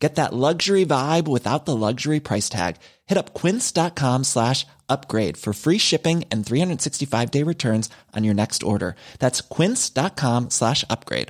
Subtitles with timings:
[0.00, 2.76] Get that luxury vibe without the luxury price tag.
[3.06, 8.62] Hit up quince.com slash upgrade for free shipping and 365 day returns on your next
[8.62, 8.96] order.
[9.18, 11.28] That's quince.com slash upgrade.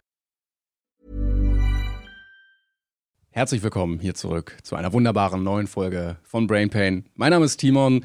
[3.32, 7.04] Herzlich willkommen hier zurück zu einer wunderbaren neuen Folge von Brain Pain.
[7.14, 8.04] Mein Name ist Timon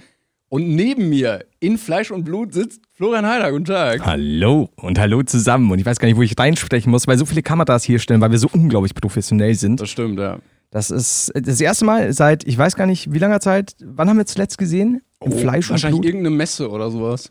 [0.49, 3.51] und neben mir in Fleisch und Blut sitzt Florian Heider.
[3.51, 4.05] Guten Tag.
[4.05, 5.71] Hallo und hallo zusammen.
[5.71, 8.21] Und ich weiß gar nicht, wo ich reinsprechen muss, weil so viele Kameras hier stellen,
[8.21, 9.81] weil wir so unglaublich professionell sind.
[9.81, 10.39] Das stimmt, ja.
[10.75, 14.17] Das ist das erste Mal seit, ich weiß gar nicht, wie langer Zeit, wann haben
[14.17, 15.01] wir zuletzt gesehen?
[15.21, 16.05] Im Oh, Fleisch und Wahrscheinlich Blut?
[16.05, 17.29] irgendeine Messe oder sowas.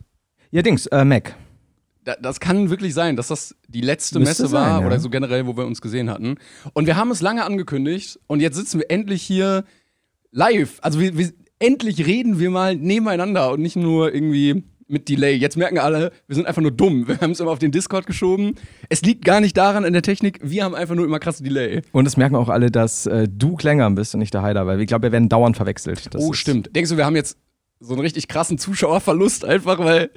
[0.50, 1.36] Ja, Dings, äh, Mac.
[2.04, 4.86] Da, das kann wirklich sein, dass das die letzte Müsste Messe war sein, ja.
[4.86, 6.36] oder so generell, wo wir uns gesehen hatten.
[6.72, 9.64] Und wir haben es lange angekündigt und jetzt sitzen wir endlich hier
[10.30, 10.78] live.
[10.80, 15.34] Also wir, wir, endlich reden wir mal nebeneinander und nicht nur irgendwie mit Delay.
[15.34, 17.06] Jetzt merken alle, wir sind einfach nur dumm.
[17.08, 18.54] Wir haben es immer auf den Discord geschoben.
[18.88, 21.82] Es liegt gar nicht daran in der Technik, wir haben einfach nur immer krasse Delay.
[21.92, 24.80] Und es merken auch alle, dass äh, du Klängern bist und nicht der Heider, weil
[24.80, 26.14] ich glaube, wir werden dauernd verwechselt.
[26.14, 26.74] Das oh, stimmt.
[26.74, 27.38] Denkst du, wir haben jetzt
[27.80, 30.10] so einen richtig krassen Zuschauerverlust einfach, weil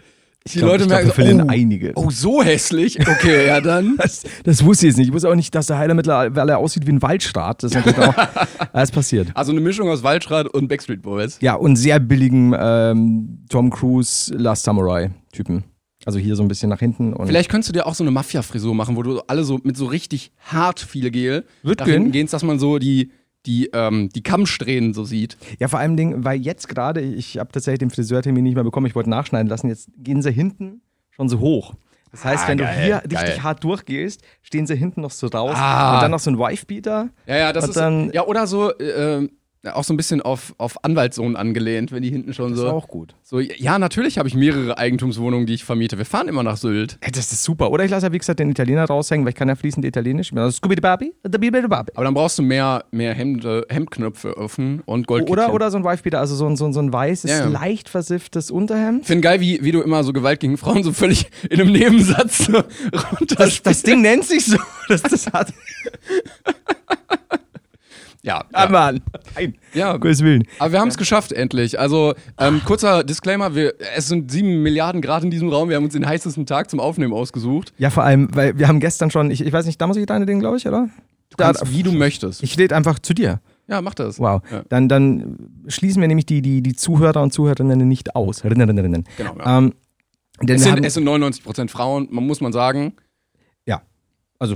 [0.48, 1.92] die glaub- Leute ich glaub, merken, wir verlieren oh, einige.
[1.96, 3.00] oh, so hässlich.
[3.00, 3.98] Okay, ja dann.
[3.98, 5.08] Das, das wusste ich jetzt nicht.
[5.08, 7.64] Ich wusste auch nicht, dass der Heider mittlerweile aussieht wie ein Waldschrat.
[7.64, 8.16] Das ist natürlich auch
[8.74, 9.30] alles passiert.
[9.34, 11.38] Also eine Mischung aus Waldschrat und Backstreet Boys.
[11.42, 15.64] Ja, und sehr billigen ähm, Tom Cruise Last Samurai-Typen.
[16.06, 17.12] Also hier so ein bisschen nach hinten.
[17.14, 19.76] Und Vielleicht könntest du dir auch so eine Mafia-Frisur machen, wo du alle so mit
[19.76, 21.94] so richtig hart viel Gel Wird nach gehen.
[21.96, 23.12] hinten gehst, dass man so die,
[23.46, 25.38] die, ähm, die Kammsträhnen so sieht.
[25.60, 28.86] Ja, vor allem, Ding, weil jetzt gerade, ich habe tatsächlich den Friseurtermin nicht mehr bekommen,
[28.88, 31.74] ich wollte nachschneiden lassen, jetzt gehen sie hinten schon so hoch.
[32.12, 33.22] Das heißt, Ah, wenn geil, du hier geil.
[33.26, 35.96] richtig hart durchgehst, stehen sie hinten noch so raus Ah.
[35.96, 37.10] und dann noch so ein Wife-Beater.
[37.26, 37.76] Ja, ja, das ist.
[37.78, 39.28] dann- ja, oder so, äh,
[39.64, 42.68] ja, auch so ein bisschen auf, auf Anwaltssohn angelehnt, wenn die hinten schon Das so.
[42.68, 43.16] ist auch gut.
[43.24, 43.40] so.
[43.40, 45.98] Ja, natürlich habe ich mehrere Eigentumswohnungen, die ich vermiete.
[45.98, 46.98] Wir fahren immer nach Sylt.
[47.02, 47.72] Ey, Das ist super.
[47.72, 50.30] Oder ich lasse ja, wie gesagt, den Italiener raushängen, weil ich kann ja fließend Italienisch.
[50.30, 51.92] Scooby-Babi, Babi.
[51.96, 55.34] Aber dann brauchst du mehr, mehr Hemde, Hemdknöpfe öffnen und Goldkettchen.
[55.46, 57.90] Oder, oder so ein Wife-Beater, also so ein, so ein, so ein weißes, Ja, leicht
[57.90, 59.02] versifftes Unterhemd.
[59.02, 61.72] Ich finde geil, wie, wie du immer so Gewalt gegen Frauen so völlig in einem
[61.72, 62.54] Nebensatz so
[63.20, 63.36] runter.
[63.36, 64.58] Das, das Ding nennt sich so.
[64.88, 65.52] Das, das hat.
[68.28, 68.70] ja, Ah, ja.
[68.70, 69.02] Mann.
[69.36, 69.56] Nein.
[69.74, 69.98] Ja.
[69.98, 70.44] Gottes Willen.
[70.60, 71.80] Aber wir haben es geschafft, endlich.
[71.80, 75.70] Also, ähm, kurzer Disclaimer: wir, Es sind sieben Milliarden Grad in diesem Raum.
[75.70, 77.74] Wir haben uns den heißesten Tag zum Aufnehmen ausgesucht.
[77.78, 80.06] Ja, vor allem, weil wir haben gestern schon, ich, ich weiß nicht, da muss ich
[80.06, 80.90] deine Ding, glaube ich, oder?
[81.30, 82.44] Du kannst, wie du möchtest.
[82.44, 83.42] Ich rede einfach zu dir.
[83.68, 84.20] ja, mach das.
[84.20, 84.42] Wow.
[84.52, 84.64] Ja.
[84.70, 88.44] Dann, dann schließen wir nämlich die, die, die Zuhörer und Zuhörerinnen nicht aus.
[88.44, 89.04] Rinnerinnen.
[89.18, 89.58] Genau, ja.
[89.58, 89.74] Ähm,
[90.48, 92.94] Es sind, es sind 99% Frauen, man muss man sagen.
[93.66, 93.82] ja,
[94.40, 94.56] also.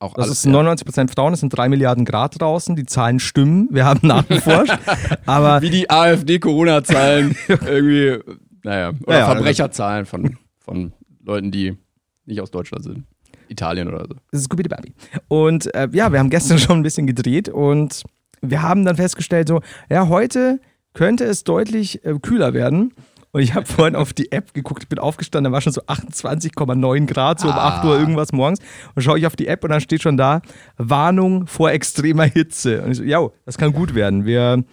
[0.00, 3.68] Auch Das alles, ist 99% Frauen, es sind 3 Milliarden Grad draußen, die Zahlen stimmen,
[3.70, 4.78] wir haben nachgeforscht.
[5.26, 8.18] aber Wie die AfD-Corona-Zahlen irgendwie,
[8.64, 11.76] naja, oder Ja, ja, Verbrecherzahlen von, von Leuten, die
[12.24, 13.04] nicht aus Deutschland sind.
[13.48, 14.14] Italien oder so.
[14.30, 14.94] Das ist Scooby Baby.
[15.28, 18.04] Und äh, ja, wir haben gestern schon ein bisschen gedreht und
[18.40, 20.60] wir haben dann festgestellt, so, ja, heute
[20.94, 22.94] könnte es deutlich äh, kühler werden.
[23.32, 25.82] Und ich habe vorhin auf die App geguckt, ich bin aufgestanden, da war schon so
[25.82, 28.58] 28,9 Grad, so um 8 Uhr irgendwas morgens.
[28.94, 30.42] Und schaue ich auf die App und dann steht schon da,
[30.78, 32.82] Warnung vor extremer Hitze.
[32.82, 34.24] Und ich so, ja, das kann gut werden.
[34.24, 34.64] Wir,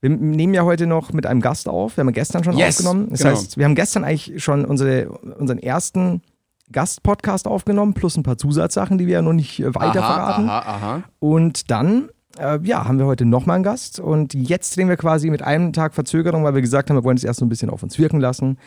[0.00, 3.08] wir nehmen ja heute noch mit einem Gast auf, wir haben gestern schon Yes, aufgenommen.
[3.10, 3.30] Das genau.
[3.32, 6.22] heißt, wir haben gestern eigentlich schon unsere, unseren ersten
[6.70, 10.48] Gastpodcast aufgenommen, plus ein paar Zusatzsachen, die wir ja noch nicht äh, weiter aha, verraten.
[10.48, 11.02] aha, aha.
[11.18, 14.00] Und dann, äh, ja, haben wir heute nochmal einen Gast.
[14.00, 17.16] Und jetzt drehen wir quasi mit einem Tag Verzögerung, weil wir gesagt haben, wir wollen
[17.16, 18.58] es erst so ein bisschen auf uns wirken lassen.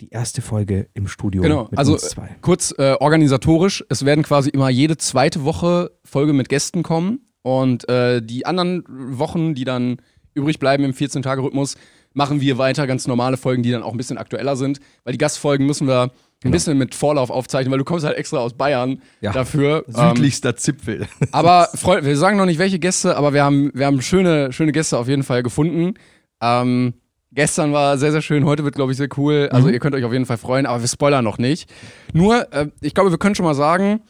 [0.00, 1.96] Die erste Folge im Studio Genau, also
[2.40, 7.88] kurz äh, organisatorisch, es werden quasi immer jede zweite Woche Folge mit Gästen kommen und
[7.88, 9.98] äh, die anderen Wochen, die dann
[10.34, 11.76] übrig bleiben im 14-Tage-Rhythmus,
[12.14, 15.18] machen wir weiter ganz normale Folgen, die dann auch ein bisschen aktueller sind, weil die
[15.18, 16.10] Gastfolgen müssen wir
[16.44, 19.32] ein bisschen mit Vorlauf aufzeichnen, weil du kommst halt extra aus Bayern Ja.
[19.32, 19.84] dafür.
[19.88, 21.06] Ähm, Südlichster Zipfel.
[21.32, 24.72] aber Freunde, wir sagen noch nicht welche Gäste, aber wir haben, wir haben schöne, schöne
[24.72, 25.94] Gäste auf jeden Fall gefunden.
[26.40, 26.94] Ähm,
[27.32, 29.48] gestern war sehr, sehr schön, heute wird, glaube ich, sehr cool.
[29.52, 31.70] Also ihr könnt euch auf jeden Fall freuen, aber wir spoilern noch nicht.
[32.12, 34.00] Nur, äh, ich glaube, wir können schon mal sagen,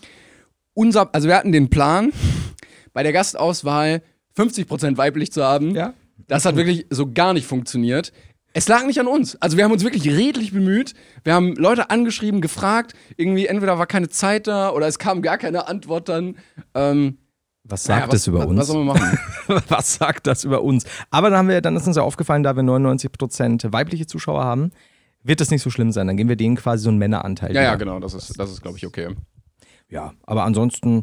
[0.75, 2.13] unser, also wir hatten den Plan,
[2.93, 4.03] bei der Gastauswahl
[4.37, 5.75] 50% weiblich zu haben.
[5.75, 5.95] Ja.
[6.29, 8.13] Das hat wirklich so gar nicht funktioniert.
[8.53, 9.41] Es lag nicht an uns.
[9.41, 10.95] Also wir haben uns wirklich redlich bemüht.
[11.25, 12.93] Wir haben Leute angeschrieben, gefragt.
[13.17, 16.37] Irgendwie entweder war keine Zeit da oder es kam gar keine Antwort dann.
[16.75, 17.19] Ähm,
[17.65, 18.59] Was naja, sagt was, das über was, uns?
[18.61, 19.19] Was sollen wir machen?
[19.69, 20.85] Was sagt das über uns?
[21.11, 24.71] Aber dann, haben wir, dann ist uns ja aufgefallen, da wir 99% weibliche Zuschauer haben,
[25.23, 26.07] wird das nicht so schlimm sein.
[26.07, 27.55] Dann geben wir denen quasi so einen Männeranteil.
[27.55, 29.15] Ja, ja, genau, das ist, das ist glaube ich, okay.
[29.89, 31.03] Ja, aber ansonsten,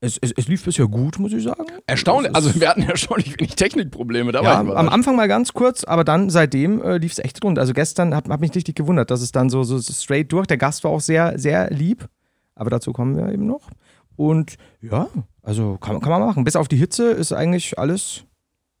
[0.00, 1.64] es, es, es lief bisher gut, muss ich sagen.
[1.86, 4.70] Erstaunlich, also wir hatten erstaunlich wenig Technikprobleme, da Ja, am.
[4.88, 7.58] Anfang mal ganz kurz, aber dann seitdem äh, lief es echt rund.
[7.58, 10.46] Also gestern hat, hat mich richtig gewundert, dass es dann so, so straight durch.
[10.46, 12.08] Der Gast war auch sehr, sehr lieb,
[12.54, 13.70] aber dazu kommen wir eben noch.
[14.16, 15.08] Und ja,
[15.42, 16.44] also kann, man- kann man machen.
[16.44, 18.24] Bis auf die Hitze ist eigentlich alles,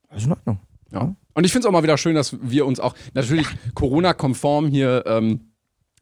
[0.08, 0.60] alles in Ordnung.
[0.92, 1.14] Ja.
[1.34, 5.04] Und ich finde es auch mal wieder schön, dass wir uns auch natürlich Corona-konform hier
[5.06, 5.49] ähm,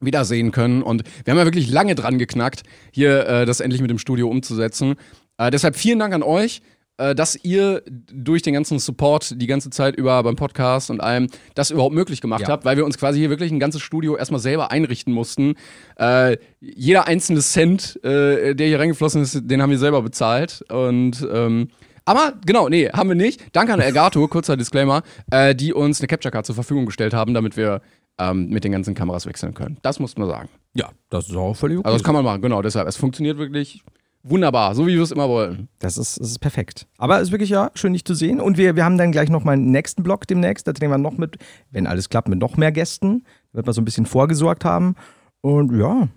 [0.00, 0.82] wiedersehen können.
[0.82, 2.62] Und wir haben ja wirklich lange dran geknackt,
[2.92, 4.94] hier äh, das endlich mit dem Studio umzusetzen.
[5.38, 6.62] Äh, deshalb vielen Dank an euch,
[6.98, 11.28] äh, dass ihr durch den ganzen Support die ganze Zeit über beim Podcast und allem
[11.54, 12.48] das überhaupt möglich gemacht Ja.
[12.48, 15.54] habt, weil wir uns quasi hier wirklich ein ganzes Studio erstmal selber einrichten mussten.
[15.96, 20.64] Äh, jeder einzelne Cent, äh, der hier reingeflossen ist, den haben wir selber bezahlt.
[20.70, 21.68] Und ähm,
[22.04, 23.54] aber genau, nee, haben wir nicht.
[23.54, 27.34] Danke an Elgato, kurzer Disclaimer, äh, die uns eine Capture Card zur Verfügung gestellt haben,
[27.34, 27.82] damit wir
[28.18, 29.78] ähm, mit den ganzen Kameras wechseln können.
[29.82, 30.48] Das muss man sagen.
[30.74, 31.86] Ja, das ist auch völlig okay.
[31.86, 32.88] Also das kann man machen, genau, deshalb.
[32.88, 33.82] Es funktioniert wirklich
[34.22, 35.68] wunderbar, so wie wir es immer wollen.
[35.78, 36.86] Das ist, das ist perfekt.
[36.98, 38.40] Aber es ist wirklich ja schön, dich zu sehen.
[38.40, 40.66] Und wir, wir haben dann gleich noch mal einen nächsten Block demnächst.
[40.66, 41.36] Da drehen wir noch mit,
[41.70, 43.24] wenn alles klappt, mit noch mehr Gästen.
[43.52, 44.96] Da wird man so ein bisschen vorgesorgt haben.
[45.40, 46.08] Und ja,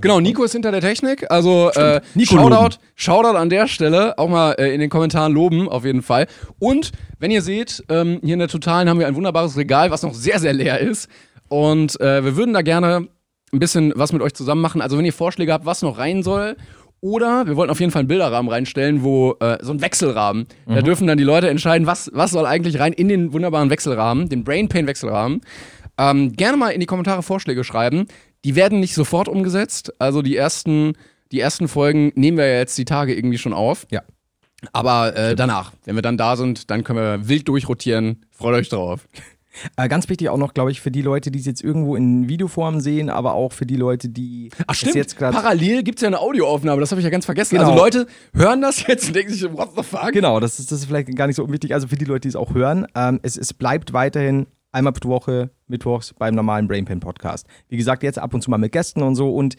[0.00, 1.30] Genau, Nico ist hinter der Technik.
[1.30, 2.76] Also äh, Nico Shoutout.
[2.94, 4.18] Shoutout an der Stelle.
[4.18, 6.26] Auch mal äh, in den Kommentaren loben, auf jeden Fall.
[6.58, 10.02] Und wenn ihr seht, ähm, hier in der Totalen haben wir ein wunderbares Regal, was
[10.02, 11.08] noch sehr, sehr leer ist.
[11.48, 13.08] Und äh, wir würden da gerne
[13.52, 14.80] ein bisschen was mit euch zusammen machen.
[14.80, 16.56] Also wenn ihr Vorschläge habt, was noch rein soll.
[17.00, 20.46] Oder wir wollten auf jeden Fall einen Bilderrahmen reinstellen, wo äh, so ein Wechselrahmen.
[20.66, 24.28] Da dürfen dann die Leute entscheiden, was, was soll eigentlich rein in den wunderbaren Wechselrahmen,
[24.28, 25.42] den Brain Pain Wechselrahmen.
[25.98, 28.06] Ähm, gerne mal in die Kommentare Vorschläge schreiben.
[28.44, 29.92] Die werden nicht sofort umgesetzt.
[30.00, 30.94] Also die ersten,
[31.32, 33.86] die ersten Folgen nehmen wir ja jetzt die Tage irgendwie schon auf.
[33.90, 34.02] Ja.
[34.72, 38.24] Aber äh, danach, wenn wir dann da sind, dann können wir wild durchrotieren.
[38.30, 39.06] Freut euch drauf.
[39.76, 42.28] Äh, ganz wichtig auch noch, glaube ich, für die Leute, die es jetzt irgendwo in
[42.28, 45.34] Videoform sehen, aber auch für die Leute, die Ach es stimmt, jetzt gerade.
[45.34, 47.56] parallel gibt es ja eine Audioaufnahme, das habe ich ja ganz vergessen.
[47.56, 47.70] Genau.
[47.70, 50.12] Also Leute hören das jetzt und denken sich, what the fuck?
[50.12, 51.74] Genau, das ist, das ist vielleicht gar nicht so unwichtig.
[51.74, 55.08] Also für die Leute, die es auch hören, ähm, es, es bleibt weiterhin einmal pro
[55.08, 57.46] Woche, mittwochs beim normalen Brainpan Podcast.
[57.68, 59.56] Wie gesagt, jetzt ab und zu mal mit Gästen und so und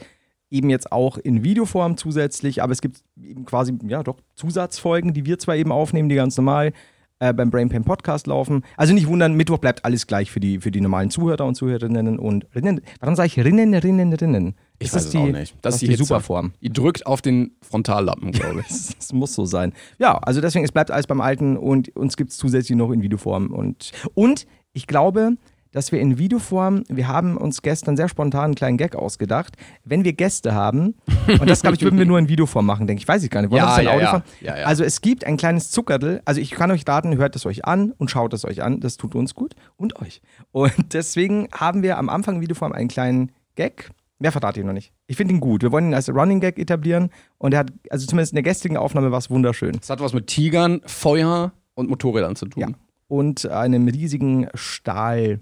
[0.50, 5.26] eben jetzt auch in Videoform zusätzlich, aber es gibt eben quasi, ja doch, Zusatzfolgen, die
[5.26, 6.72] wir zwar eben aufnehmen, die ganz normal
[7.20, 8.64] äh, beim Brainpan Podcast laufen.
[8.76, 12.20] Also nicht wundern, Mittwoch bleibt alles gleich für die, für die normalen Zuhörer und Zuhörerinnen
[12.20, 12.82] und Rinnen.
[13.00, 14.56] Warum sage ich Rinnen, Rinnen, Rinnen?
[14.80, 15.56] Ich Ist weiß das es die, auch nicht.
[15.62, 16.04] Das, ist die, Hitze.
[16.04, 16.54] Superform.
[16.60, 18.68] Ihr drückt auf den Frontallappen, glaube ich.
[18.78, 19.74] Das, das muss so sein.
[19.98, 23.02] Ja, also deswegen, es bleibt alles beim Alten und uns gibt es zusätzlich noch in
[23.02, 23.52] Videoform.
[23.52, 25.38] Und, und ich glaube,
[25.78, 30.04] dass wir in Videoform, wir haben uns gestern sehr spontan einen kleinen Gag ausgedacht, wenn
[30.04, 30.96] wir Gäste haben,
[31.40, 33.44] und das glaube ich, würden wir nur in Videoform machen, denke ich, weiß ich gar
[33.44, 33.52] nicht.
[33.52, 34.24] Wollen Ja, wir das in ja, ja.
[34.42, 34.66] Ja, ja.
[34.66, 37.92] Also es gibt ein kleines Zuckerl, also ich kann euch raten, hört es euch an
[37.92, 40.22] und schaut es euch an, das tut uns gut und euch.
[40.52, 44.74] Und deswegen haben wir am Anfang in Videoform einen kleinen Gag, Mehr verrate ich noch
[44.74, 44.94] nicht.
[45.06, 45.62] Ich finde ihn gut.
[45.62, 48.76] Wir wollen ihn als Running Gag etablieren und er hat, also zumindest in der gestrigen
[48.76, 49.78] Aufnahme war es wunderschön.
[49.80, 52.62] Es hat was mit Tigern, Feuer und Motorrädern zu tun.
[52.62, 52.68] Ja.
[53.08, 55.40] Und einem riesigen Stahlball.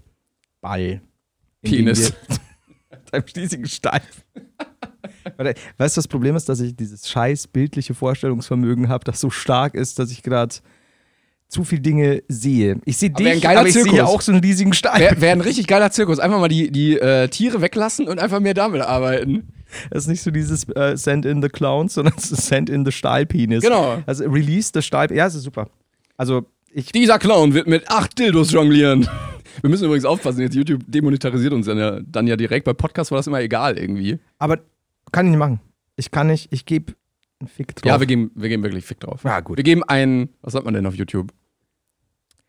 [0.73, 1.01] Dem
[1.61, 2.13] Penis.
[2.27, 2.37] wir-
[3.11, 3.65] einem riesigen.
[5.37, 9.29] Warte, Weißt du, das Problem ist, dass ich dieses scheiß bildliche Vorstellungsvermögen habe, das so
[9.29, 10.55] stark ist, dass ich gerade
[11.47, 12.79] zu viele Dinge sehe.
[12.85, 13.99] Ich sehe ein dich, geiler aber ich sehe Zirkus.
[14.01, 14.99] auch so einen riesigen Stahl.
[14.99, 16.19] Wäre wär ein richtig geiler Zirkus.
[16.19, 19.47] Einfach mal die, die äh, Tiere weglassen und einfach mehr damit arbeiten.
[19.91, 23.63] Das ist nicht so dieses äh, Send in the Clowns, sondern Send in the Stahlpenis.
[23.63, 24.01] Genau.
[24.05, 25.11] Also Release the Stahl.
[25.11, 25.69] Ja, es ist super.
[26.17, 26.91] Also ich.
[26.91, 29.07] Dieser Clown wird mit acht Dildos jonglieren.
[29.61, 32.65] Wir müssen übrigens aufpassen, jetzt YouTube demonetarisiert uns dann ja, dann ja direkt.
[32.65, 34.19] Bei Podcasts war das immer egal irgendwie.
[34.37, 34.59] Aber
[35.11, 35.59] kann ich nicht machen.
[35.95, 36.47] Ich kann nicht.
[36.51, 36.93] Ich gebe
[37.39, 37.85] einen Fick drauf.
[37.85, 39.23] Ja, wir geben, wir geben wirklich Fick drauf.
[39.23, 39.57] Ja, gut.
[39.57, 41.31] Wir geben einen, was sagt man denn auf YouTube?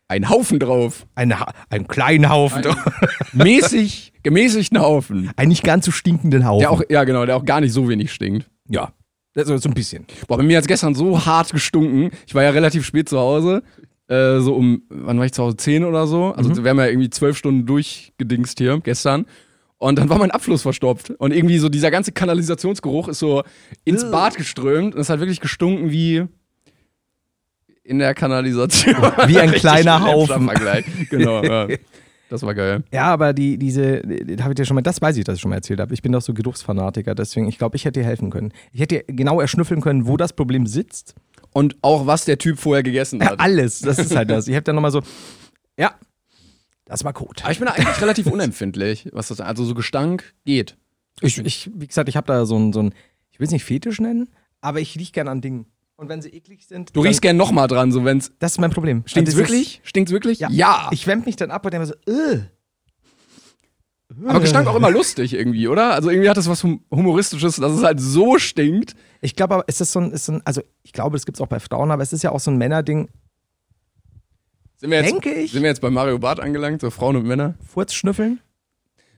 [0.09, 1.05] Einen Haufen drauf.
[1.15, 2.63] Ein, Ha- einen kleinen Haufen.
[3.33, 5.31] Mäßig, gemäßigten Haufen.
[5.35, 6.61] Einen nicht ganz so stinkenden Haufen.
[6.61, 8.49] Der auch, ja genau, der auch gar nicht so wenig stinkt.
[8.69, 8.91] ja.
[9.35, 10.03] Also so ein bisschen.
[10.27, 12.09] Boah, bei mir hat es gestern so hart gestunken.
[12.25, 13.61] Ich war ja relativ spät zu Hause.
[14.07, 15.57] Äh, so um, wann war ich zu Hause?
[15.57, 16.33] 10 oder so.
[16.33, 19.25] Also wir haben ja irgendwie zwölf Stunden durchgedingst hier gestern.
[19.79, 21.11] Und dann war mein Abfluss verstopft.
[21.11, 23.43] Und irgendwie so dieser ganze Kanalisationsgeruch ist so
[23.85, 24.95] ins Bad geströmt.
[24.95, 26.25] Und es hat wirklich gestunken wie
[27.83, 28.95] in der Kanalisation.
[29.27, 30.49] Wie ein kleiner Haufen.
[31.09, 31.67] Genau, ja.
[32.29, 32.83] Das war geil.
[32.91, 35.41] Ja, aber die, diese, das habe ich dir schon mal, das weiß ich, dass ich
[35.41, 35.93] schon mal erzählt habe.
[35.93, 38.51] Ich bin doch so Geruchsfanatiker, deswegen, ich glaube, ich hätte dir helfen können.
[38.73, 41.15] Ich hätte dir genau erschnüffeln können, wo das Problem sitzt.
[41.57, 43.39] Und auch was der Typ vorher gegessen Ja, hat.
[43.39, 44.47] alles, das ist halt das.
[44.47, 45.01] Ich habe dann nochmal so,
[45.79, 45.95] ja,
[46.85, 47.41] das war Code.
[47.43, 50.77] Aber ich bin da eigentlich relativ unempfindlich, was das also so Gestank geht.
[51.21, 52.93] Ich, ich, wie gesagt, ich habe da so ein, so ein,
[53.31, 54.29] ich will es nicht Fetisch nennen,
[54.61, 55.65] aber ich rieche gern an Dingen.
[55.95, 58.31] Und wenn sie eklig sind, Du riechst gern nochmal dran, so wenn's.
[58.37, 59.01] das ist mein Problem.
[59.07, 59.81] Stinkt's Also wirklich?
[59.83, 60.39] Stinkt's wirklich?
[60.39, 60.89] Ja.
[60.91, 62.41] Ich wemp mich dann ab und denke mir so, äh.
[64.27, 65.93] Aber gestank auch immer lustig irgendwie, oder?
[65.93, 68.95] Also irgendwie hat das was hum- Humoristisches, dass es halt so stinkt.
[69.21, 71.37] Ich glaube aber, ist das so ein, ist so ein, also ich glaube, das gibt
[71.37, 73.09] es auch bei Frauen, aber es ist ja auch so ein Männerding,
[74.77, 75.51] Sind wir jetzt, Denke ich.
[75.51, 77.55] Sind wir jetzt bei Mario Barth angelangt, so Frauen und Männer?
[77.67, 78.39] Furzschnüffeln.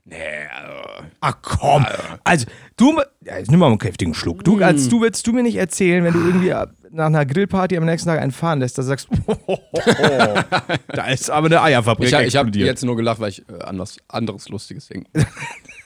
[0.04, 0.16] Nee,
[0.58, 1.04] also.
[1.20, 1.86] Ach komm.
[2.24, 4.42] Also, du, ja, jetzt nimm mal einen kräftigen Schluck.
[4.44, 6.54] Du, als du willst du mir nicht erzählen, wenn du irgendwie
[6.90, 9.08] nach einer Grillparty am nächsten Tag einen fahren lässt, dass du sagst,
[10.88, 13.98] da ist aber eine Eierfabrik Ich, ich habe jetzt nur gelacht, weil ich äh, anders,
[14.08, 15.10] anderes Lustiges denke.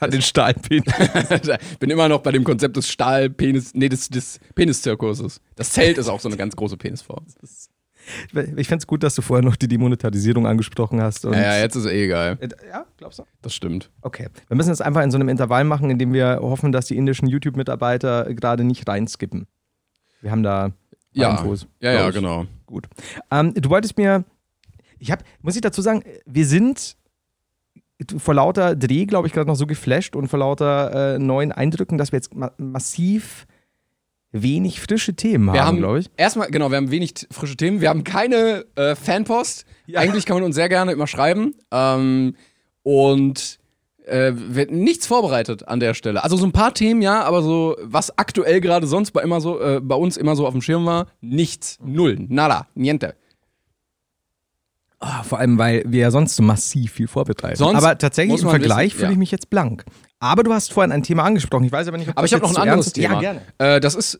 [0.05, 0.83] Hat den Stahlpin.
[1.79, 5.41] Bin immer noch bei dem Konzept des Stahlpenis, nee, des, des Peniszirkuses.
[5.55, 7.25] Das Zelt ist auch so eine ganz große Penisform.
[8.57, 11.25] Ich fände es gut, dass du vorher noch die Demonetarisierung angesprochen hast.
[11.25, 12.37] Und Ja, ja, jetzt ist eh egal.
[12.69, 13.23] ja, glaubst du?
[13.41, 13.89] Das stimmt.
[14.01, 14.27] Okay.
[14.47, 16.97] Wir müssen das einfach in so einem Intervall machen, in dem wir hoffen, dass die
[16.97, 19.47] indischen YouTube-Mitarbeiter gerade nicht reinskippen.
[20.21, 20.71] Wir haben da
[21.13, 21.65] Ja, Infos.
[21.81, 22.13] ja, ja, ich.
[22.15, 22.45] genau.
[22.67, 22.87] Gut.
[23.31, 24.23] Ähm, du wolltest mir,
[24.99, 26.95] ich habe, muss ich dazu sagen, wir sind
[28.17, 31.97] vor lauter Dreh, glaube ich, gerade noch so geflasht und vor lauter äh, neuen Eindrücken,
[31.97, 33.45] dass wir jetzt ma massiv
[34.31, 36.09] wenig frische Themen Wir haben, glaube ich.
[36.17, 37.79] erstmal, genau, wir haben wenig frische Themen.
[37.79, 39.65] Wir haben keine äh, Fanpost.
[39.93, 41.55] Eigentlich kann man uns sehr gerne immer schreiben.
[41.71, 42.35] Ähm,
[42.83, 43.59] und
[44.05, 46.23] äh, wird nichts vorbereitet an der Stelle.
[46.23, 49.59] Also so ein paar Themen, ja, aber so, was aktuell gerade sonst bei, immer so,
[49.59, 51.79] äh, bei uns immer so auf dem Schirm war, nichts.
[51.83, 52.17] Null.
[52.27, 52.67] Nada.
[52.75, 53.15] Niente.
[54.99, 57.57] Ah, vor allem, weil wir ja sonst so massiv viel vorbereiten.
[57.57, 59.11] Sonst aber tatsächlich im Vergleich wissen, fühle ja.
[59.11, 59.83] ich mich jetzt blank.
[60.19, 61.65] Aber du hast vorhin ein Thema angesprochen.
[61.65, 62.93] Ich weiß aber nicht, ob Aber ich habe noch ein anderes.
[62.93, 63.15] Thema.
[63.15, 63.41] Ja, gerne.
[63.57, 64.19] Äh, das ist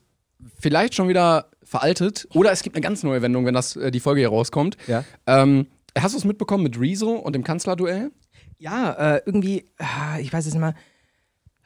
[0.60, 4.00] vielleicht schon wieder veraltet oder es gibt eine ganz neue Wendung, wenn das äh, die
[4.00, 4.78] Folge hier rauskommt.
[4.88, 5.04] Ja.
[5.26, 5.68] Ähm,
[5.98, 8.12] hast du es mitbekommen mit Rezo und dem Kanzlerduell?
[8.58, 10.76] Ja, äh, irgendwie, ah, ich weiß es nicht mehr.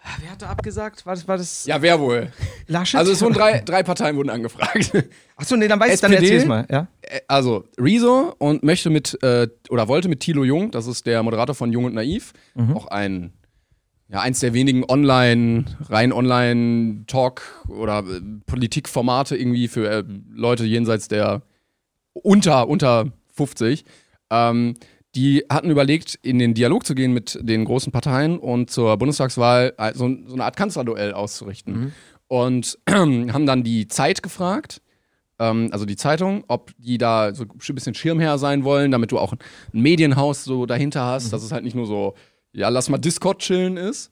[0.02, 1.06] Ah, Wer hat da abgesagt?
[1.06, 2.32] War das, war das Ja, wer wohl?
[2.68, 2.98] Laschet?
[2.98, 4.92] Also es wurden drei, drei Parteien wurden angefragt.
[5.36, 6.32] Achso, nee, dann weiß ich, dann SPD?
[6.32, 6.66] erzähl's mal.
[6.72, 6.88] Ja?
[7.02, 11.22] Äh, also Rezo und möchte mit äh, oder wollte mit Thilo Jung, das ist der
[11.22, 12.34] Moderator von Jung und Naiv,
[12.74, 13.34] auch ein
[14.08, 20.64] ja eins der wenigen Online rein Online Talk oder äh, Politikformate irgendwie für äh, Leute
[20.66, 21.42] jenseits der
[22.14, 23.86] unter unter 50.
[24.32, 24.74] Ähm,
[25.20, 29.74] die hatten überlegt, in den Dialog zu gehen mit den großen Parteien und zur Bundestagswahl
[29.78, 31.74] äh, so, so eine Art Kanzlerduell auszurichten.
[32.28, 34.82] Und haben dann die Zeit gefragt,
[35.38, 39.20] ähm, also die Zeitung, ob die da so ein bisschen Schirmherr sein wollen, damit du
[39.20, 42.14] auch ein Medienhaus so dahinter hast, dass es halt nicht nur so,
[42.54, 44.12] ja, lass mal Discord chillen ist.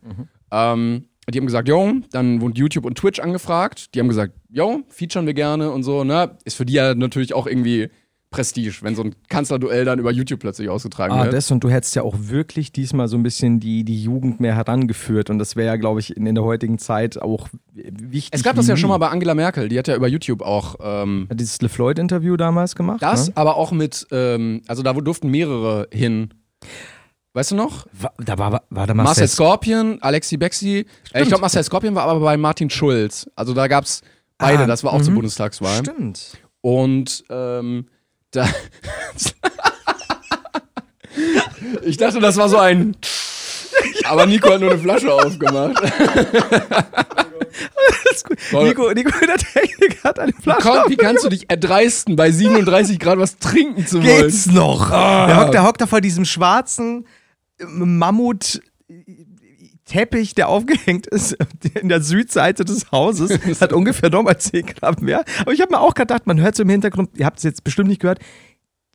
[0.52, 3.96] Ähm, die haben gesagt, jo, dann wurden YouTube und Twitch angefragt.
[3.96, 6.38] Die haben gesagt, jo, featuren wir gerne und so, ne?
[6.44, 7.90] Ist für die ja natürlich auch irgendwie
[8.30, 11.34] Prestige, wenn so ein Kanzlerduell dann über YouTube plötzlich ausgetragen Ah, wird.
[11.34, 14.54] das und du hättest ja auch wirklich diesmal so ein bisschen die, die Jugend mehr
[14.54, 18.32] herangeführt und das wäre ja, glaube ich, in, in der heutigen Zeit auch wichtig.
[18.34, 20.76] es gab das ja schon mal bei Angela Merkel, die hat ja über YouTube auch
[20.82, 23.02] ähm, Hat dieses LeFloid-Interview damals gemacht.
[23.02, 23.34] das, Ne?
[23.38, 26.34] aber auch mit, ähm, also da durften mehrere hin.
[27.34, 27.86] Weißt du noch?
[27.94, 30.86] War, da war, war der Marcel Marcel Scorpion, Alexi Bexi.
[31.14, 33.30] Äh, ich glaube, Marcel Scorpion war aber bei Martin Schulz.
[33.36, 34.02] Also da gab es
[34.38, 35.04] beide, Ah, das war auch mhm.
[35.04, 35.78] zur Bundestagswahl.
[35.80, 36.38] Stimmt.
[36.62, 37.86] Und ähm,
[38.38, 38.48] da.
[41.84, 42.96] ich dachte, das war so ein.
[44.06, 45.82] Aber Nico hat nur eine Flasche aufgemacht.
[48.08, 48.39] Alles gut.
[48.39, 48.67] Voll.
[48.70, 50.62] Nico, Nico, der Technik hat eine Flasche.
[50.62, 54.24] Komm, wie kannst du dich erdreisten, bei 37 Grad was trinken zu wollen?
[54.24, 54.89] Geht's noch?
[54.89, 57.06] Der, hockt, der hockt da vor diesem schwarzen
[57.60, 58.62] äh, Mammut.
[59.88, 61.38] Teppich, der aufgehängt ist
[61.82, 65.24] in der Südseite des Hauses, hat ungefähr nochmal 10 Gramm mehr.
[65.41, 67.63] Aber ich habe mir auch gedacht, man hört so im Hintergrund, ihr habt es jetzt
[67.63, 68.20] bestimmt nicht gehört,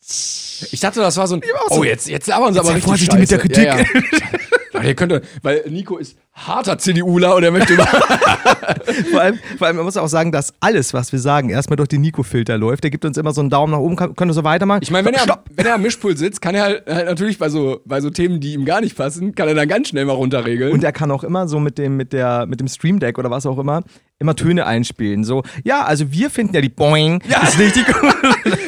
[0.00, 1.42] Ich dachte, das war so ein.
[1.70, 3.38] Oh, jetzt, jetzt labern sie aber sei richtig vorsichtig mit der.
[3.38, 3.64] Kritik.
[3.64, 3.86] Ja, ja.
[4.72, 7.84] Weil, ihr könnt, weil Nico ist harter CDUler und er möchte über.
[9.10, 11.88] vor allem, vor allem, man muss auch sagen, dass alles, was wir sagen, erstmal durch
[11.88, 12.84] den Nico-Filter läuft.
[12.84, 14.80] Der gibt uns immer so einen Daumen nach oben, kann, können wir so weitermachen.
[14.82, 17.48] Ich meine, wenn er, wenn er am Mischpult sitzt, kann er halt, halt natürlich bei
[17.48, 20.14] so, bei so Themen, die ihm gar nicht passen, kann er dann ganz schnell mal
[20.14, 20.72] runterregeln.
[20.72, 23.30] Und er kann auch immer so mit dem, mit der, mit dem Stream Deck oder
[23.30, 23.82] was auch immer,
[24.18, 25.24] immer Töne einspielen.
[25.24, 27.42] So, ja, also wir finden ja die Boing Ja.
[27.42, 28.14] ist richtig gut.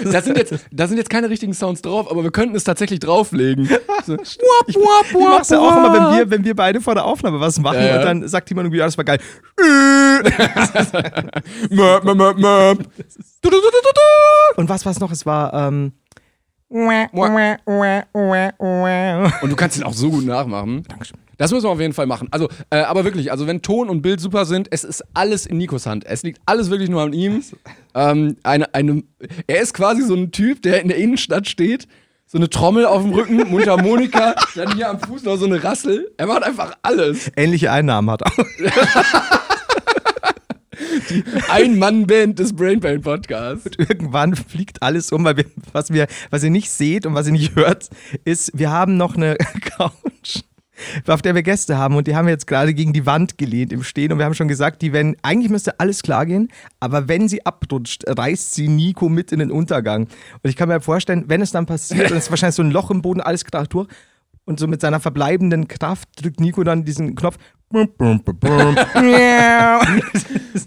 [0.13, 3.01] da, sind jetzt, da sind jetzt keine richtigen Sounds drauf, aber wir könnten es tatsächlich
[3.01, 3.69] drauflegen.
[4.07, 4.77] So, Ich, ich
[5.15, 7.87] mach's ja auch immer, wenn wir, wenn wir beide vor der Aufnahme was machen Ja,
[7.87, 7.99] ja.
[7.99, 9.19] und dann sagt jemand irgendwie, ja, das war geil.
[11.71, 12.87] Möp, möp, möp.
[14.57, 15.11] Und was war's noch?
[15.11, 15.93] Es war, ähm,
[19.43, 20.83] Und du kannst ihn auch so gut nachmachen.
[20.89, 21.19] Dankeschön.
[21.37, 22.29] Das müssen wir auf jeden Fall machen.
[22.31, 25.59] Also, äh, aber wirklich, also wenn Ton und Bild super sind, es ist alles in
[25.59, 26.05] Nikos Hand.
[26.05, 27.43] Es liegt alles wirklich nur an ihm.
[27.95, 29.03] Ähm, eine, eine,
[29.47, 31.89] er ist quasi so ein Typ, der in der Innenstadt steht,
[32.27, 36.13] so eine Trommel auf dem Rücken, Mundharmonika, dann hier am Fuß noch so eine Rassel.
[36.17, 37.31] Er macht einfach alles.
[37.37, 38.23] ähnliche Einnahmen hat.
[41.49, 43.71] Ein-Mann-Band des Brain Pain Podcasts.
[43.79, 47.33] Irgendwann fliegt alles um, weil wir, was wir, was ihr nicht seht und was ihr
[47.33, 47.89] nicht hört,
[48.25, 49.37] ist, wir haben noch eine
[49.77, 50.43] Couch
[51.07, 53.73] auf der wir Gäste haben und die haben wir jetzt gerade gegen die Wand gelehnt
[53.73, 56.49] im Stehen und wir haben schon gesagt, die wenn eigentlich müsste alles klar gehen,
[56.81, 60.03] aber wenn sie abrutscht, reißt sie Nico mit in den Untergang.
[60.43, 62.91] Und ich kann mir vorstellen, wenn es dann passiert, dann ist wahrscheinlich so ein Loch
[62.91, 63.89] im Boden, alles gerade durch
[64.45, 67.39] und so mit seiner verbleibenden Kraft drückt Nico dann diesen Knopf.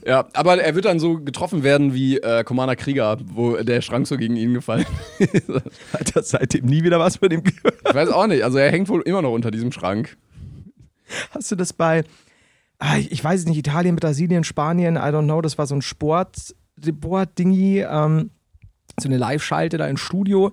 [0.05, 4.07] Ja, aber er wird dann so getroffen werden wie äh, Commander Krieger, wo der Schrank
[4.07, 4.85] so gegen ihn gefallen
[5.19, 5.49] ist.
[5.93, 7.75] Hat er seitdem nie wieder was von ihm gehört.
[7.87, 8.43] Ich weiß auch nicht.
[8.43, 10.17] Also er hängt wohl immer noch unter diesem Schrank.
[11.31, 12.03] Hast du das bei,
[12.79, 15.81] ah, ich weiß es nicht, Italien, Brasilien, Spanien, I don't know, das war so ein
[15.81, 18.31] Sport, Sport-Dingi, ähm,
[18.99, 20.51] so eine Live-Schalte da im Studio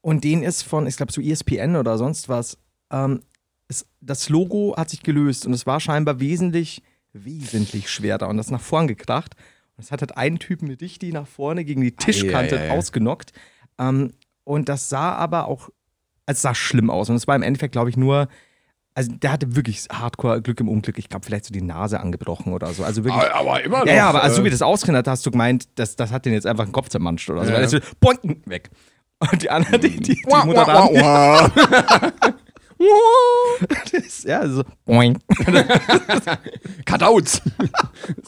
[0.00, 2.58] und den ist von, ich glaube, so ESPN oder sonst was,
[2.90, 3.22] ähm,
[3.68, 6.82] es, das Logo hat sich gelöst und es war scheinbar wesentlich,
[7.12, 9.34] wesentlich schwerer und das nach vorn gekracht.
[9.76, 12.70] Und es hat halt einen Typen mit Dichti nach vorne gegen die Tischkante Ei, ei,
[12.70, 12.78] ei.
[12.78, 13.32] ausgenockt.
[13.78, 14.12] Ähm,
[14.44, 15.68] und das sah aber auch,
[16.26, 17.10] es sah schlimm aus.
[17.10, 18.28] Und es war im Endeffekt, glaube ich, nur,
[18.94, 20.98] also der hatte wirklich hardcore Glück im Unglück.
[20.98, 22.82] Ich glaube, vielleicht so die Nase angebrochen oder so.
[22.82, 23.22] Also wirklich.
[23.32, 23.86] Aber immer noch.
[23.86, 26.10] Ja, ja, aber als äh, du mir das ausgeredet hast, hast du gemeint, das, das
[26.10, 27.50] hat den jetzt einfach den Kopf zermanscht oder so.
[27.50, 27.56] Ja.
[27.56, 27.78] Weil das so,
[28.46, 28.70] weg.
[29.20, 31.50] Und die anderen, die, die, die wah, wah.
[33.92, 35.18] das- ja, so, boing.
[36.84, 37.40] Kadauz.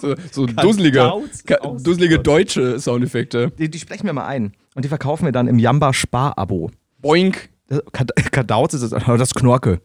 [0.01, 0.99] so so dusselige,
[1.47, 3.51] ka- aus- dusselige deutsche Soundeffekte.
[3.59, 4.53] Die, die sprechen wir mal ein.
[4.75, 6.71] Und die verkaufen wir dann im Jamba Spar-Abo.
[6.99, 7.51] Boink.
[8.33, 9.81] Kadauz ist das, das Knorke.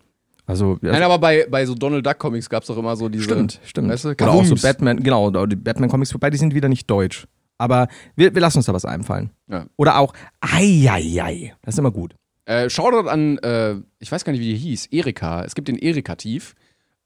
[0.47, 3.23] Also, Nein, aber bei, bei so Donald Duck Comics gab es doch immer so diese.
[3.25, 3.89] Stimmt, stimmt.
[3.89, 4.09] Weißt du?
[4.09, 4.55] Oder auch so.
[4.55, 7.25] Batman, genau, die Batman-Comics, wobei die sind wieder nicht deutsch.
[7.57, 9.31] Aber wir, wir lassen uns da was einfallen.
[9.49, 9.65] Ja.
[9.77, 11.55] Oder auch Eieiei.
[11.63, 12.15] Das ist immer gut.
[12.45, 15.43] Äh, Shoutout an, äh, ich weiß gar nicht, wie die hieß, Erika.
[15.43, 16.55] Es gibt den Erika-Tief.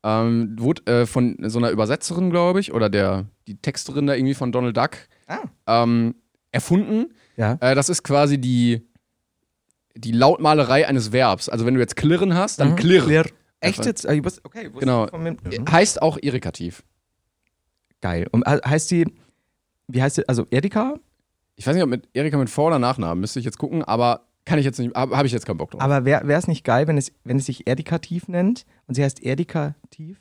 [0.03, 4.33] Ähm, wurde äh, von so einer Übersetzerin, glaube ich, oder der, die Texterin da irgendwie
[4.33, 4.91] von Donald Duck
[5.27, 5.39] Ah.
[5.67, 6.15] ähm,
[6.51, 7.13] erfunden.
[7.35, 7.57] Ja.
[7.59, 8.87] Äh, das ist quasi die,
[9.95, 11.49] die Lautmalerei eines Verbs.
[11.49, 12.75] Also wenn du jetzt klirren hast, dann Mhm.
[12.77, 13.03] klirr.
[13.03, 13.25] Klirr.
[13.61, 14.07] Echt jetzt?
[14.07, 15.07] Ah, Okay, wusste Genau.
[15.17, 15.37] Mhm.
[15.69, 16.83] Heißt auch Erikativ.
[18.01, 18.27] Geil.
[18.31, 19.05] Und he- heißt die,
[19.89, 20.95] wie heißt die, also Erika?
[21.57, 24.28] Ich weiß nicht, ob mit Erika mit Vor- oder Nachnamen, müsste ich jetzt gucken, aber
[24.49, 25.79] kann ich jetzt nicht, habe hab ich jetzt keinen Bock drauf.
[25.81, 29.23] Aber wäre es nicht geil, wenn es, wenn es sich Erdikativ nennt und sie heißt
[29.23, 30.17] Erdikativ?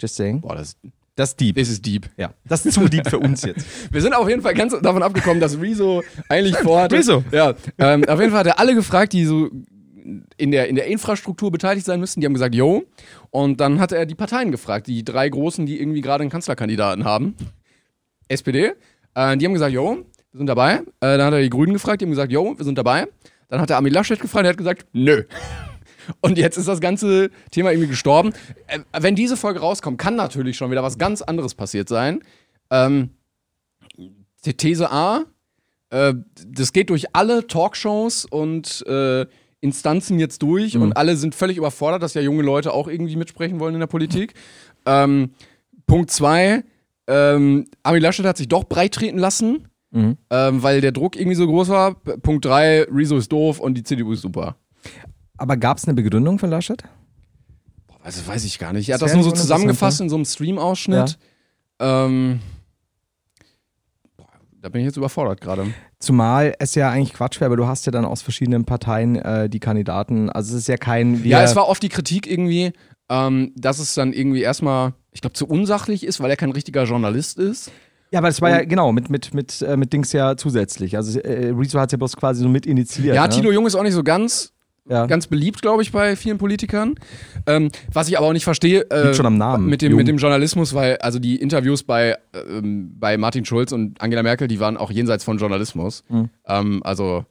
[0.00, 0.40] Just saying.
[0.40, 0.76] Boah, das,
[1.14, 1.56] Das ist deep.
[1.56, 2.10] das ist deep.
[2.16, 2.34] Ja.
[2.44, 3.64] Das ist zu deep für uns jetzt.
[3.92, 6.96] Wir sind auf jeden Fall ganz davon abgekommen, dass Rezo eigentlich vorhatte.
[6.96, 7.22] Rezo.
[7.30, 7.54] Ja.
[7.78, 9.48] Ähm, auf jeden Fall hat er alle gefragt, die so
[10.36, 12.20] in der, in der Infrastruktur beteiligt sein müssten.
[12.20, 12.84] Die haben gesagt, yo.
[13.30, 17.04] Und dann hat er die Parteien gefragt, die drei großen, die irgendwie gerade einen Kanzlerkandidaten
[17.04, 17.36] haben.
[18.28, 18.72] SPD.
[19.14, 20.76] Äh, die haben gesagt, yo, wir sind dabei.
[21.00, 23.06] Äh, dann hat er die Grünen gefragt, die haben gesagt, yo, wir sind dabei.
[23.48, 25.24] Dann hat er Armin Laschet gefragt, der hat gesagt, nö.
[26.20, 28.32] Und jetzt ist das ganze Thema irgendwie gestorben.
[28.66, 32.20] Äh, wenn diese Folge rauskommt, kann natürlich schon wieder was ganz anderes passiert sein.
[32.70, 33.10] Ähm,
[34.44, 35.24] die These A,
[35.90, 36.14] äh,
[36.46, 39.26] das geht durch alle Talkshows und äh,
[39.60, 43.58] Instanzen jetzt durch und alle sind völlig überfordert, dass ja junge Leute auch irgendwie mitsprechen
[43.58, 44.34] wollen in der Politik.
[44.86, 45.32] Ähm,
[45.86, 46.62] Punkt zwei,
[47.08, 50.18] ähm, Armin Laschet hat sich doch breit treten lassen, Mhm.
[50.30, 51.94] ähm, weil der Druck irgendwie so groß war.
[51.94, 54.56] Punkt drei, Rezo ist doof und die CDU ist super.
[55.38, 56.82] Aber gab es eine Begründung für Laschet?
[57.86, 58.88] Boah, also weiß ich gar nicht.
[58.88, 61.18] Er hat Das das nur so zusammengefasst in so einem Stream-Ausschnitt.
[61.80, 62.40] Ähm,
[64.16, 64.26] boah,
[64.60, 65.66] da bin ich jetzt überfordert gerade.
[66.00, 69.48] Zumal es ja eigentlich Quatsch wäre, aber du hast ja dann aus verschiedenen Parteien äh,
[69.48, 70.28] die Kandidaten.
[70.30, 71.24] Also es ist ja kein.
[71.24, 72.72] Ja, es war oft die Kritik irgendwie,
[73.08, 76.84] ähm, dass es dann irgendwie erstmal, ich glaube, zu unsachlich ist, weil er kein richtiger
[76.84, 77.72] Journalist ist.
[78.10, 80.96] Ja, aber das war ja genau mit, mit, mit, äh, mit Dings ja zusätzlich.
[80.96, 83.14] Also äh, Rezo hat es ja bloß quasi so mit initiiert.
[83.14, 83.34] Ja, ne?
[83.34, 84.52] Tilo Jung ist auch nicht so ganz,
[84.88, 85.06] ja.
[85.06, 86.94] ganz beliebt, glaube ich, bei vielen Politikern.
[87.46, 89.66] Ähm, was ich aber auch nicht verstehe, äh, Liegt schon am Namen.
[89.66, 89.98] mit dem, Jung.
[89.98, 94.48] mit dem Journalismus, weil also die Interviews bei, ähm, bei Martin Schulz und Angela Merkel,
[94.48, 96.04] die waren auch jenseits von Journalismus.
[96.08, 96.30] Mhm.
[96.46, 97.24] Ähm, also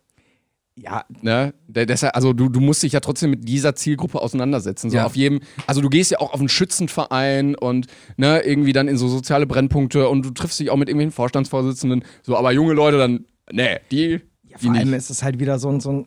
[0.79, 1.53] ja, Ne?
[1.67, 4.89] Deshalb, also du, du musst dich ja trotzdem mit dieser Zielgruppe auseinandersetzen.
[4.91, 5.05] So Ja.
[5.05, 8.97] auf jedem, also du gehst ja auch auf einen Schützenverein und ne, irgendwie dann in
[8.97, 12.03] so soziale Brennpunkte und du triffst dich auch mit irgendwelchen Vorstandsvorsitzenden.
[12.21, 14.97] So, aber junge Leute dann, ne, die, Ja, die vor allem nicht.
[14.99, 16.05] ist es halt wieder so ein, so ein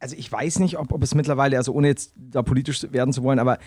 [0.00, 3.22] also ich weiß nicht, ob, ob es mittlerweile, also ohne jetzt da politisch werden zu
[3.22, 3.58] wollen, aber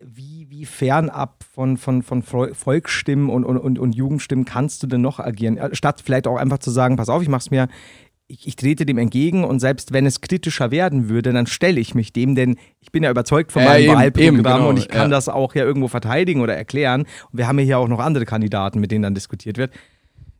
[0.00, 4.86] wie, wie fernab von, von, von Vol- Volksstimmen und, und, und, und Jugendstimmen kannst du
[4.86, 5.56] denn noch agieren?
[5.56, 7.68] Ja, Statt vielleicht auch einfach zu sagen, pass auf, ich mach's mir,
[8.28, 11.94] ich, ich trete dem entgegen und selbst wenn es kritischer werden würde, dann stelle ich
[11.94, 14.78] mich dem, denn ich bin ja überzeugt von Ja, meinem eben, Wahlprogramm eben, genau, und
[14.78, 15.16] ich kann ja.
[15.16, 17.02] das auch ja irgendwo verteidigen oder erklären.
[17.32, 19.72] Und wir haben ja hier auch noch andere Kandidaten, mit denen dann diskutiert wird.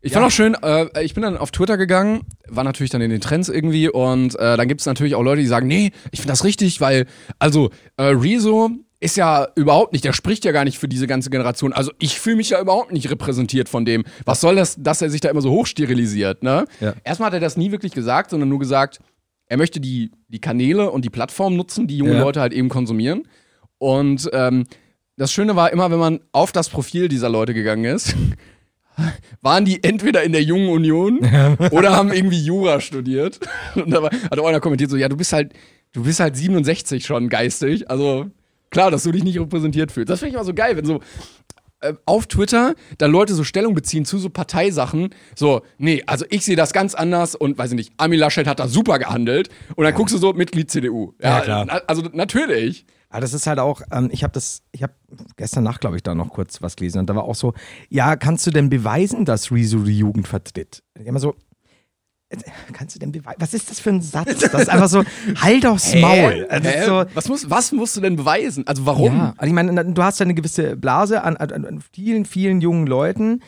[0.01, 3.09] Ich fand auch schön, äh, ich bin dann auf Twitter gegangen, war natürlich dann in
[3.09, 6.21] den Trends irgendwie und äh, dann gibt es natürlich auch Leute, die sagen, nee, ich
[6.21, 7.05] finde das richtig, weil,
[7.37, 8.69] also, äh, Rezo
[9.01, 11.71] ist ja überhaupt nicht, der spricht ja gar nicht für diese ganze Generation.
[11.71, 14.03] Also ich fühle mich ja überhaupt nicht repräsentiert von dem.
[14.25, 16.65] Was soll das, dass er sich da immer so hochsterilisiert, ne?
[16.81, 16.93] Ja.
[17.03, 18.99] Erstmal hat er das nie wirklich gesagt, sondern nur gesagt,
[19.45, 22.21] er möchte die, die Kanäle und die Plattform nutzen, die junge Ja.
[22.21, 23.27] Leute halt eben konsumieren.
[23.77, 24.65] Und ähm,
[25.15, 28.15] das Schöne war immer, wenn man auf das Profil dieser Leute gegangen ist,
[29.41, 31.19] waren die entweder in der Jungen Union
[31.71, 33.39] oder haben irgendwie Jura studiert.
[33.75, 35.53] Und da war, hat auch einer kommentiert so, ja, du bist halt,
[35.93, 37.89] du bist halt 67 schon geistig.
[37.89, 38.29] Also
[38.69, 40.09] klar, dass du dich nicht repräsentiert fühlst.
[40.09, 40.99] Das finde ich immer so geil, wenn so
[41.81, 45.09] äh, auf Twitter da Leute so Stellung beziehen zu so Parteisachen.
[45.35, 48.59] So, nee, also ich sehe das ganz anders und weiß ich nicht, Armin Laschet hat
[48.59, 49.49] da super gehandelt.
[49.75, 51.13] Und dann guckst du so Mitglied CDU.
[51.21, 51.65] Ja, klar.
[51.65, 52.85] na- Also natürlich.
[53.11, 54.93] Aber das ist halt auch, ähm, ich habe das, ich habe
[55.35, 57.53] gestern Nacht, glaube ich, da noch kurz was gelesen und da war auch so,
[57.89, 60.83] ja, kannst du denn beweisen, dass Rezo die Jugend vertritt?
[61.03, 61.33] Immer so,
[62.73, 64.39] kannst du denn beweisen, was ist das für ein Satz?
[64.51, 65.03] Das ist einfach so,
[65.41, 66.45] halt aufs Maul.
[66.49, 66.85] Also Hä?
[66.85, 68.65] so, was, muss, was musst du denn beweisen?
[68.67, 69.15] Also warum?
[69.17, 72.61] Ja, also ich meine, du hast ja eine gewisse Blase an, an, an vielen, vielen
[72.61, 73.41] jungen Leuten,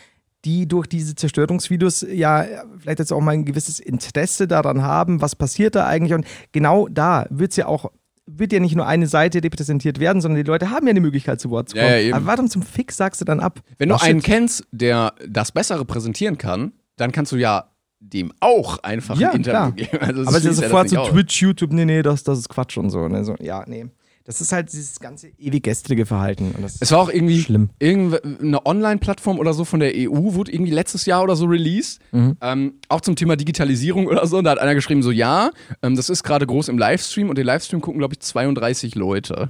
[0.45, 2.45] die durch diese Zerstörungsvideos ja
[2.79, 6.13] vielleicht jetzt auch mal ein gewisses Interesse daran haben, was passiert da eigentlich.
[6.15, 7.91] Und genau da wird es ja auch,
[8.25, 11.39] wird ja nicht nur eine Seite repräsentiert werden, sondern die Leute haben ja eine Möglichkeit
[11.39, 11.93] zu Wort zu Ja, kommen.
[11.93, 12.13] ja, eben.
[12.15, 13.59] Aber warum zum Fick sagst du dann ab?
[13.77, 14.25] Wenn du Oh, einen shit.
[14.31, 17.65] kennst, der das besser repräsentieren kann, dann kannst du ja
[18.01, 19.71] dem auch einfach Ja, ein Interview klar.
[19.71, 19.97] geben.
[19.99, 21.09] Also Aber es ist ja sofort so aus.
[21.09, 23.07] Twitch, YouTube, nee, nee, das, das ist Quatsch und so.
[23.07, 23.23] Ne?
[23.23, 23.35] so.
[23.39, 23.85] Ja, nee.
[24.23, 26.53] Das ist halt dieses ganze ewig gestrige Verhalten.
[26.79, 27.69] Es war auch irgendwie Schlimm.
[27.79, 31.99] irgendeine Online-Plattform oder so von der EU, wurde irgendwie letztes Jahr oder so released.
[32.11, 32.37] Mhm.
[32.39, 34.37] Ähm, auch zum Thema Digitalisierung oder so.
[34.37, 35.49] Und da hat einer geschrieben: so, ja,
[35.81, 39.49] ähm, das ist gerade groß im Livestream und den Livestream gucken, glaube ich, 32 Leute.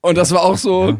[0.00, 0.98] Und das war auch so.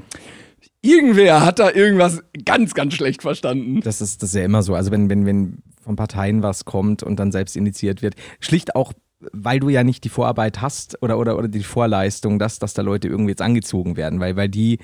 [0.80, 3.80] Irgendwer hat da irgendwas ganz, ganz schlecht verstanden.
[3.80, 4.76] Das ist, das ist ja immer so.
[4.76, 5.58] Also wenn, wenn, wenn
[5.88, 8.92] von Parteien was kommt und dann selbst initiiert wird, schlicht auch,
[9.32, 12.82] weil du ja nicht die Vorarbeit hast oder, oder, oder die Vorleistung, dass, dass da
[12.82, 14.78] Leute irgendwie jetzt angezogen werden, weil, weil die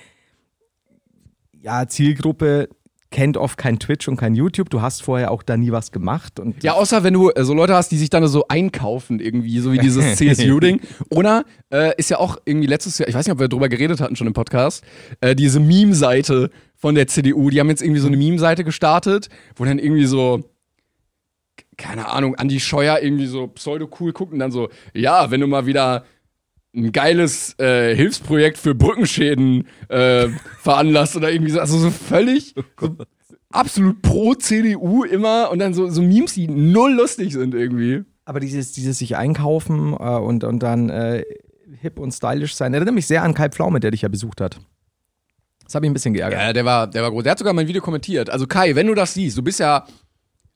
[1.60, 2.68] ja, Zielgruppe
[3.10, 4.70] kennt oft kein Twitch und kein YouTube.
[4.70, 6.40] Du hast vorher auch da nie was gemacht.
[6.40, 9.60] Und Ja, außer wenn du äh, so Leute hast, die sich dann so einkaufen irgendwie,
[9.60, 10.80] so wie dieses CSU-Ding.
[11.10, 14.00] Oder äh, ist ja auch irgendwie letztes Jahr, ich weiß nicht, ob wir drüber geredet
[14.00, 14.82] hatten schon im Podcast,
[15.20, 19.64] äh, diese Meme-Seite von der CDU, die haben jetzt irgendwie so eine Meme-Seite gestartet, wo
[19.64, 20.42] dann irgendwie so,
[21.76, 25.66] keine Ahnung, Andi Scheuer irgendwie so pseudo-cool guckt und dann so, ja, wenn du mal
[25.66, 26.04] wieder
[26.74, 30.28] ein geiles äh, Hilfsprojekt für Brückenschäden äh,
[30.60, 32.96] veranlasst oder irgendwie so, also so völlig so
[33.50, 38.04] absolut pro CDU immer und dann so, so Memes, die null lustig sind irgendwie.
[38.24, 41.24] Aber dieses, dieses sich einkaufen äh, und, und dann äh,
[41.80, 44.58] hip und stylisch sein, erinnert mich sehr an Kai Pflaume, der dich ja besucht hat.
[45.64, 46.40] Das hat mich ein bisschen geärgert.
[46.40, 47.22] Ja, der war, der war groß.
[47.22, 48.28] Der hat sogar mein Video kommentiert.
[48.30, 49.86] Also Kai, wenn du das siehst, du bist ja,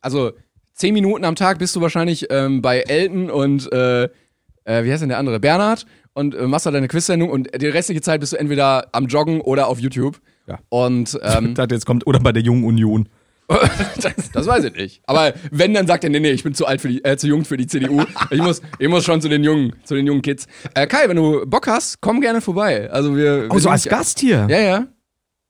[0.01, 0.33] also
[0.79, 5.03] zehn Minuten am Tag bist du wahrscheinlich ähm, bei Elton und äh, äh, wie heißt
[5.03, 5.41] denn der andere?
[5.41, 9.07] Bernhard und äh, machst da deine Quiz-Sendung und die restliche Zeit bist du entweder am
[9.07, 10.21] Joggen oder auf YouTube.
[10.47, 10.59] Ja.
[10.69, 13.09] Und ähm, Ich dachte, jetzt kommt, oder bei der Jungen Union.
[14.03, 15.03] das, das weiß ich nicht.
[15.07, 17.27] Aber wenn, dann sagt er, nee, nee, ich bin zu alt für die, äh, zu
[17.27, 18.05] jung für die CDU.
[18.31, 20.47] Ich muss, ich muss schon zu den jungen, zu den jungen Kids.
[20.75, 22.91] Äh, Kai, wenn du Bock hast, komm gerne vorbei.
[22.91, 23.45] Also wir.
[23.45, 24.47] wir Oh, so als Gast hier?
[24.51, 24.87] Ja, ja.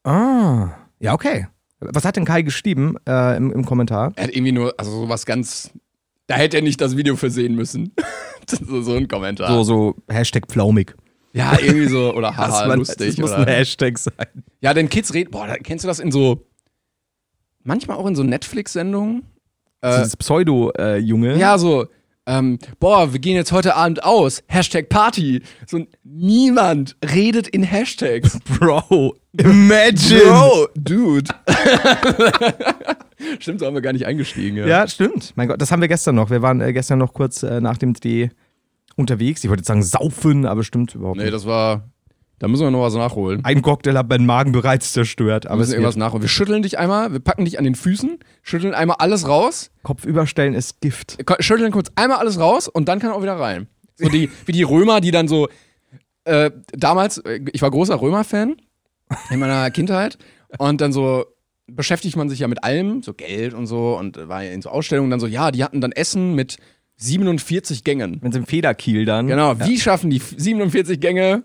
[0.04, 1.48] Ah, ja, okay.
[1.80, 4.12] Was hat denn Kai geschrieben äh, im, im Kommentar?
[4.16, 5.70] Er hat irgendwie nur, also sowas ganz.
[6.26, 7.92] Da hätte er nicht das Video für sehen müssen.
[8.50, 9.48] So, so ein Kommentar.
[9.52, 10.94] So, so Hashtag pflaumig.
[11.34, 13.08] Ja, irgendwie so, oder Das haha, war- lustig.
[13.08, 14.14] Das muss oder, ein Hashtag sein.
[14.62, 16.46] ja, denn Kids reden, boah, da, kennst du das in so,
[17.62, 19.24] manchmal auch in so Netflix-Sendungen?
[19.82, 21.36] Äh, Dieses Pseudo-Junge.
[21.36, 21.88] ja, so,
[22.28, 25.42] ähm, boah, wir gehen jetzt heute Abend aus, Hashtag Party.
[25.66, 28.38] So, niemand redet in Hashtags.
[28.58, 30.20] Bro, imagine.
[30.20, 31.30] Bro, dude.
[33.40, 34.56] Stimmt, so haben wir gar nicht eingestiegen.
[34.58, 34.66] Ja.
[34.66, 35.32] Ja, stimmt.
[35.36, 36.30] Mein Gott, das haben wir gestern noch.
[36.30, 38.28] Wir waren äh, gestern noch kurz äh, nach dem Dreh
[38.96, 39.42] unterwegs.
[39.42, 41.34] Ich wollte jetzt sagen saufen, aber stimmt überhaupt Nee, nicht.
[41.34, 41.88] das war,
[42.38, 43.44] da müssen wir noch was nachholen.
[43.44, 45.44] Ein Cocktail hat meinen Magen bereits zerstört.
[45.44, 46.22] Wir Aber müssen es irgendwas nachholen.
[46.22, 50.04] Wir schütteln dich einmal, wir packen dich an den Füßen, schütteln einmal alles raus, Kopf
[50.04, 51.18] überstellen ist Gift.
[51.40, 53.66] schütteln kurz einmal alles raus und dann kann er auch wieder rein.
[53.96, 55.48] So die, wie die Römer, die dann so,
[56.24, 58.56] äh, damals, äh, ich war großer Römer-Fan
[59.30, 60.18] in meiner Kindheit
[60.58, 61.24] und dann so
[61.66, 64.70] beschäftigt man sich ja mit allem, so Geld und so und war ja in so
[64.70, 66.56] Ausstellungen dann so, ja, die hatten dann Essen mit
[66.96, 68.18] 47 Gängen.
[68.20, 69.26] Wenn es im Federkiel dann.
[69.28, 71.44] Genau, wie schaffen die 47 Gänge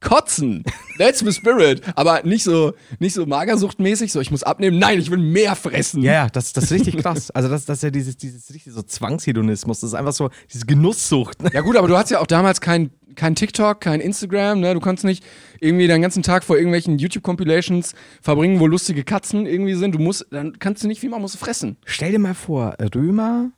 [0.00, 0.64] kotzen?
[0.98, 1.82] That's the spirit.
[1.96, 4.78] Aber nicht so, nicht so magersuchtmäßig, so ich muss abnehmen.
[4.78, 6.02] Nein, ich will mehr fressen.
[6.02, 7.30] Ja, ja, das, das ist richtig krass.
[7.30, 9.80] Also das, das ist ja dieses, dieses richtig so Zwangshedonismus.
[9.80, 11.38] Das ist einfach so diese Genusssucht.
[11.52, 14.74] Ja gut, aber du hattest ja auch damals kein, kein TikTok, kein Instagram, ne?
[14.74, 15.24] Du konntest nicht
[15.60, 19.94] irgendwie deinen ganzen Tag vor irgendwelchen YouTube-Compilations verbringen, wo lustige Katzen irgendwie sind.
[19.94, 21.78] Du musst, dann kannst du nicht viel machen, musst du fressen.
[21.84, 23.50] Stell dir mal vor, Römer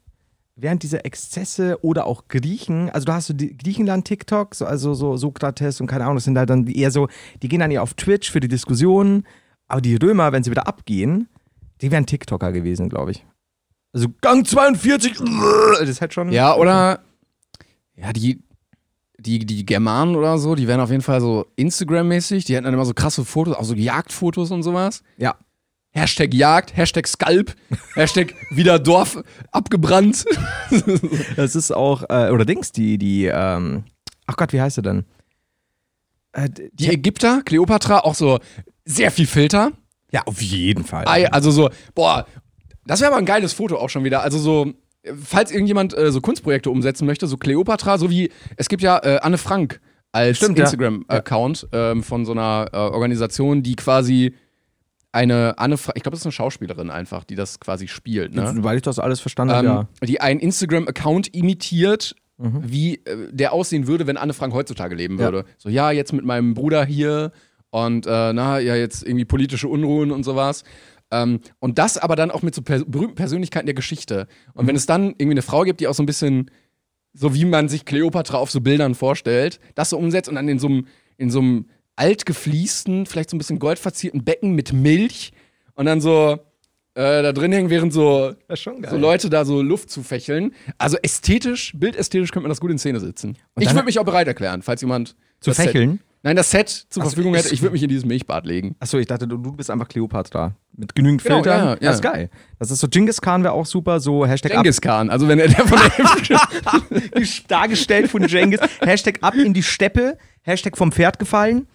[0.61, 5.17] während dieser Exzesse oder auch Griechen, also du hast so die Griechenland-TikTok, so, also so
[5.17, 7.09] Sokrates und keine Ahnung, das sind halt dann eher so,
[7.43, 9.25] die gehen dann eher auf Twitch für die Diskussionen,
[9.69, 11.29] aber die Römer, wenn sie wieder abgehen,
[11.81, 13.25] die wären TikToker gewesen, glaube ich.
[13.93, 15.15] Also Gang 42,
[15.79, 16.33] das ist halt schon.
[16.33, 17.01] Ja, oder
[17.95, 18.43] ja, die
[19.21, 22.75] die, die Germanen oder so, die werden auf jeden Fall so Instagram-mäßig, die hätten dann
[22.75, 25.03] immer so krasse Fotos, auch so Jagdfotos und sowas.
[25.17, 25.37] Ja.
[25.99, 27.55] Hashtag Jagd, Hashtag Skalp,
[27.95, 30.25] Hashtag wieder Dorf abgebrannt.
[31.37, 33.85] Das ist auch, äh, oder Dings, die, die, ähm,
[34.27, 35.05] ach Gott, wie heißt sie denn?
[36.33, 38.39] Äh, d- Die Ägypter, Kleopatra, auch so
[38.85, 39.73] sehr viel Filter.
[40.13, 41.05] ja, auf jeden Fall.
[41.31, 42.27] Also so, boah,
[42.87, 44.23] das wäre aber ein geiles Foto auch schon wieder.
[44.23, 44.73] Also so,
[45.23, 49.19] falls irgendjemand äh, so Kunstprojekte umsetzen möchte, so Kleopatra, so wie, es gibt ja äh,
[49.21, 49.81] Anne Frank
[50.13, 50.65] als Stimmt, ja.
[50.65, 54.35] Instagram-Account ähm, von so einer äh, Organisation, die quasi
[55.13, 58.55] eine Anne Frank, ich glaube, das ist eine Schauspielerin einfach, die das quasi spielt, ne?
[58.59, 59.89] Weil ich das alles verstanden habe, ähm, ja.
[60.07, 62.63] die einen Instagram-Account imitiert, Mhm.
[62.65, 65.45] wie äh, der aussehen würde, wenn Anne Frank heutzutage leben würde.
[65.59, 67.33] So, ja, jetzt mit meinem Bruder hier
[67.71, 70.63] und äh, na, ja, jetzt irgendwie politische Unruhen und sowas.
[71.11, 74.29] Ähm, und das aber dann auch mit so per berühmten Persönlichkeiten der Geschichte.
[74.55, 74.69] Und Mhm.
[74.69, 76.49] wenn es dann irgendwie eine Frau gibt, die auch so ein bisschen,
[77.13, 80.61] so wie man sich Kleopatra auf so Bildern vorstellt, das so umsetzt und dann in
[80.61, 81.67] so einem, in so einem
[81.99, 85.33] altgefliesten, vielleicht so ein bisschen goldverzierten Becken mit Milch
[85.75, 86.39] und dann so
[86.95, 90.53] äh, da drin hängen, während so so Leute da so Luft zu fächeln.
[90.79, 93.37] Also ästhetisch, bildästhetisch könnte man das gut in Szene setzen.
[93.59, 96.01] ich dann- würde mich auch bereit erklären, falls jemand Zu das Set- fächeln?
[96.25, 98.75] Nein, das Set zur Ach Verfügung hätte, ich würde mich in dieses Milchbad legen.
[98.81, 100.57] Achso, ich dachte, du, du bist einfach Kleopatra.
[100.77, 101.61] Mit genügend Genau, Filtern.
[101.61, 101.77] ja, ja.
[101.81, 102.29] Das ist geil.
[102.59, 105.39] Das ist so, Genghis Khan wäre auch super, so Hashtag ab, Genghis Khan, also wenn
[105.39, 105.79] er der von
[106.29, 108.59] der dargestellt von Genghis.
[108.81, 110.19] Hashtag ab in die Steppe.
[110.43, 111.69] Hashtag vom Pferd gefallen.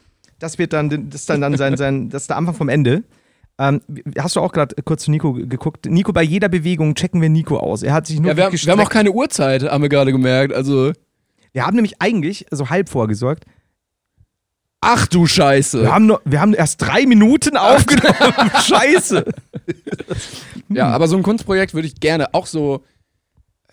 [0.43, 3.03] Das wird dann, das ist dann, dann sein, sein, das ist der Anfang vom Ende.
[3.57, 3.79] Ähm,
[4.17, 5.85] hast du auch gerade kurz zu Nico geguckt?
[5.85, 7.81] Nico, bei jeder Bewegung checken wir Nico aus.
[7.81, 10.11] Er hat sich nur ja, wir, haben, wir haben auch keine Uhrzeit, haben wir gerade
[10.11, 10.53] gemerkt.
[10.53, 10.91] Also,
[11.53, 13.45] wir haben nämlich eigentlich so halb vorgesorgt.
[14.81, 15.83] ach du Scheiße.
[15.83, 18.51] Wir haben, nur, wir haben erst drei Minuten aufgenommen.
[18.61, 19.23] Scheiße.
[20.67, 22.83] Ja, aber so ein Kunstprojekt würde ich gerne auch so.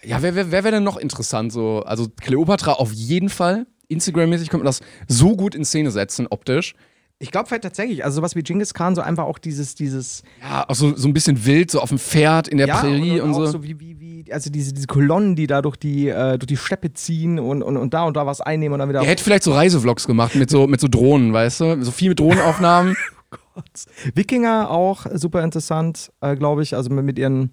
[0.05, 1.53] Ja, wer, wer, wer wäre denn noch interessant?
[1.53, 3.67] So, also Kleopatra auf jeden Fall.
[3.90, 6.74] Instagram-mäßig könnte man das so gut in Szene setzen, optisch.
[7.22, 10.66] Ich glaube vielleicht tatsächlich, also sowas wie Genghis Khan, so einfach auch dieses, dieses Ja,
[10.66, 13.35] auch so, so ein bisschen wild, so auf dem Pferd in der Prärie und, auch
[13.35, 13.46] so.
[13.46, 16.57] so wie, wie, wie, also diese, diese Kolonnen, die da durch die, äh, durch die
[16.57, 19.00] Steppe ziehen und, und, und da und da was einnehmen und dann wieder.
[19.00, 21.85] Er hätte vielleicht so Reisevlogs gemacht mit so, mit so Drohnen, weißt du?
[21.85, 22.96] So viel mit Drohnenaufnahmen.
[24.14, 27.53] Wikinger auch super interessant, äh, glaube ich, also mit, mit ihren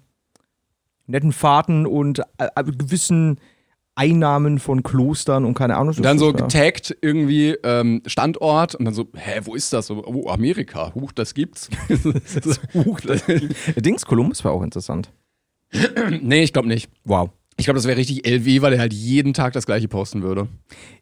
[1.06, 3.38] netten Fahrten und äh, äh, gewissen
[3.98, 5.94] Einnahmen von Klostern und keine Ahnung.
[5.96, 9.90] Und dann so getaggt irgendwie ähm, Standort und dann so, hä, wo ist das?
[9.90, 10.94] Oh, Amerika.
[10.94, 11.68] Huch, das gibt's.
[12.74, 13.24] Huch, das
[13.76, 15.10] Dings, Kolumbus war auch interessant.
[16.22, 16.88] nee, ich glaube nicht.
[17.04, 17.30] Wow.
[17.60, 20.46] Ich glaube, das wäre richtig LW, weil er halt jeden Tag das gleiche posten würde.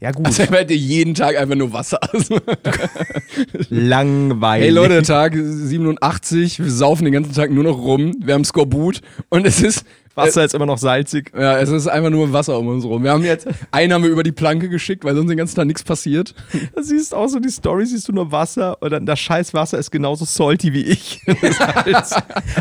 [0.00, 0.24] Ja, gut.
[0.24, 2.00] Also er hätte jeden Tag einfach nur Wasser.
[3.68, 4.64] Langweilig.
[4.64, 9.02] hey Leute, Tag 87, wir saufen den ganzen Tag nur noch rum, wir haben Skorbut
[9.28, 9.84] und es ist
[10.16, 11.32] Wasser ist immer noch salzig.
[11.38, 13.02] ja, es ist einfach nur Wasser um uns rum.
[13.02, 15.66] Wir haben jetzt einen haben wir über die Planke geschickt, weil sonst den ganzen Tag
[15.66, 16.34] nichts passiert.
[16.74, 19.78] Da siehst auch so die Story, siehst du nur Wasser und dann das scheiß Wasser
[19.78, 21.22] ist genauso salty wie ich.
[21.42, 22.14] Salz.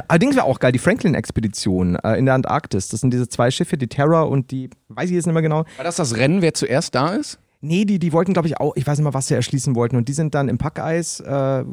[0.08, 2.89] Allerdings wäre auch geil, die Franklin-Expedition äh, in der Antarktis.
[2.89, 5.65] Das sind diese zwei Schiffe, die Terror und die, weiß ich jetzt nicht mehr genau.
[5.78, 7.39] War das das Rennen, wer zuerst da ist?
[7.62, 9.96] Nee, die, die wollten, glaube ich, auch, ich weiß nicht mal, was sie erschließen wollten.
[9.96, 11.63] Und die sind dann im Packeis äh,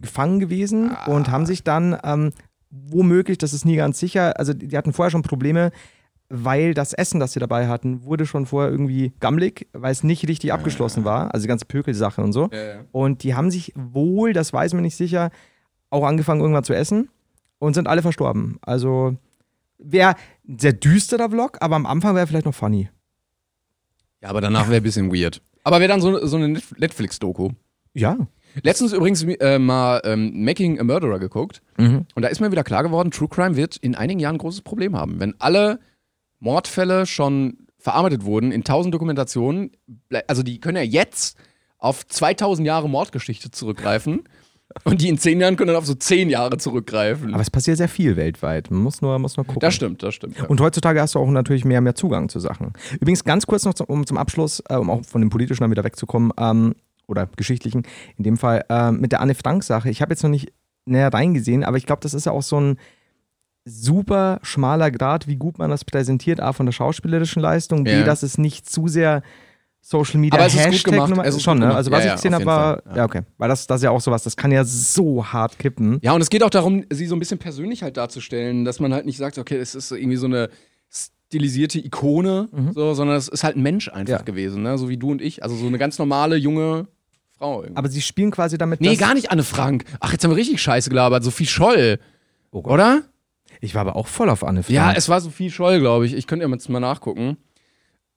[0.00, 2.32] gefangen gewesen und haben sich dann ähm,
[2.88, 5.70] womöglich, das ist nie ganz sicher, also die, hatten vorher schon Probleme,
[6.28, 10.26] weil das Essen, das sie dabei hatten, wurde schon vorher irgendwie gammelig, weil es nicht
[10.28, 11.32] richtig abgeschlossen war.
[11.32, 12.48] Also die ganze Pökelsachen und so.
[12.92, 15.30] Und die haben sich wohl, das weiß man nicht sicher,
[15.90, 17.08] auch angefangen irgendwann zu essen
[17.58, 18.58] und sind alle verstorben.
[18.62, 19.16] Also
[19.78, 20.14] wäre
[20.48, 22.88] ein sehr düsterer Vlog, aber am Anfang wäre vielleicht noch funny.
[24.22, 25.40] Ja, aber danach wäre ein bisschen weird.
[25.62, 27.50] Aber wäre dann so, so eine Net- Netflix-Doku.
[27.94, 28.16] Ja.
[28.62, 31.62] Letztens übrigens äh, mal ähm, Making a Murderer geguckt.
[32.14, 34.62] Und da ist mir wieder klar geworden, True Crime wird in einigen Jahren ein großes
[34.62, 35.20] Problem haben.
[35.20, 35.78] Wenn alle
[36.40, 39.72] Mordfälle schon verarbeitet wurden in tausend Dokumentationen,
[40.26, 41.36] also die können ja jetzt
[41.78, 44.24] auf 2000 Jahre Mordgeschichte zurückgreifen
[44.84, 47.32] und die in zehn Jahren können dann auf so zehn Jahre zurückgreifen.
[47.32, 48.70] Aber es passiert sehr viel weltweit.
[48.70, 49.60] Man muss nur, muss nur gucken.
[49.60, 50.38] das stimmt, das stimmt.
[50.38, 50.46] Ja.
[50.46, 52.72] Und heutzutage hast du auch natürlich mehr, mehr Zugang zu Sachen.
[53.00, 55.70] Übrigens ganz kurz noch zum, um zum Abschluss, äh, um auch von dem politischen dann
[55.70, 56.74] wieder wegzukommen, ähm,
[57.08, 57.82] oder geschichtlichen,
[58.16, 59.88] in dem Fall, ähm, mit der Anne Frank-Sache.
[59.90, 60.52] Ich habe jetzt noch nicht
[60.86, 62.78] näher reingesehen, aber ich glaube, das ist ja auch so ein
[63.64, 68.04] super schmaler Grad, wie gut man das präsentiert, A, von der schauspielerischen Leistung, B, Ja.
[68.04, 69.22] dass es nicht zu sehr
[69.80, 71.72] Social Media Aber es ist gut Hashtag gemacht, Nummer- es ist schon, ne?
[71.74, 73.04] Also was Ja, ich ja, gesehen habe, war, Fall, ja.
[73.04, 75.98] okay, weil das, das ist ja auch sowas, das kann ja so hart kippen.
[76.02, 78.92] Ja, und es geht auch darum, sie so ein bisschen persönlich halt darzustellen, dass man
[78.92, 80.48] halt nicht sagt, okay, es ist irgendwie so eine
[80.90, 84.22] stilisierte Ikone, so, sondern es ist halt ein Mensch einfach Ja.
[84.22, 84.76] gewesen, ne?
[84.78, 85.42] so wie du und ich.
[85.44, 86.88] Also so eine ganz normale, junge
[87.38, 87.62] Frau.
[87.62, 87.76] Irgendwie.
[87.78, 89.84] Aber sie spielen quasi damit, nee, gar nicht Anne Frank.
[90.00, 91.22] Ach, jetzt haben wir richtig Scheiße gelabert.
[91.24, 91.98] Sophie Scholl.
[92.50, 93.02] Oder?
[93.60, 94.74] Ich war aber auch voll auf Anne Frank.
[94.74, 96.14] Ja, es war Sophie Scholl, glaube ich.
[96.14, 97.36] Ich könnte ja jetzt mal nachgucken.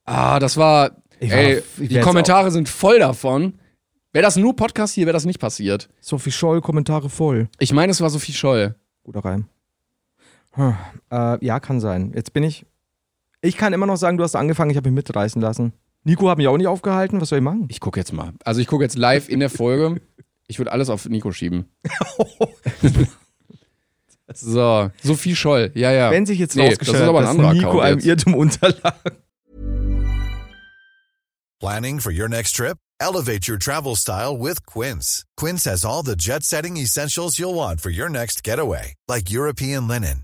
[0.06, 0.92] Ah, das war.
[1.20, 3.60] Ich Ey, war- ich die Kommentare sind voll davon.
[4.12, 5.90] Wäre das nur Podcast hier, wäre das nicht passiert.
[6.00, 7.48] Sophie Scholl, Kommentare voll.
[7.60, 8.76] Ich meine, es war Sophie Scholl.
[9.04, 9.46] Guter Reim.
[10.54, 10.76] Hm.
[11.12, 12.12] Äh, ja, kann sein.
[12.16, 12.66] Jetzt bin ich.
[13.42, 15.74] Ich kann immer noch sagen, du hast angefangen, ich habe mich mitreißen lassen.
[16.10, 17.22] Nico hat mich auch nicht aufgehalten.
[17.22, 17.68] Was soll ich machen?
[17.70, 18.34] Ich gucke jetzt mal.
[18.44, 20.02] Also ich gucke jetzt live in der Folge.
[20.48, 21.66] Ich würde alles auf Nico schieben.
[24.34, 25.72] so, Sophie Scholl.
[25.76, 26.10] Ja, ja.
[26.10, 28.00] Wenn sich jetzt Nee, rausgestellt das ist aber ein dass Nico einem.
[28.00, 28.96] Irrtum unterlag.
[31.60, 32.78] Planning for your next trip?
[33.00, 35.26] Elevate your travel style with Quince.
[35.38, 39.88] Quince has all the jet setting essentials you'll want for your next getaway, like European
[39.88, 40.24] linen,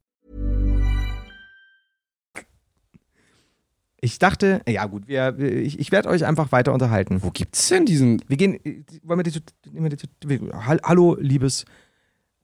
[4.03, 7.21] Ich dachte, ja gut, wir, ich, ich werde euch einfach weiter unterhalten.
[7.21, 8.21] Wo gibt's denn diesen?
[8.27, 9.39] Wir gehen, äh, wollen wir die,
[9.71, 11.65] nehmen wir die, wir- Hall- hallo, liebes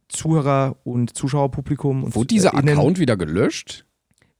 [0.07, 2.03] Zuhörer und Zuschauerpublikum.
[2.05, 2.69] Und Wurde dieser Innen.
[2.69, 3.85] Account wieder gelöscht?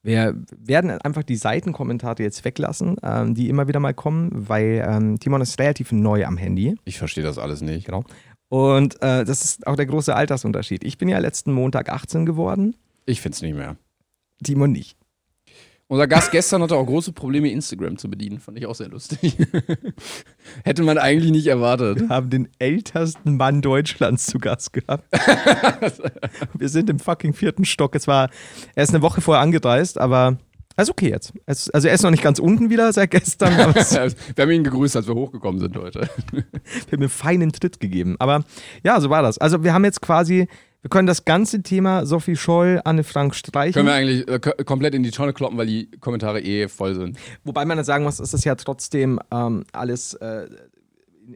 [0.04, 5.20] Wir werden einfach die Seitenkommentare jetzt weglassen, ähm, die immer wieder mal kommen, weil ähm,
[5.20, 6.76] Timon ist relativ neu am Handy.
[6.86, 7.88] Ich verstehe das alles nicht.
[7.88, 8.06] Genau.
[8.48, 10.86] Und äh, das ist auch der große Altersunterschied.
[10.86, 12.76] Ich bin ja letzten Montag 18 geworden,
[13.06, 13.76] Ich find's nicht mehr.
[14.44, 14.97] Timon nicht.
[15.90, 18.40] Unser Gast gestern hatte auch große Probleme, Instagram zu bedienen.
[18.40, 19.38] Fand ich auch sehr lustig.
[20.66, 22.02] Hätte man eigentlich nicht erwartet.
[22.02, 25.06] Wir haben den ältesten Mann Deutschlands zu Gast gehabt.
[26.54, 27.96] Wir sind im fucking vierten Stock.
[27.96, 28.30] Es war,
[28.76, 30.38] er ist eine Woche vorher angereist, aber
[30.76, 31.34] er ist okay jetzt.
[31.48, 35.08] Also er ist noch nicht ganz unten wieder seit gestern, wir haben ihn gegrüßt, als
[35.08, 36.10] wir hochgekommen sind heute.
[36.32, 36.54] wir haben
[36.92, 38.18] einen feinen Tritt gegeben.
[38.20, 38.44] Aber
[38.84, 39.38] ja, so war das.
[39.38, 40.50] Also wir haben jetzt quasi,
[40.82, 43.74] wir können das ganze Thema Sophie Scholl, Anne Frank streichen.
[43.74, 47.18] Können wir eigentlich äh, komplett in die Tonne kloppen, weil die Kommentare eh voll sind.
[47.44, 50.48] Wobei man dann sagen muss, es ist ja trotzdem ähm, alles äh,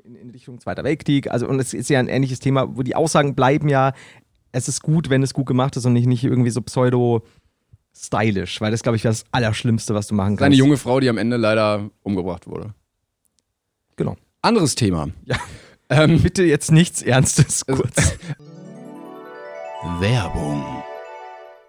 [0.04, 1.30] in, in- Richtung Zweiter Weltkrieg.
[1.32, 3.94] Also, und es ist ja ein ähnliches Thema, wo die Aussagen bleiben ja,
[4.54, 8.72] es ist gut, wenn es gut gemacht ist und nicht, nicht irgendwie so pseudo-stylisch, weil
[8.72, 10.46] das, glaube ich, wäre das Allerschlimmste, was du machen kannst.
[10.46, 12.74] Eine junge Frau, die am Ende leider umgebracht wurde.
[13.96, 14.18] Genau.
[14.42, 15.10] Anderes Thema.
[15.26, 15.38] Ja.
[15.90, 18.18] Ähm, Bitte jetzt nichts Ernstes kurz.
[19.84, 20.64] Werbung.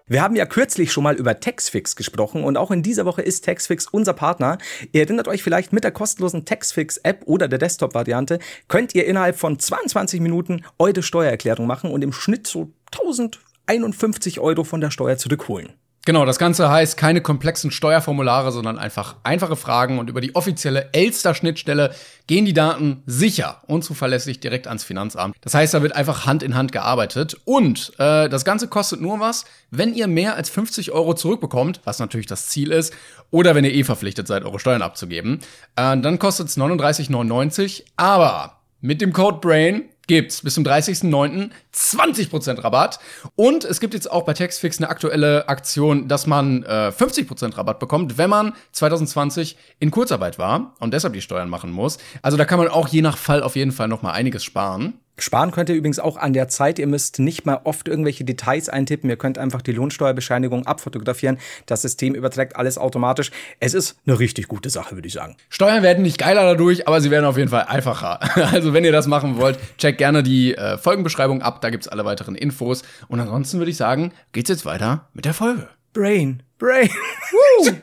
[0.06, 3.46] Wir haben ja kürzlich schon mal über Taxfix gesprochen und auch in dieser Woche ist
[3.46, 4.58] Taxfix unser Partner.
[4.92, 9.58] Ihr erinnert euch vielleicht mit der kostenlosen Taxfix-App oder der Desktop-Variante könnt ihr innerhalb von
[9.58, 15.72] 22 Minuten eure Steuererklärung machen und im Schnitt so 1051 Euro von der Steuer zurückholen.
[16.04, 20.88] Genau, das Ganze heißt keine komplexen Steuerformulare, sondern einfach einfache Fragen und über die offizielle
[20.92, 21.94] Elster-Schnittstelle
[22.26, 25.36] gehen die Daten sicher und zuverlässig direkt ans Finanzamt.
[25.42, 29.20] Das heißt, da wird einfach Hand in Hand gearbeitet und äh, das Ganze kostet nur
[29.20, 32.92] was, wenn ihr mehr als 50 Euro zurückbekommt, was natürlich das Ziel ist,
[33.30, 35.38] oder wenn ihr eh verpflichtet seid, eure Steuern abzugeben.
[35.76, 41.50] Äh, dann kostet es 39,99, aber mit dem Code BRAIN gibt's bis zum 30.09.
[41.74, 42.98] 20% Rabatt.
[43.34, 47.78] Und es gibt jetzt auch bei Taxfix eine aktuelle Aktion, dass man äh, 50% Rabatt
[47.78, 51.98] bekommt, wenn man 2020 in Kurzarbeit war und deshalb die Steuern machen muss.
[52.20, 54.94] Also da kann man auch je nach Fall auf jeden Fall noch mal einiges sparen.
[55.18, 56.78] Sparen könnt ihr übrigens auch an der Zeit.
[56.78, 59.10] Ihr müsst nicht mal oft irgendwelche Details eintippen.
[59.10, 61.38] Ihr könnt einfach die Lohnsteuerbescheinigung abfotografieren.
[61.66, 63.30] Das System überträgt alles automatisch.
[63.60, 65.36] Es ist eine richtig gute Sache, würde ich sagen.
[65.48, 68.20] Steuern werden nicht geiler dadurch, aber sie werden auf jeden Fall einfacher.
[68.52, 72.04] Also wenn ihr das machen wollt, checkt gerne die äh, Folgenbeschreibung ab, da gibt's alle
[72.04, 72.82] weiteren Infos.
[73.08, 75.68] Und ansonsten würde ich sagen, geht's jetzt weiter mit der Folge.
[75.92, 76.90] Brain, Brain.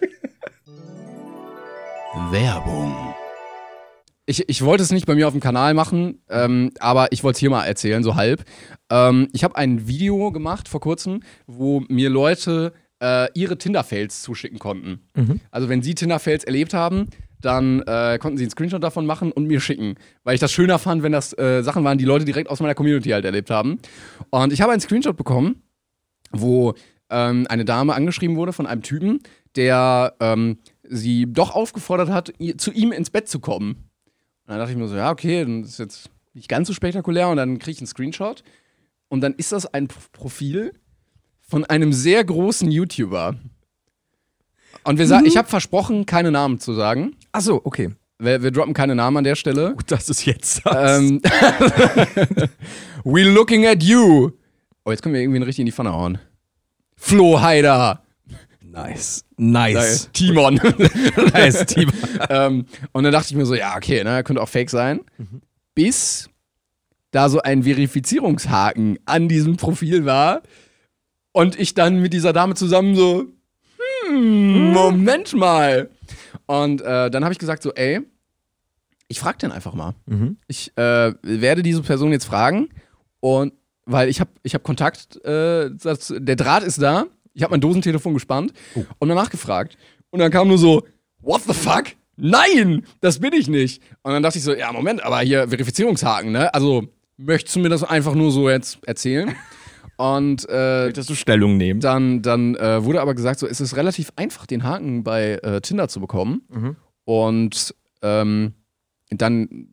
[2.32, 3.16] Werbung.
[4.30, 7.38] Ich, ich wollte es nicht bei mir auf dem Kanal machen, ähm, aber ich wollte
[7.38, 8.44] es hier mal erzählen, so halb.
[8.92, 14.60] Ähm, ich habe ein Video gemacht vor kurzem, wo mir Leute äh, ihre Tinder-Fails zuschicken
[14.60, 15.00] konnten.
[15.50, 17.08] Also wenn sie Tinder-Fails erlebt haben,
[17.42, 19.96] dann äh, konnten sie einen Screenshot davon machen und mir schicken.
[20.24, 22.76] Weil ich das schöner fand, wenn das äh, Sachen waren, die Leute direkt aus meiner
[22.76, 23.80] Community halt erlebt haben.
[24.30, 25.64] Und ich habe einen Screenshot bekommen,
[26.32, 26.76] wo
[27.10, 29.22] ähm, eine Dame angeschrieben wurde von einem Typen,
[29.56, 33.89] der ähm, sie doch aufgefordert hat, zu ihm ins Bett zu kommen.
[34.50, 37.30] Und dann dachte ich mir so, ja, okay, dann ist jetzt nicht ganz so spektakulär
[37.30, 38.44] und dann kriege ich einen Screenshot.
[39.08, 40.74] Und dann ist das ein Profil
[41.40, 43.36] von einem sehr großen YouTuber.
[44.84, 47.16] Und wir sagen, ich habe versprochen, keine Namen zu sagen.
[47.32, 47.92] Achso, okay.
[48.18, 49.76] Wir, wir droppen keine Namen an der Stelle.
[49.76, 50.64] Gut, dass es jetzt.
[50.66, 51.22] Ähm,
[53.04, 54.32] We looking at you.
[54.84, 56.18] Oh, jetzt können wir irgendwie richtig in die Pfanne hauen.
[56.96, 58.04] Flo Heider.
[58.72, 59.26] Nice.
[59.38, 60.10] Nice.
[60.14, 60.56] Timon.
[61.34, 61.92] nice, Team.
[62.30, 65.02] ähm, und dann dachte ich mir so, ja, okay, ne, könnte auch fake sein.
[65.76, 66.30] Bis
[67.12, 70.42] da so ein Verifizierungshaken an diesem Profil war.
[71.32, 73.26] Und ich dann mit dieser Dame zusammen so,
[74.08, 75.90] hm, Moment mal.
[76.46, 78.02] Und äh, dann habe ich gesagt so, ey,
[79.08, 79.96] ich frag den einfach mal.
[80.48, 82.70] Ich äh, werde diese Person jetzt fragen
[83.20, 83.54] und
[83.86, 87.08] weil ich habe ich hab Kontakt, äh, das, der Draht ist da.
[87.40, 88.52] Ich habe mein Dosentelefon gespannt
[89.00, 89.78] und danach gefragt.
[90.10, 90.86] Und dann kam nur so,
[91.22, 91.86] what the fuck?
[92.18, 93.82] Nein, das bin ich nicht.
[94.02, 96.54] Und dann dachte ich so, ja, Moment, aber hier Verifizierungshaken, ne?
[96.54, 96.84] Also,
[97.16, 99.34] möchtest du mir das einfach nur so jetzt erzählen?
[99.96, 101.80] Und äh, Möchtest du Stellung nehmen?
[101.80, 105.62] dann, dann äh, wurde aber gesagt, so, es ist relativ einfach, den Haken bei äh,
[105.62, 106.42] Tinder zu bekommen.
[107.06, 108.54] Und ähm,
[109.12, 109.70] dann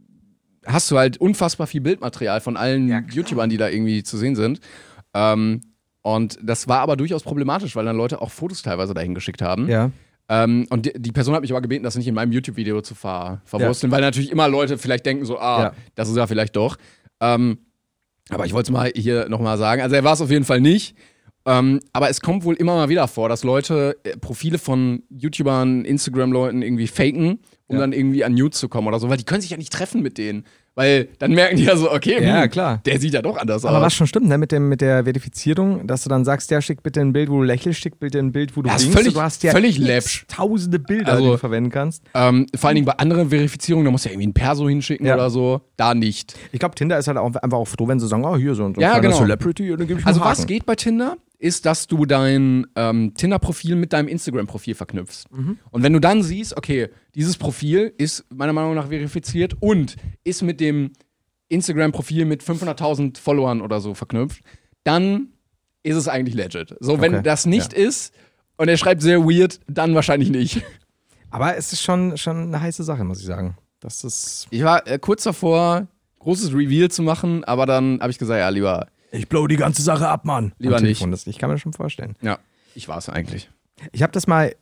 [0.65, 4.61] hast du halt unfassbar viel Bildmaterial von allen YouTubern, die da irgendwie zu sehen sind.
[5.15, 5.63] Ähm,
[6.15, 9.69] und das war aber durchaus problematisch, weil dann Leute auch Fotos teilweise dahin geschickt haben.
[9.69, 9.91] Ja.
[10.29, 12.95] Ähm, und die, die Person hat mich aber gebeten, das nicht in meinem YouTube-Video zu
[12.95, 15.73] ver verwursteln, weil natürlich immer Leute vielleicht denken so, ah, Ja.
[15.97, 16.77] das ist ja vielleicht doch.
[17.21, 17.59] Ähm,
[18.29, 19.83] aber ich wollte es mal hier nochmal sagen.
[19.83, 20.97] Also er war es auf jeden Fall nicht.
[21.45, 25.85] Ähm, aber es kommt wohl immer mal wieder vor, dass Leute äh, Profile von YouTubern,
[25.85, 27.81] Instagram-Leuten irgendwie faken, um Ja.
[27.83, 30.03] dann irgendwie an Nudes zu kommen oder so, weil die können sich ja nicht treffen
[30.03, 30.45] mit denen.
[30.79, 32.81] Weil dann merken die ja so, okay, Ja, hm, klar.
[32.85, 33.85] der sieht ja doch anders Aber aus.
[33.85, 36.83] was schon stimmt, ne, mit, dem, mit der Verifizierung, dass du dann sagst, ja, schick
[36.83, 38.93] bitte ein Bild, wo du lächelst, schick bitte ein Bild, wo du Ja, winkst.
[38.95, 40.27] völlig- du hast ja völlig läppsch.
[40.29, 42.03] tausende Bilder, Also- die du verwenden kannst.
[42.13, 45.07] Ähm, vor allen Dingen bei anderen Verifizierungen, da musst du ja irgendwie ein Perso hinschicken
[45.07, 45.15] Ja.
[45.15, 45.63] oder so.
[45.79, 46.35] Da nicht.
[46.53, 48.67] Ich glaube, Tinder ist halt auch einfach auch froh, wenn sie sagen, oh, hier so
[48.67, 49.17] ein so Ja, genau.
[49.17, 53.13] Celebrity, und dann gebe ich Also was geht bei Tinder, ist, dass du dein ähm,
[53.15, 55.25] Tinder-Profil mit deinem Instagram-Profil verknüpfst.
[55.71, 60.43] Und wenn du dann siehst, okay, dieses Profil ist meiner Meinung nach verifiziert und ist
[60.43, 60.93] mit dem
[61.49, 64.43] Instagram-Profil mit 500.000 Followern oder so verknüpft,
[64.85, 65.29] dann
[65.83, 66.75] ist es eigentlich legit.
[66.81, 68.13] So, wenn Okay, das nicht ist
[68.57, 70.63] und er schreibt sehr weird, dann wahrscheinlich nicht.
[71.31, 73.57] Aber es ist schon, schon eine heiße Sache, muss ich sagen.
[73.81, 74.47] Das ist.
[74.51, 75.87] Ich war äh, kurz davor,
[76.21, 79.83] großes Reveal zu machen, aber dann habe ich gesagt, ja, lieber, Ich blow die ganze
[79.83, 80.53] Sache ab, Mann.
[80.59, 81.05] Lieber nicht.
[81.11, 82.17] Das, ich kann mir das schon vorstellen.
[82.21, 82.39] ja,
[82.75, 83.51] ich war es eigentlich.
[83.93, 84.55] Ich habe das mal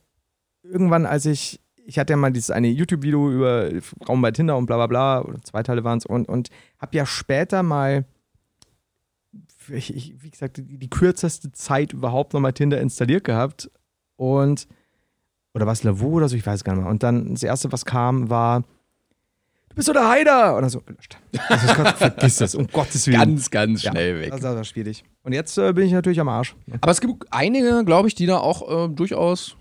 [0.63, 3.71] irgendwann, als ich, ich hatte ja mal dieses eine YouTube-Video über
[4.09, 6.97] Raum bei Tinder und bla bla bla, oder zwei Teile waren es, und, und habe
[6.97, 8.05] ja später mal,
[9.69, 13.71] ich, ich, wie gesagt, die, die kürzeste Zeit überhaupt nochmal Tinder installiert gehabt
[14.17, 14.67] und,
[15.53, 16.91] oder was, Lavo oder so, ich weiß gar nicht mehr.
[16.91, 18.65] Und dann das erste, was kam, war,
[19.75, 20.57] du bist so der Heider!
[20.57, 21.19] Oder so, gelöscht.
[21.49, 23.19] Also, Gott, vergiss das, um Gottes Willen.
[23.19, 24.31] Ganz, ganz Ja, schnell weg.
[24.31, 25.05] Das war schwierig.
[25.23, 26.55] Und jetzt äh, bin ich natürlich am Arsch.
[26.81, 29.57] Aber es gibt einige, glaube ich, die da auch äh, durchaus,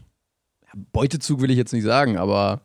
[0.63, 2.61] ja, Beutezug will ich jetzt nicht sagen, aber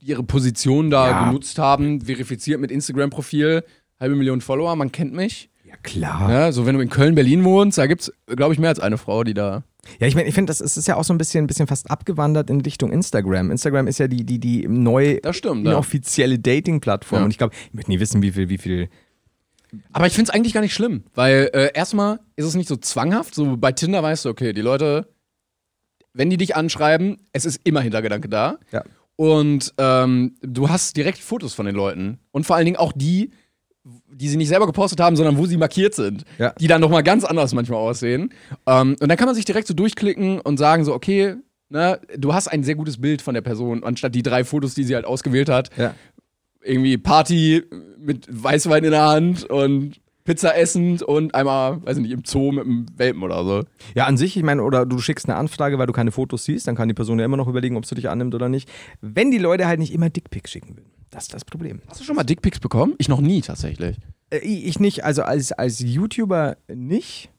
[0.00, 1.24] die ihre Position da Ja.
[1.26, 3.64] genutzt haben, verifiziert mit Instagram-Profil,
[3.98, 5.50] halbe Million Follower, man kennt mich.
[5.64, 6.30] Ja, klar.
[6.30, 8.80] Ja, so wenn du in Köln, Berlin wohnst, da gibt es, glaube ich, mehr als
[8.80, 9.64] eine Frau, die da.
[10.00, 11.66] Ja, ich meine, ich finde, das ist, ist ja auch so ein bisschen, ein bisschen
[11.66, 13.50] fast abgewandert in Richtung Instagram.
[13.50, 15.72] Instagram ist ja die, die, die neu stimmt, ja.
[15.72, 17.20] inoffizielle Dating-Plattform.
[17.20, 17.24] Ja.
[17.24, 18.88] Und ich glaube, ich möchte nie wissen, wie viel, wie viel.
[19.92, 22.76] Aber ich finde es eigentlich gar nicht schlimm, weil äh, erstmal ist es nicht so
[22.76, 23.34] zwanghaft.
[23.34, 25.08] So bei Tinder weißt du, okay, die Leute,
[26.12, 28.58] wenn die dich anschreiben, es ist immer Hintergedanke da.
[28.72, 28.84] Ja.
[29.16, 32.18] Und ähm, du hast direkt Fotos von den Leuten.
[32.30, 33.32] Und vor allen Dingen auch die,
[34.10, 36.24] die sie nicht selber gepostet haben, sondern wo sie markiert sind.
[36.38, 36.52] Ja.
[36.60, 38.32] Die dann nochmal ganz anders manchmal aussehen.
[38.66, 41.36] Ähm, und dann kann man sich direkt so durchklicken und sagen so, okay,
[41.68, 44.84] ne, du hast ein sehr gutes Bild von der Person, anstatt die drei Fotos, die
[44.84, 45.70] sie halt ausgewählt hat.
[45.76, 45.94] Ja.
[46.62, 47.62] Irgendwie Party
[47.98, 52.52] mit Weißwein in der Hand und Pizza essend und einmal, weiß ich nicht, im Zoo
[52.52, 53.62] mit einem Welpen oder so.
[53.94, 56.66] Ja, an sich, ich meine, oder du schickst eine Anfrage, weil du keine Fotos siehst,
[56.66, 58.68] dann kann die Person ja immer noch überlegen, ob sie dich annimmt oder nicht.
[59.00, 60.97] Wenn die Leute halt nicht immer Dickpics schicken würden.
[61.10, 61.80] Das ist das Problem.
[61.88, 62.94] Hast du schon mal Dickpics bekommen?
[62.98, 63.96] Ich noch nie tatsächlich.
[64.30, 67.30] Äh, ich ich nicht, also als, als YouTuber nicht.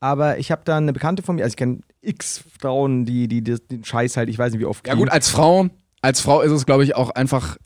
[0.00, 3.42] Aber ich habe da eine Bekannte von mir, also ich kenne x Frauen, die, die,
[3.42, 4.86] die den Scheiß halt, ich weiß nicht wie oft.
[4.86, 5.68] Ja gut, als Frau,
[6.00, 7.56] als Frau ist es, glaube ich, auch einfach,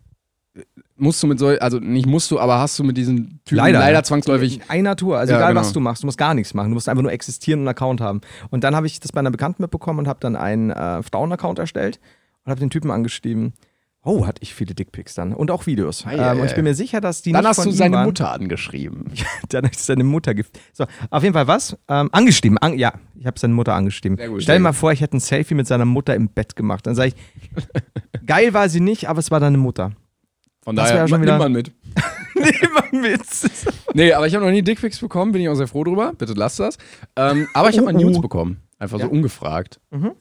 [0.97, 3.79] musst du mit so, also nicht musst du, aber hast du mit diesen Typen Leider.
[3.79, 4.57] leider zwangsläufig.
[4.57, 5.19] In einer Tour.
[5.19, 5.61] Also Ja, egal, genau.
[5.61, 6.69] was du machst, du musst gar nichts machen.
[6.69, 8.21] Du musst einfach nur existieren und einen Account haben.
[8.51, 11.59] Und dann habe ich das bei einer Bekannten mitbekommen und habe dann einen äh, Frauen-Account
[11.59, 12.01] erstellt
[12.45, 13.55] und habe den Typen angeschrieben.
[14.09, 15.33] Oh, hatte ich viele Dickpics dann.
[15.35, 16.07] Und auch Videos.
[16.07, 17.71] Ei, ei, ähm, und ich bin mir sicher, dass die Dann nicht hast von du
[17.73, 18.05] seine waren.
[18.07, 19.11] Mutter angeschrieben.
[19.49, 20.33] dann habe ich seine Mutter
[20.73, 21.77] So, auf jeden Fall was?
[21.89, 22.57] Ähm, angeschrieben.
[22.59, 24.17] An ja, ich habe seine Mutter angeschrieben.
[24.17, 26.87] Gut, Stell dir mal vor, ich hätte ein Selfie mit seiner Mutter im Bett gemacht.
[26.87, 29.91] Dann sage ich, geil war sie nicht, aber es war deine Mutter.
[30.63, 31.73] Von Das daher wär schon wieder- man mit.
[32.37, 32.53] Nehmen
[32.93, 33.21] wir mit.
[33.95, 36.13] Nee, aber ich habe noch nie Dickpics bekommen, bin ich auch sehr froh drüber.
[36.17, 36.77] Bitte lasst das.
[37.17, 38.03] Ähm, aber ich habe mal Oh, oh.
[38.03, 38.59] Nudes bekommen.
[38.79, 39.81] Einfach so ungefragt.
[39.91, 40.13] Mhm.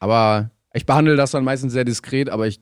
[0.00, 2.60] Aber ich behandle das dann meistens sehr diskret, aber ich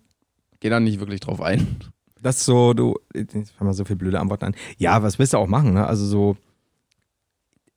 [0.60, 1.76] gehe dann nicht wirklich drauf ein.
[2.22, 4.54] Das ist so, du, jetzt fangen wir so viele blöde Antworten an.
[4.76, 5.86] Ja, was willst du auch machen, ne?
[5.86, 6.36] Also so,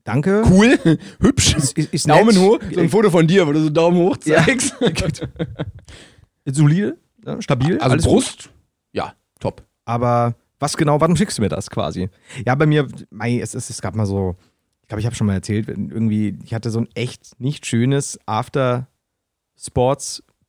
[0.04, 0.44] danke.
[0.50, 0.78] Cool,
[1.20, 1.56] hübsch.
[1.56, 2.38] Ist, ist, ist Daumen nett.
[2.38, 2.60] hoch.
[2.74, 4.76] So ein Foto von dir, wo du so Daumen hoch zeigst.
[6.46, 7.42] Solide, ne?
[7.42, 7.78] stabil.
[7.80, 8.50] Also alles Brust,
[8.92, 9.64] ja, top.
[9.86, 12.10] Aber was genau, warum schickst du mir das quasi?
[12.46, 14.36] Ja, bei mir, mei, es, es, es gab mal so,
[14.82, 18.20] ich glaube, ich habe schon mal erzählt, irgendwie, ich hatte so ein echt nicht schönes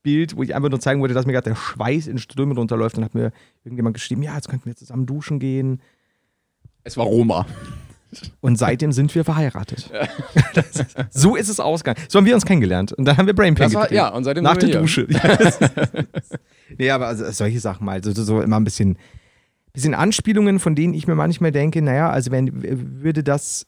[0.04, 2.96] After-Sports-Bild, wo ich einfach nur zeigen wollte, dass mir gerade der Schweiß in Strömen runterläuft.
[2.96, 3.32] Und hat mir
[3.64, 5.80] irgendjemand geschrieben, ja, jetzt könnten wir zusammen duschen gehen.
[6.84, 7.46] Es war Roma.
[8.40, 9.90] Und seitdem sind wir verheiratet.
[10.54, 12.06] Das ist, so ist es ausgegangen.
[12.08, 12.92] So haben wir uns kennengelernt.
[12.92, 14.78] Und dann haben wir Brain Pain Das war, ja, und seitdem Nach der hier.
[14.78, 15.04] Dusche.
[15.10, 15.58] Ja, das
[16.78, 18.04] nee, aber also solche Sachen mal.
[18.04, 18.98] So, so immer ein bisschen,
[19.72, 22.62] bisschen Anspielungen, von denen ich mir manchmal denke, naja, also wenn
[23.02, 23.66] würde das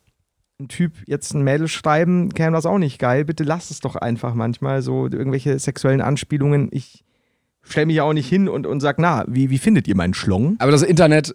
[0.59, 3.25] ein Typ jetzt ein Mädel schreiben, käme das auch nicht geil.
[3.25, 6.69] Bitte lasst es doch einfach manchmal so irgendwelche sexuellen Anspielungen.
[6.73, 7.05] Ich
[7.63, 10.15] stelle mich ja auch nicht hin und, und sag, na, wie, wie findet ihr meinen
[10.15, 10.57] Schlong?
[10.59, 11.35] Aber das Internet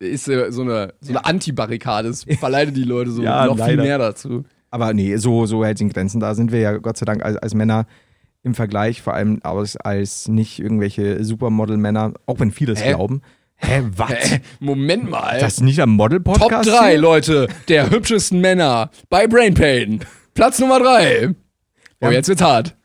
[0.00, 2.08] ist äh, so eine, so eine Anti-Barrikade.
[2.08, 3.82] Es verleitet die Leute so Ja, noch viel leider.
[3.82, 4.44] mehr dazu.
[4.70, 6.20] Aber nee, so, so hält es in Grenzen.
[6.20, 7.86] Da sind wir ja Gott sei Dank als, als Männer
[8.42, 13.20] im Vergleich, vor allem als, als nicht irgendwelche Supermodel-Männer, auch wenn viele es glauben.
[13.62, 14.40] Hä, was?
[14.58, 15.38] Moment mal.
[15.38, 16.68] Das ist nicht ein Top Model-Podcast?
[16.68, 16.98] 3, hier?
[16.98, 20.00] Leute, der hübschesten Männer bei Brain Pain.
[20.34, 21.28] Platz Nummer 3.
[21.28, 21.34] Oh,
[22.06, 22.10] Ja.
[22.10, 22.76] jetzt wird's hart.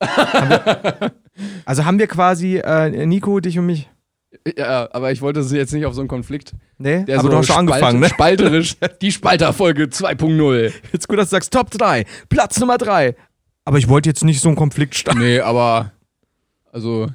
[1.64, 3.90] Also haben wir quasi äh, Nico, dich und mich.
[4.56, 6.54] Ja, aber ich wollte sie jetzt nicht auf so einen Konflikt.
[6.78, 8.08] Nee, Der aber so du hast schon spalt- angefangen, ne?
[8.08, 8.76] Spalterisch.
[9.02, 10.72] Die Spalterfolge 2.0.
[10.92, 13.16] Jetzt gut, dass du sagst Top 3, Platz Nummer 3.
[13.64, 15.18] Aber ich wollte jetzt nicht so einen Konflikt starten.
[15.20, 15.90] Nee, aber.
[16.72, 17.08] Also.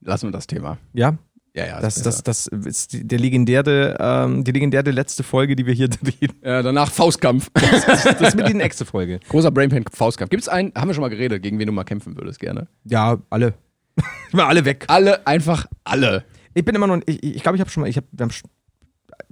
[0.00, 0.78] Lassen wir das Thema.
[0.92, 1.16] Ja,
[1.54, 1.80] Ja, ja.
[1.80, 5.74] das, ist das, das ist die, der legendäre, ähm, die legendäre letzte Folge, die wir
[5.74, 6.32] hier drehen.
[6.42, 7.50] ja, danach Faustkampf.
[7.60, 9.20] Das ist mit die nächste Folge.
[9.28, 10.30] Großer Brain Pain Faustkampf.
[10.30, 12.68] Gibt's einen, haben wir schon mal geredet, gegen wen du mal kämpfen würdest, gerne?
[12.84, 13.54] Ja, alle.
[14.32, 14.86] Immer alle weg.
[14.88, 16.24] Alle, einfach alle.
[16.54, 18.24] Ich bin immer noch, ich glaube, ich, glaub, ich habe schon mal, ich hab, wir
[18.24, 18.32] haben,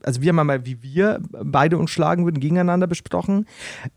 [0.03, 3.47] also wir haben mal, wie wir beide uns schlagen würden, gegeneinander besprochen.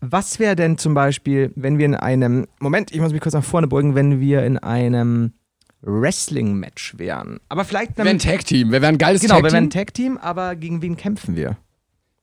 [0.01, 3.43] Was wäre denn zum Beispiel, wenn wir in einem, Moment, ich muss mich kurz nach
[3.43, 5.33] vorne beugen, wenn wir in einem
[5.83, 7.39] Wrestling-Match wären.
[7.49, 8.71] Aber vielleicht Wir wären ein Tag-Team.
[8.71, 9.53] Wir wären ein geiles genau, wir Tag-Team.
[9.53, 11.57] wären ein Tag-Team, aber gegen wen kämpfen wir?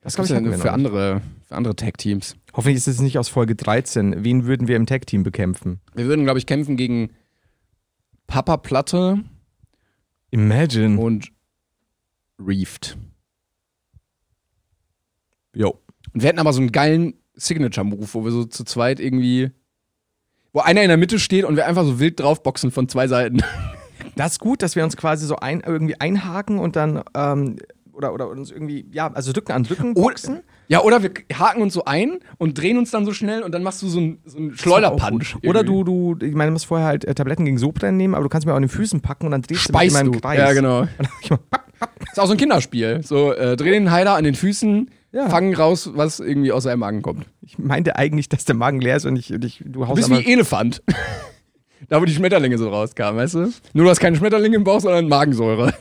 [0.01, 2.35] Das Was hatten wir für andere, für andere Tag-Teams?
[2.53, 4.23] Hoffentlich ist es nicht aus Folge 13.
[4.23, 5.79] Wen würden wir im Tag-Team bekämpfen?
[5.93, 7.11] Wir würden, glaube ich, kämpfen gegen
[8.25, 9.23] Papa Platte
[10.31, 10.99] Imagine.
[10.99, 11.31] und
[12.39, 12.97] Reefed.
[15.53, 15.79] Jo.
[16.13, 19.51] Und wir hätten aber so einen geilen Signature-Move, wo wir so zu zweit irgendwie.
[20.53, 23.41] Wo einer in der Mitte steht und wir einfach so wild draufboxen von zwei Seiten.
[24.17, 27.55] Das ist gut, dass wir uns quasi so ein, irgendwie einhaken und dann ähm,
[27.93, 30.41] oder, oder uns irgendwie, ja, also Rücken an Rücken boxen.
[30.67, 33.63] Ja, oder wir haken uns so ein und drehen uns dann so schnell und dann
[33.63, 35.37] machst du so einen, so einen Schleuderpunch.
[35.45, 38.23] Oder du, du, ich meine, du musst vorher halt äh, Tabletten gegen Sodbrennen nehmen, aber
[38.23, 40.21] du kannst mir auch an den Füßen packen und dann drehst Speist du immer im
[40.21, 40.37] Kreis.
[40.37, 40.81] Ja, genau.
[41.29, 41.65] Mal, pack.
[42.11, 43.01] Ist auch so ein Kinderspiel.
[43.03, 45.29] So, äh, dreh den Heiler an den Füßen, Ja.
[45.29, 47.25] fangen raus, was irgendwie aus seinem Magen kommt.
[47.41, 49.95] Ich meinte eigentlich, dass der Magen leer ist und ich, und ich du Du haust
[49.95, 50.81] bist aber, wie Elefant.
[51.89, 53.39] da, wo die Schmetterlinge so rauskamen, weißt du?
[53.73, 55.73] Nur du hast keine Schmetterlinge im Bauch, sondern Magensäure.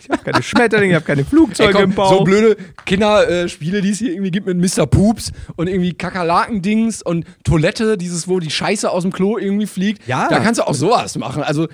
[0.00, 2.18] ich habe keine Schmetterlinge, ich habe keine Flugzeuge Ey, komm, im Bauch.
[2.18, 4.86] So blöde Kinderspiele, die es hier irgendwie gibt mit Mr.
[4.86, 10.06] Poops und irgendwie Kakerlaken-Dings und Toilette, dieses, wo die Scheiße aus dem Klo irgendwie fliegt.
[10.06, 10.28] Ja.
[10.28, 11.42] Da kannst du auch sowas machen.
[11.42, 11.66] Also,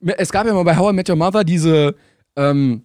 [0.00, 1.94] es gab ja mal bei How I Met Your Mother diese
[2.36, 2.84] ähm,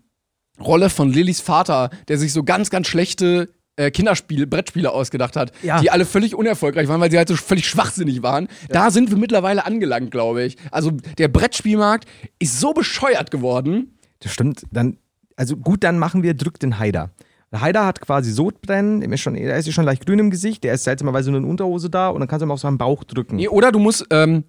[0.60, 5.52] Rolle von Lillys Vater, der sich so ganz, ganz schlechte äh, Kinderspiele, Brettspiele ausgedacht hat,
[5.64, 5.82] Ja.
[5.82, 8.48] die alle völlig unerfolgreich waren, weil sie halt so völlig schwachsinnig waren.
[8.70, 10.58] Da sind wir mittlerweile angelangt, glaube ich.
[10.70, 13.98] Also der Brettspielmarkt ist so bescheuert geworden.
[14.20, 14.64] Das stimmt.
[14.72, 14.98] Dann,
[15.36, 17.10] also gut, dann machen wir Drück den Haider.
[17.52, 20.64] Der Haider hat quasi Sodbrennen, dem ist schon, der ist schon leicht grün im Gesicht,
[20.64, 23.04] der ist seltsamerweise nur in Unterhose da und dann kannst du ihm auf seinen Bauch
[23.04, 23.36] drücken.
[23.36, 24.44] Nee, oder du musst, ähm,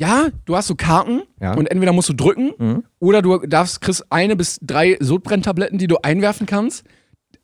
[0.00, 1.54] ja, du hast so Karten Ja.
[1.54, 2.84] und entweder musst du drücken Mhm.
[2.98, 6.84] oder du darfst, kriegst eine bis drei Sodbrenntabletten, die du einwerfen kannst.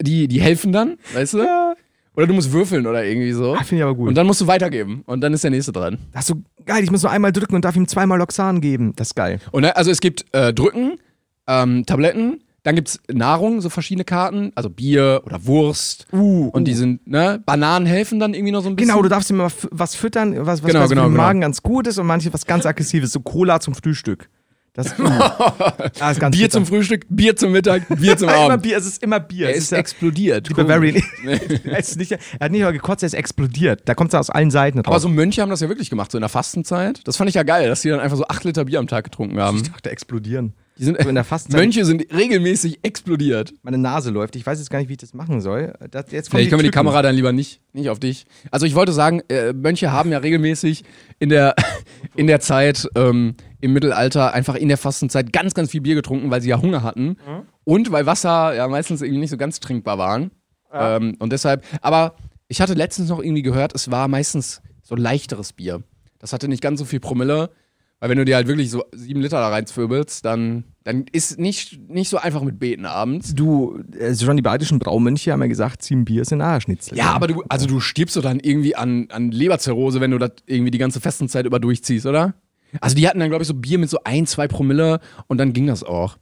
[0.00, 1.38] Die, die helfen dann, weißt du?
[1.38, 1.74] Ja.
[2.16, 3.54] Oder du musst würfeln oder irgendwie so.
[3.54, 4.08] Ah, finde ich aber gut.
[4.08, 5.02] Und dann musst du weitergeben.
[5.06, 5.98] Und dann ist der nächste dran.
[6.12, 8.94] Das ist so geil, ich muss nur einmal drücken und darf ihm zweimal Loxan geben.
[8.96, 9.38] Das ist geil.
[9.52, 10.98] Und ne, also es gibt äh, Drücken,
[11.46, 16.08] ähm, Tabletten, dann gibt's Nahrung, so verschiedene Karten, also Bier oder Wurst.
[16.12, 18.88] Uh, Und die sind, ne, Bananen helfen dann irgendwie noch so ein bisschen.
[18.90, 21.22] Genau, du darfst f- was füttern, was, was Genau, quasi genau, für den genau.
[21.26, 24.28] Magen ganz gut ist und manche was ganz aggressives, so Cola zum Frühstück.
[24.72, 25.04] Das uh.
[26.00, 26.50] ah, ist ganz Bier bitter.
[26.50, 28.62] zum Frühstück, Bier zum Mittag, Bier zum immer Abend.
[28.64, 29.46] Bier, es ist immer Bier.
[29.46, 30.48] Er es ist ja, explodiert.
[30.48, 31.00] die Bavarian.
[31.24, 33.82] Er, ist nicht, er hat nicht mal gekotzt, er ist explodiert.
[33.84, 34.88] Da kommt es aus allen Seiten drauf.
[34.92, 37.00] Aber so Mönche haben das ja wirklich gemacht, so in der Fastenzeit.
[37.06, 39.04] Das fand ich ja geil, dass die dann einfach so acht Liter Bier am Tag
[39.04, 39.58] getrunken haben.
[39.58, 40.52] ich dachte, explodieren.
[40.78, 41.60] Die sind, So in der Fastenzeit.
[41.60, 43.54] Mönche sind regelmäßig explodiert.
[43.62, 44.36] Meine Nase läuft.
[44.36, 45.72] Ich weiß jetzt gar nicht, wie ich das machen soll.
[45.90, 46.74] Das, jetzt Vielleicht können wir die.
[46.74, 48.26] Kamera dann lieber nicht, nicht auf dich.
[48.50, 50.84] Also ich wollte sagen, äh, Mönche haben ja regelmäßig
[51.18, 51.54] in der,
[52.16, 56.30] in der Zeit ähm, im Mittelalter einfach in der Fastenzeit ganz, ganz viel Bier getrunken,
[56.30, 57.16] weil sie ja Hunger hatten.
[57.64, 60.30] Und weil Wasser ja meistens irgendwie nicht so ganz trinkbar waren.
[60.72, 62.16] Ähm, und deshalb, aber
[62.48, 65.82] ich hatte letztens noch irgendwie gehört, es war meistens so leichteres Bier.
[66.18, 67.50] Das hatte nicht ganz so viel Promille,
[67.98, 71.88] Weil wenn du dir halt wirklich so sieben Liter da reinzwirbelst, dann, dann ist nicht,
[71.88, 73.34] nicht so einfach mit Beten abends.
[73.34, 76.98] Du, also schon die badischen Braumönche haben ja gesagt, sieben Bier sind Eierschnitzel.
[76.98, 80.32] Ja, aber du, also du stirbst so dann irgendwie an, an Leberzirrhose, wenn du das
[80.44, 82.34] irgendwie die ganze Festenzeit über durchziehst, oder?
[82.82, 85.54] Also die hatten dann, glaube ich, so Bier mit so ein, zwei Promille und dann
[85.54, 86.18] ging das auch.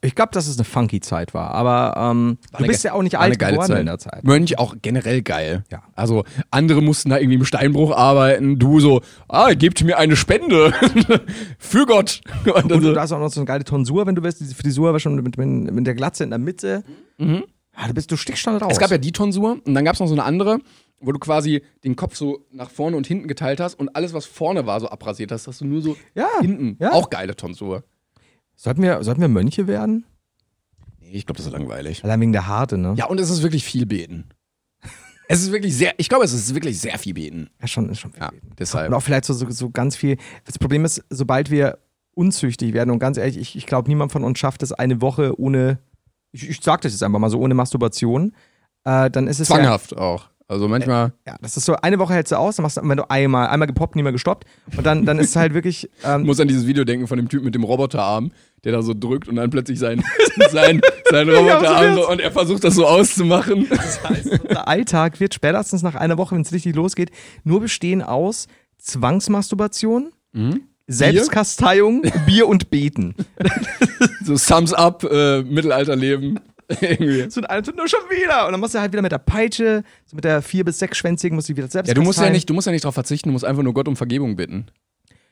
[0.00, 3.02] Ich glaube, dass es eine funky Zeit war, aber ähm, du eine bist ja auch
[3.02, 3.80] nicht war alt geworden Zeit.
[3.80, 4.24] in der Zeit.
[4.24, 5.64] Mönch auch generell geil.
[5.70, 5.82] Ja.
[5.94, 8.58] Also andere mussten da irgendwie im Steinbruch arbeiten.
[8.58, 10.72] Du so, ah, gebt mir eine Spende.
[11.58, 12.20] Für Gott.
[12.44, 14.40] Und Und so, du hast auch noch so eine geile Tonsur, wenn du willst.
[14.40, 16.82] Diese Frisur war schon mit, mit, mit der Glatze in der Mitte.
[17.18, 18.72] Ja, du, bist, du stichst schon raus.
[18.72, 20.58] es gab ja die Tonsur und dann gab es noch so eine andere,
[21.00, 24.26] wo du quasi den Kopf so nach vorne und hinten geteilt hast und alles, was
[24.26, 26.76] vorne war, so abrasiert hast, dass du nur so Ja, hinten.
[26.80, 26.92] ja.
[26.92, 27.84] Auch geile Tonsur.
[28.58, 30.04] Sollten, wir, sollten wir Mönche werden?
[31.00, 32.04] Nee, ich glaube, das ist langweilig.
[32.04, 32.94] Allein wegen der Harte, ne?
[32.96, 34.24] Ja, und es ist wirklich viel beten.
[35.30, 37.50] Es ist wirklich sehr, ich glaube, es ist wirklich sehr viel beten.
[37.60, 38.22] Ja, schon, ist schon viel.
[38.22, 38.90] Ja, Und deshalb.
[38.94, 40.16] auch vielleicht so, so, so ganz viel.
[40.46, 41.76] Das Problem ist, sobald wir
[42.14, 45.38] unzüchtig werden, und ganz ehrlich, ich, ich glaube, niemand von uns schafft es eine Woche
[45.38, 45.80] ohne,
[46.32, 48.32] ich, ich sag das jetzt einfach mal so, ohne Masturbation,
[48.84, 50.30] äh, dann ist es ja, Zwanghaft auch.
[50.50, 51.12] Also manchmal.
[51.26, 53.48] ja, das ist so, eine Woche hältst du aus, dann machst du, wenn du einmal,
[53.48, 56.40] einmal gepoppt, nie mehr gestoppt, und dann, dann ist es halt wirklich, Ich ähm, muss
[56.40, 58.32] an dieses Video denken von dem Typ mit dem Roboterarm,
[58.64, 60.02] der da so drückt und dann plötzlich sein,
[60.50, 60.80] sein,
[61.10, 63.68] sein Roboterarm so, und er versucht das so auszumachen.
[64.48, 67.10] unser Alltag wird spätestens nach einer Woche, wenn es richtig losgeht,
[67.44, 68.46] nur bestehen aus
[68.78, 70.12] Zwangsmasturbation,
[70.86, 73.14] Selbstkasteiung, Bier und Beten.
[74.24, 76.38] So Thumbs up, äh, Mittelalterleben.
[76.80, 77.30] Irgendwie.
[77.30, 78.46] So ein nur schon wieder.
[78.46, 81.34] Und dann musst du halt wieder mit der Peitsche, so mit der vier- bis sechsschwänzigen,
[81.34, 83.30] musst du wieder selbst Ja, du musst ja nicht, du musst ja nicht darauf verzichten,
[83.30, 84.66] du musst einfach nur Gott um Vergebung bitten.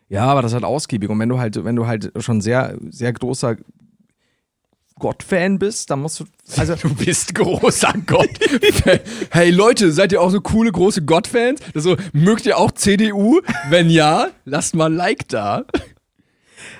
[0.08, 1.10] Ja, aber das ist halt ausgiebig.
[1.10, 3.56] Und wenn du halt, wenn du halt schon sehr, sehr großer
[4.98, 6.24] Gott-Fan bist, dann musst du.
[6.56, 8.30] Also, Du bist großer Gott.
[9.30, 11.60] hey Leute, seid ihr auch so coole große Gott-Fans?
[11.74, 13.40] Das So, mögt ihr auch CDU?
[13.68, 15.64] Wenn ja, lasst mal ein Like da.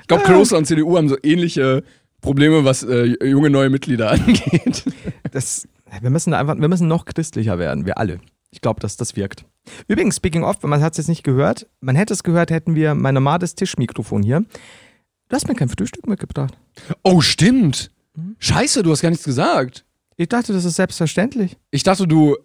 [0.01, 1.83] Ich glaube, Kloster und CDU haben so ähnliche
[2.27, 4.83] Probleme, was äh, junge neue Mitglieder angeht.
[5.31, 5.69] das,
[6.01, 8.21] wir müssen da einfach, wir müssen noch christlicher werden, wir alle.
[8.51, 9.45] Ich glaube, dass das wirkt.
[9.87, 12.97] Übrigens, speaking of, man hat es jetzt nicht gehört, man hätte es gehört, hätten wir
[12.97, 14.41] mein normales Tischmikrofon hier.
[15.29, 16.59] Du hast mir kein Frühstück mitgebracht.
[17.05, 17.93] Oh, stimmt.
[18.41, 19.85] Scheiße, du hast gar nichts gesagt.
[20.17, 21.57] Ich dachte, das ist selbstverständlich.
[21.71, 22.37] Ich dachte, du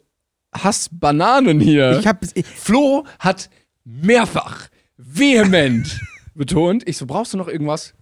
[0.54, 1.98] hast Bananen hier.
[1.98, 3.50] Ich habe Flo hat
[3.84, 4.68] mehrfach
[4.98, 6.00] vehement
[6.36, 7.96] betont, ich so, brauchst du noch irgendwas?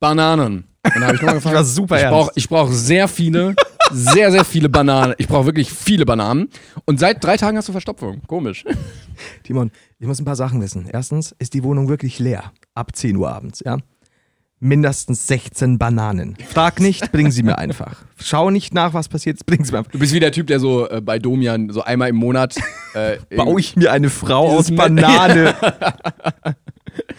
[0.00, 0.71] Bananen.
[0.84, 1.52] Und dann habe ich nochmal gefragt.
[1.52, 3.54] Ich war super ich brauch, ich brauche sehr viele,
[3.92, 5.14] sehr, sehr viele Bananen.
[5.18, 6.48] Ich brauche wirklich viele Bananen.
[6.84, 8.22] Und seit drei Tagen hast du Verstopfung.
[8.26, 8.64] Komisch.
[9.44, 10.88] Timon, ich muss ein paar Sachen wissen.
[10.92, 12.52] Erstens ist die Wohnung wirklich leer.
[12.74, 13.78] Ab 10 Uhr abends, ja.
[14.58, 16.36] Mindestens 16 Bananen.
[16.48, 18.04] Frag nicht, bring sie mir einfach.
[18.16, 19.90] Schau nicht nach, was passiert, bring sie mir einfach.
[19.90, 22.56] Du bist wie der Typ, der so äh, bei Domian so einmal im Monat
[22.94, 25.54] äh, Baue ich mir eine Frau aus Banane.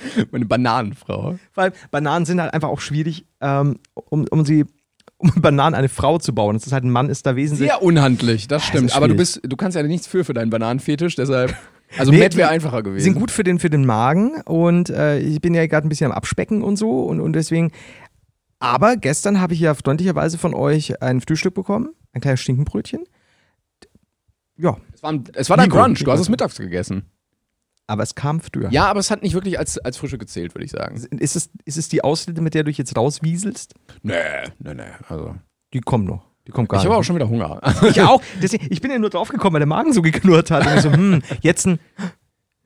[0.32, 1.38] eine Bananenfrau.
[1.54, 4.66] Weil Bananen sind halt einfach auch schwierig, ähm, um, um sie,
[5.18, 6.56] um Bananen eine Frau zu bauen.
[6.56, 7.70] Das ist halt ein Mann, ist da wesentlich.
[7.70, 8.90] Sehr unhandlich, das stimmt.
[8.90, 11.56] ist Aber du bist, du kannst ja nichts für für deinen Bananenfetisch, deshalb.
[11.96, 13.04] Also Nee, Matt wäre einfacher Die gewesen.
[13.04, 16.08] sind gut für den, für den Magen und äh, ich bin ja gerade ein bisschen
[16.12, 17.72] am Abspecken und so und, und deswegen.
[18.58, 23.04] Aber gestern habe ich ja freundlicherweise von euch ein Frühstück bekommen, ein kleines Stinkenbrötchen.
[24.58, 27.12] Ja, Es war, ein- es war dein Brunch, du hast es mittags gegessen.
[27.94, 28.70] Aber es kam früher.
[28.72, 30.96] Ja, aber es hat nicht wirklich als, als Frische gezählt, würde ich sagen.
[31.20, 33.74] Ist es, ist es die Ausrede, mit der du dich jetzt rauswieselst?
[34.02, 34.16] Nee,
[34.60, 34.84] nee, nee.
[35.08, 35.36] Also.
[35.74, 36.26] Die kommt noch.
[36.48, 37.62] Die kommt gar Ich habe auch schon wieder Hunger.
[37.90, 38.22] Ich auch.
[38.42, 40.66] Deswegen, ich bin ja nur draufgekommen, weil der Magen so geknurrt hat.
[40.68, 41.80] Und ich so, hm, jetzt ein.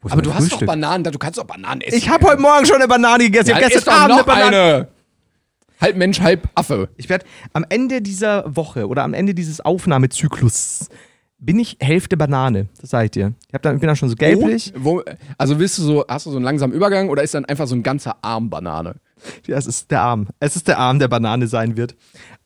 [0.10, 0.68] Aber du hast doch Frühstück?
[0.68, 1.98] Bananen, da- du kannst doch Bananen essen.
[1.98, 3.50] Ich habe heute Morgen schon eine Banane gegessen.
[3.50, 4.58] Ich ja, habe isst gestern Abend noch eine Banane.
[4.76, 4.88] eine.
[5.80, 6.90] Halb Mensch, halb Affe.
[6.98, 10.90] Ich werde am Ende dieser Woche oder am Ende dieses Aufnahmezyklus
[11.40, 12.68] bin ich Hälfte Banane.
[12.82, 13.34] Das sage ich dir.
[13.48, 14.74] Ich, hab dann, ich bin dann schon so gelblich.
[14.76, 15.04] Wo,
[15.38, 17.76] also willst du so, hast du so einen langsamen Übergang oder ist dann einfach so
[17.76, 18.96] ein ganzer Arm Banane?
[19.46, 20.28] Ja, es ist der Arm.
[20.40, 21.96] Es ist der Arm, der Banane sein wird.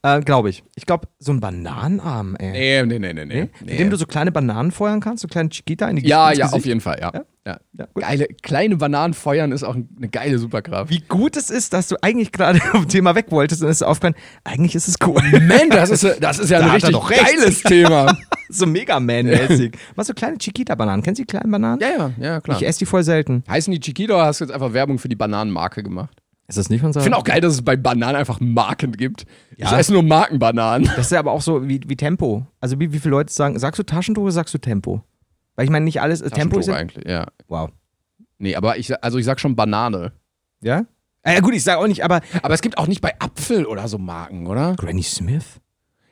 [0.04, 0.64] Äh, glaube ich.
[0.76, 2.52] Ich glaube, so ein Bananenarm, ey.
[2.52, 3.49] Nee, nee, nee, nee, nee.
[3.60, 6.49] Mit dem du so kleine Bananen feuern kannst, so kleine Chiquita in die ja, ja,
[6.49, 7.12] auf jeden Fall, ja.
[7.14, 7.24] Ja?
[7.45, 7.60] ja.
[7.78, 7.88] Ja.
[7.93, 10.89] Geile, kleine Bananen feuern ist auch eine geile Superkraft.
[10.89, 13.84] Wie gut es ist, dass du eigentlich gerade vom Thema weg wolltest und es ist
[13.84, 15.22] aufgefallen, eigentlich ist es cool.
[15.39, 18.18] Man, das ist, das ist ja Da ein richtig geiles Thema.
[18.49, 19.78] so Mega Man-mäßig.
[19.95, 21.04] Machst du kleine Chiquita-Bananen?
[21.04, 21.80] Kennst du die kleinen Bananen?
[21.80, 22.58] ja, ja, ja, klar.
[22.58, 23.43] Ich esse die voll selten.
[23.47, 26.20] Heißen die Chiquita oder hast du jetzt einfach Werbung für die Bananenmarke gemacht?
[26.52, 29.26] Ist das nicht von Ich finde auch geil, dass es bei Bananen einfach Marken gibt.
[29.56, 29.78] Ich Ja.
[29.80, 30.86] esse nur Markenbananen.
[30.97, 32.45] Das ist ja aber auch so wie, wie Tempo.
[32.60, 35.02] Also wie, wie viele Leute sagen, sagst du Taschentuch oder sagst du Tempo?
[35.56, 37.28] Weil ich meine, nicht alles, Tempo ist ja, eigentlich, ja.
[37.47, 37.70] Wow.
[38.38, 40.12] Nee, aber ich, also ich sag schon Banane.
[40.62, 40.86] Ja?
[41.24, 43.66] Ah, ja gut, ich sage auch nicht, aber Aber es gibt auch nicht bei Apfel
[43.66, 44.76] oder so Marken, oder?
[44.76, 45.62] Granny Smith?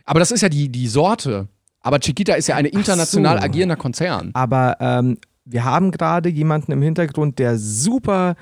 [0.06, 1.50] Aber das ist ja die, die Sorte.
[1.82, 3.44] Aber Chiquita ist ja ein international so.
[3.44, 4.32] agierender Konzern.
[4.36, 8.36] Aber ähm, wir haben gerade jemanden im Hintergrund, der super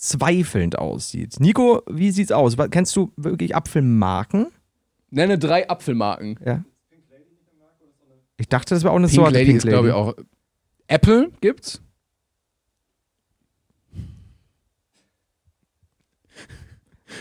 [0.00, 1.38] zweifelnd aussieht.
[1.40, 2.56] Nico, wie sieht's aus?
[2.70, 4.46] Kennst du wirklich Apfelmarken?
[5.10, 6.38] Nenne drei Apfelmarken.
[6.44, 6.64] Ja.
[8.38, 10.14] Ich dachte, das wäre auch eine Pink Sorte Lady Pink ist, glaube ich, auch.
[10.88, 11.82] Apple gibt's.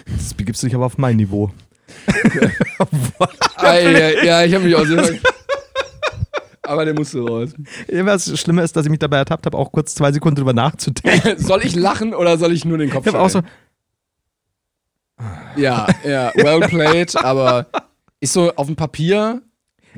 [0.05, 1.51] Das begibst du dich aber auf mein Niveau.
[3.61, 5.19] Ja, ja, ich habe mich auch sehr.
[6.69, 7.49] Aber der musste raus.
[7.87, 11.37] Was Schlimme ist, dass ich mich dabei ertappt habe, auch kurz zwei Sekunden drüber nachzudenken.
[11.43, 13.41] soll ich lachen oder soll ich nur den Kopf Ich habe auch so?
[15.55, 17.65] Ja, ja, well played, aber
[18.19, 19.41] ist so auf dem Papier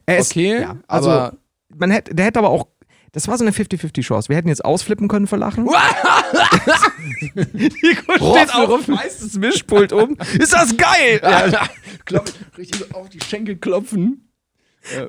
[0.06, 1.38] er ist, okay, ja, also, aber
[1.76, 2.68] man hätte, der hätte aber auch,
[3.12, 4.30] das war so eine 50-50-Chance.
[4.30, 5.66] Wir hätten jetzt ausflippen können vor Lachen.
[7.34, 10.16] Nico steht auf, reißt das Mischpult um.
[10.40, 11.20] Ist das geil?
[11.22, 11.68] Ja,
[12.06, 14.31] Klopf, richtig so auf die Schenkel klopfen.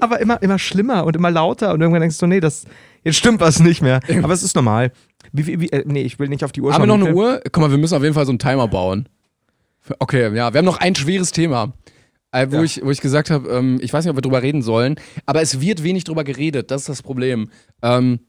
[0.01, 2.65] Aber immer, immer schlimmer und immer lauter und irgendwann denkst du, nee, das,
[3.05, 4.01] jetzt stimmt was nicht mehr.
[4.23, 4.93] Aber es ist normal.
[5.33, 7.01] Wie, wie, wie, äh, nee, ich will nicht auf die Uhr Haben wir schauen.
[7.01, 7.41] noch eine Uhr?
[7.51, 9.09] Guck mal, wir müssen auf jeden Fall so einen Timer bauen.
[9.99, 11.73] Okay, ja, wir haben noch ein schweres Thema.
[12.31, 12.63] Äh, wo, Ja.
[12.63, 14.97] ich, wo ich gesagt habe, ähm, ich weiß nicht, ob wir drüber reden sollen,
[15.27, 17.51] aber es wird wenig drüber geredet, das ist das Problem.
[17.83, 18.21] Ähm,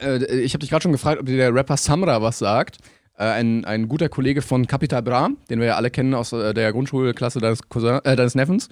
[0.00, 2.78] äh, ich habe dich gerade schon gefragt, ob dir der Rapper Samra was sagt.
[3.18, 6.54] Äh, ein, ein guter Kollege von Capital Bra, den wir ja alle kennen aus äh,
[6.54, 8.68] der Grundschulklasse deines, Cousin, äh, deines Neffens.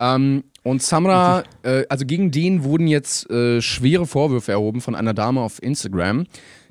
[0.00, 5.14] Ähm, und Samra, äh, also gegen den wurden jetzt äh, schwere Vorwürfe erhoben von einer
[5.14, 6.26] Dame auf Instagram.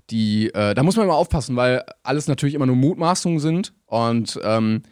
[0.09, 4.39] Die, äh, da muss man immer aufpassen, weil alles natürlich immer nur Mutmaßungen sind und
[4.43, 4.83] ähm,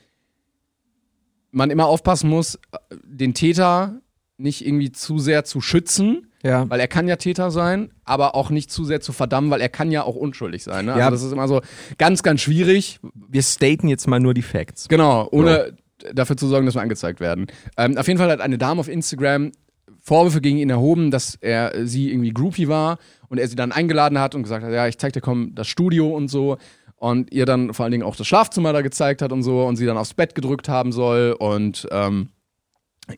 [1.52, 2.60] man immer aufpassen muss, äh,
[3.04, 4.02] den Täter
[4.38, 6.70] nicht irgendwie zu sehr zu schützen, Ja.
[6.70, 9.70] weil er kann ja Täter sein, aber auch nicht zu sehr zu verdammen, weil er
[9.70, 10.86] kann ja auch unschuldig sein.
[10.86, 10.92] Ne?
[10.92, 11.06] Ja.
[11.06, 11.62] Also das ist immer so
[11.98, 13.00] ganz, ganz schwierig.
[13.30, 14.90] Wir staten jetzt mal nur die Facts.
[14.90, 15.78] Genau, ohne
[16.14, 17.48] dafür zu sorgen, dass wir angezeigt werden.
[17.78, 19.52] Ähm, auf jeden Fall hat eine Dame auf Instagram
[20.02, 23.72] Vorwürfe gegen ihn erhoben, dass er äh, sie irgendwie Groupie war und er sie dann
[23.72, 26.58] eingeladen hat und gesagt hat, ja, ich zeig dir komm das Studio und so.
[26.98, 29.76] Und ihr dann vor allen Dingen auch das Schlafzimmer da gezeigt hat und so und
[29.76, 32.30] sie dann aufs Bett gedrückt haben soll und ähm,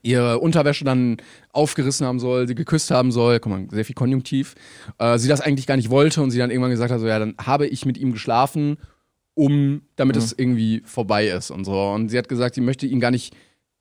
[0.01, 1.17] ihre Unterwäsche dann
[1.51, 4.55] aufgerissen haben soll, sie geküsst haben soll, guck mal, sehr viel Konjunktiv,
[4.97, 7.19] äh, sie das eigentlich gar nicht wollte und sie dann irgendwann gesagt hat, so ja,
[7.19, 8.77] dann habe ich mit ihm geschlafen,
[9.37, 11.79] um, damit es irgendwie vorbei ist und so.
[11.91, 13.35] Und sie hat gesagt, sie möchte ihn gar nicht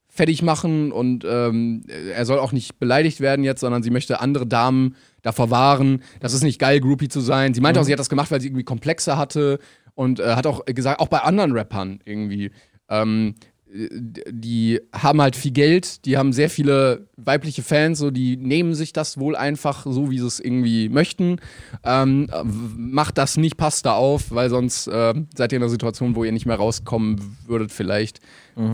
[0.08, 4.46] fertig machen und ähm, er soll auch nicht beleidigt werden jetzt, sondern sie möchte andere
[4.46, 6.02] Damen davor wahren.
[6.20, 7.54] Das ist nicht geil, Groupie zu sein.
[7.54, 9.58] Sie meinte auch, sie hat das gemacht, weil sie irgendwie Komplexe hatte
[9.94, 12.50] und äh, hat auch gesagt, auch bei anderen Rappern irgendwie.
[12.88, 13.34] Ähm,
[13.68, 18.92] die haben halt viel Geld, die haben sehr viele weibliche Fans, so die nehmen sich
[18.92, 21.36] das wohl einfach so, wie sie es irgendwie möchten.
[21.84, 25.70] Ähm, äh, macht das nicht, passt da auf, weil sonst äh, seid ihr in einer
[25.70, 28.20] Situation, wo ihr nicht mehr rauskommen würdet, vielleicht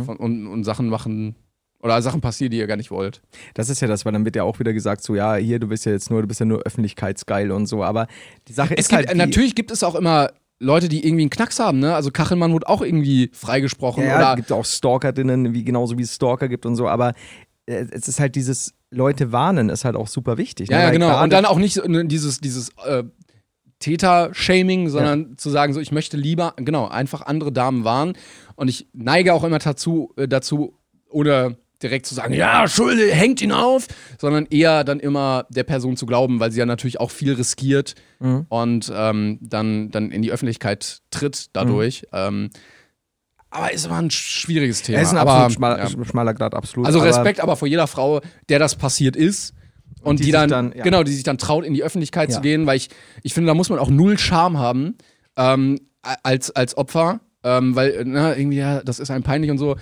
[0.05, 1.35] von, und, und Sachen machen
[1.83, 3.21] oder Sachen passieren, die ihr gar nicht wollt.
[3.55, 5.67] Das ist ja das, weil dann wird ja auch wieder gesagt, so ja, hier, du
[5.67, 8.07] bist ja jetzt nur, du bist ja nur öffentlichkeitsgeil und so, aber
[8.47, 9.17] die Sache Es ist gibt, halt.
[9.17, 10.31] natürlich gibt es auch immer
[10.63, 11.95] Leute, die irgendwie einen Knacks haben, ne?
[11.95, 16.15] Also Kachelmann wurde auch irgendwie freigesprochen Ja, oder gibt auch Stalkerinnen, wie genauso wie es
[16.15, 17.15] Stalker gibt und so, aber
[17.67, 20.71] äh, es ist halt dieses Leute warnen ist halt auch super wichtig.
[20.71, 20.83] Ja, ne?
[20.85, 21.23] ja, genau.
[21.23, 23.05] Und dann auch nicht ne, dieses, dieses äh,
[23.79, 28.15] Täter-Shaming, sondern zu sagen, so, ich möchte lieber, genau, einfach andere Damen warnen.
[28.55, 30.79] Und ich neige auch immer dazu, äh, dazu
[31.11, 33.87] ohne direkt zu sagen, ja, Schulde, hängt ihn auf,
[34.19, 37.95] sondern eher dann immer der Person zu glauben, weil sie ja natürlich auch viel riskiert
[38.21, 38.47] Mhm.
[38.49, 42.07] und ähm, dann, dann in die Öffentlichkeit tritt dadurch.
[42.13, 42.51] Ähm,
[43.51, 44.99] aber ist immer ein schwieriges Thema.
[45.01, 46.05] es ist ein aber, absolut schmaler, ja.
[46.05, 46.87] schmaler Grad, absolut.
[46.87, 49.55] Also aber- Respekt aber vor jeder Frau, der das passiert ist.
[50.03, 50.83] Und, die die, dann, dann- ja.
[50.83, 52.37] genau, die sich dann traut, in die Öffentlichkeit Ja.
[52.37, 52.89] zu gehen, weil ich,
[53.23, 54.97] ich finde, da muss man auch null Charme haben
[55.37, 55.79] ähm,
[56.25, 59.77] als, als Opfer, ähm, weil, na, irgendwie, ja, das ist einem peinlich und so.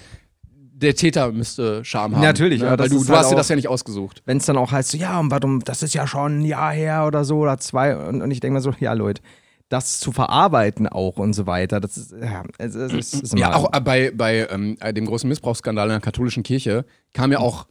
[0.81, 2.23] Der Täter müsste Charme haben.
[2.23, 2.67] Natürlich, ne?
[2.69, 4.23] ja, weil du, du halt hast dir das ja nicht ausgesucht.
[4.25, 6.73] wenn es dann auch heißt, so, ja, und warum, das ist ja schon ein Jahr
[6.73, 7.97] her oder so oder zwei.
[7.97, 9.21] Und, und ich denke mir so, ja, Leute,
[9.69, 13.55] das zu verarbeiten auch und so weiter, das ist, ja, es, es, es ist Ja,
[13.55, 17.39] auch äh, bei, bei ähm, äh, dem großen Missbrauchsskandal in der katholischen Kirche kamen ja
[17.39, 17.67] auch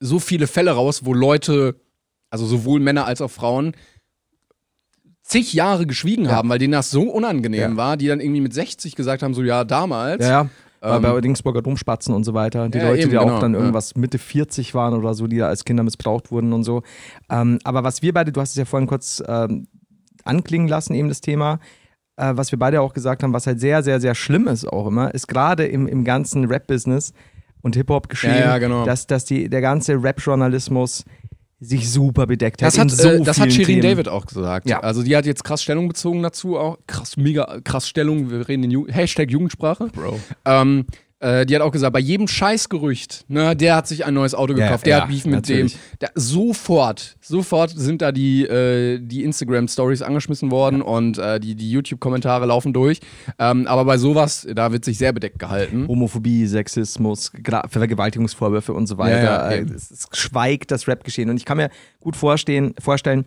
[0.00, 1.76] so viele Fälle raus, wo Leute,
[2.30, 3.72] also sowohl Männer als auch Frauen,
[5.22, 6.32] zig Jahre geschwiegen Ja.
[6.32, 7.76] haben, weil denen das so unangenehm Ja.
[7.76, 10.26] war, die dann irgendwie mit 60 gesagt haben, so ja, damals.
[10.26, 10.48] Ja.
[10.80, 12.68] Ähm, bei Dingsburger Domspatzen und so weiter.
[12.68, 13.58] Die Ja, Leute, eben, die auch genau, dann ja.
[13.60, 16.82] irgendwas Mitte 40 waren oder so, die da als Kinder missbraucht wurden und so.
[17.30, 19.66] Ähm, aber was wir beide, du hast es ja vorhin kurz ähm,
[20.24, 21.58] anklingen lassen, eben das Thema,
[22.16, 24.86] äh, was wir beide auch gesagt haben, was halt sehr, sehr, sehr schlimm ist auch
[24.86, 27.12] immer, ist gerade im, im ganzen Rap-Business
[27.62, 28.84] und Hip-Hop-Geschehen, Ja, ja, genau.
[28.84, 31.04] dass, dass die, der ganze Rap-Journalismus
[31.60, 32.86] sich super bedeckt Das hat.
[32.86, 33.82] hat, in so äh, das hat Shirin Themen.
[33.82, 34.68] David auch gesagt.
[34.68, 34.80] Ja.
[34.80, 36.78] Also die hat jetzt krass Stellung bezogen dazu auch.
[36.86, 38.30] Krass, mega krass Stellung.
[38.30, 39.88] Wir reden in Ju Hashtag Jugendsprache.
[39.88, 40.20] Bro.
[40.44, 40.86] Ähm,
[41.20, 44.54] Äh, die hat auch gesagt, bei jedem Scheißgerücht, ne, der hat sich ein neues Auto
[44.54, 45.72] Ja, gekauft, der ja, hat Beef mit natürlich.
[45.72, 45.80] dem.
[46.00, 51.70] Der, sofort, sofort sind da die, äh, die Instagram-Stories angeschmissen worden und äh, die, die
[51.72, 53.00] YouTube-Kommentare laufen durch.
[53.38, 55.88] Ähm, aber bei sowas, da wird sich sehr bedeckt gehalten.
[55.88, 57.32] Homophobie, Sexismus,
[57.68, 59.22] Vergewaltigungsvorwürfe und so weiter.
[59.22, 61.30] Ja, ja, es, es schweigt das Rap-Geschehen.
[61.30, 63.24] Und ich kann mir gut vorstehen, vorstellen,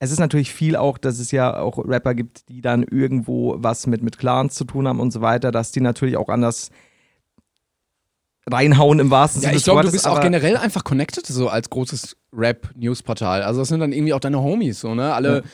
[0.00, 3.86] es ist natürlich viel auch, dass es ja auch Rapper gibt, die dann irgendwo was
[3.86, 6.70] mit, mit Clans zu tun haben und so weiter, dass die natürlich auch anders
[8.50, 11.26] reinhauen im wahrsten Ja, Sinne ich des glaube, du Wortes, bist auch generell einfach connected,
[11.26, 13.42] so als großes Rap-News-Portal.
[13.42, 15.12] Also, das sind dann irgendwie auch deine Homies, so, ne?
[15.12, 15.44] Alle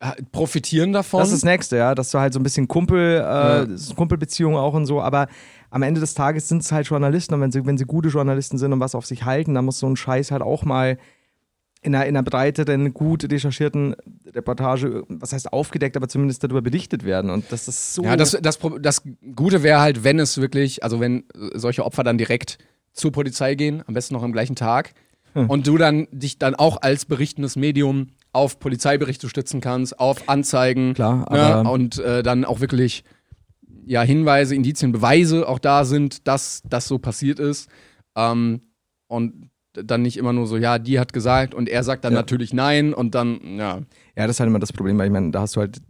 [0.00, 1.20] äh, profitieren davon.
[1.20, 3.96] Das ist das Nächste, ja, dass du halt so ein bisschen Kumpel, äh, das ist
[3.96, 5.28] Kumpelbeziehung auch und so, aber
[5.70, 8.56] am Ende des Tages sind es halt Journalisten und wenn sie, wenn sie gute Journalisten
[8.56, 10.96] sind und was auf sich halten, dann muss so ein Scheiß halt auch mal
[11.82, 17.04] in einer, in einer breiteren, gut recherchierten Reportage, was heißt aufgedeckt, aber zumindest darüber berichtet
[17.04, 18.04] werden und das ist so.
[18.04, 19.02] Ja, das, das, das
[19.34, 21.24] Gute wäre halt, wenn es wirklich, also wenn
[21.54, 22.58] solche Opfer dann direkt
[22.92, 24.92] zur Polizei gehen, am besten noch am gleichen Tag,
[25.34, 25.48] Hm.
[25.48, 30.94] und du dann dich dann auch als berichtendes Medium auf Polizeiberichte stützen kannst, auf Anzeigen
[30.94, 33.04] Klar, ne, und äh, dann auch wirklich
[33.86, 37.68] ja, Hinweise, Indizien, Beweise auch da sind, dass das so passiert ist.
[38.16, 38.60] Ähm,
[39.08, 42.18] und dann nicht immer nur so, ja, die hat gesagt und er sagt dann Ja.
[42.20, 43.80] natürlich nein und dann, ja.
[44.16, 45.80] Ja, das ist halt immer das Problem, weil ich meine, da hast du halt,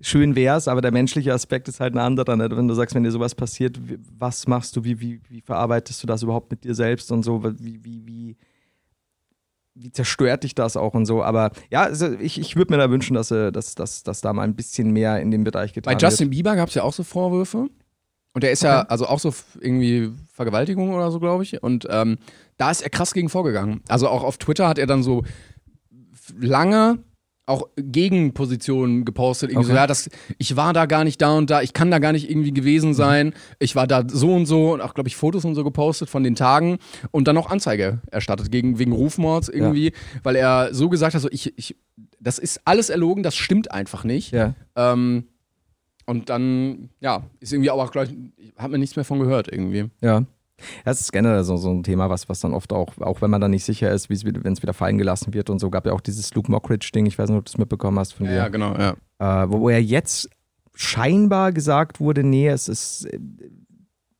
[0.00, 2.36] schön wär's, aber der menschliche Aspekt ist halt ein anderer.
[2.36, 2.48] Ne?
[2.50, 3.78] Wenn du sagst, wenn dir sowas passiert,
[4.18, 7.42] was machst du, wie, wie, wie verarbeitest du das überhaupt mit dir selbst und so,
[7.44, 8.36] wie, wie, wie,
[9.74, 11.22] wie zerstört dich das auch und so.
[11.22, 14.32] Aber ja, also ich, ich würde mir da wünschen, dass, äh, dass, dass, dass da
[14.32, 16.92] mal ein bisschen mehr in dem Bereich getan Bei Justin Bieber gab es ja auch
[16.92, 17.68] so Vorwürfe.
[18.34, 21.62] Und der ist ja, also auch so irgendwie Vergewaltigung oder so, glaube ich.
[21.62, 22.18] Und ähm,
[22.56, 23.80] da ist er krass gegen vorgegangen.
[23.88, 25.22] Also auch auf Twitter hat er dann so
[26.38, 26.98] lange
[27.46, 29.50] auch Gegenpositionen gepostet.
[29.50, 29.80] Irgendwie so, Okay.
[29.82, 30.08] ja, das,
[30.38, 32.94] ich war da gar nicht da und da, ich kann da gar nicht irgendwie gewesen
[32.94, 33.34] sein.
[33.58, 36.22] Ich war da so und so und auch, glaube ich, Fotos und so gepostet von
[36.24, 36.78] den Tagen
[37.10, 41.28] und dann auch Anzeige erstattet gegen, wegen Rufmords irgendwie, weil er so gesagt hat, so,
[41.30, 41.76] ich, ich,
[42.18, 44.32] das ist alles erlogen, das stimmt einfach nicht.
[44.32, 44.54] Ja.
[44.74, 45.28] Ähm,
[46.06, 48.10] und dann, ja, ist irgendwie aber auch gleich,
[48.56, 49.90] hat man nichts mehr von gehört irgendwie.
[50.00, 50.24] Ja.
[50.84, 53.40] Das ist generell so, so ein Thema, was, was dann oft auch, auch wenn man
[53.40, 56.00] dann nicht sicher ist, wenn es wieder fallen gelassen wird und so, gab ja auch
[56.00, 58.34] dieses Luke Mockridge-Ding, ich weiß nicht, ob du es mitbekommen hast von dir.
[58.34, 58.94] Ja, genau, ja.
[59.18, 60.30] äh, wo, wo ja jetzt
[60.74, 63.18] scheinbar gesagt wurde, nee, es ist, äh,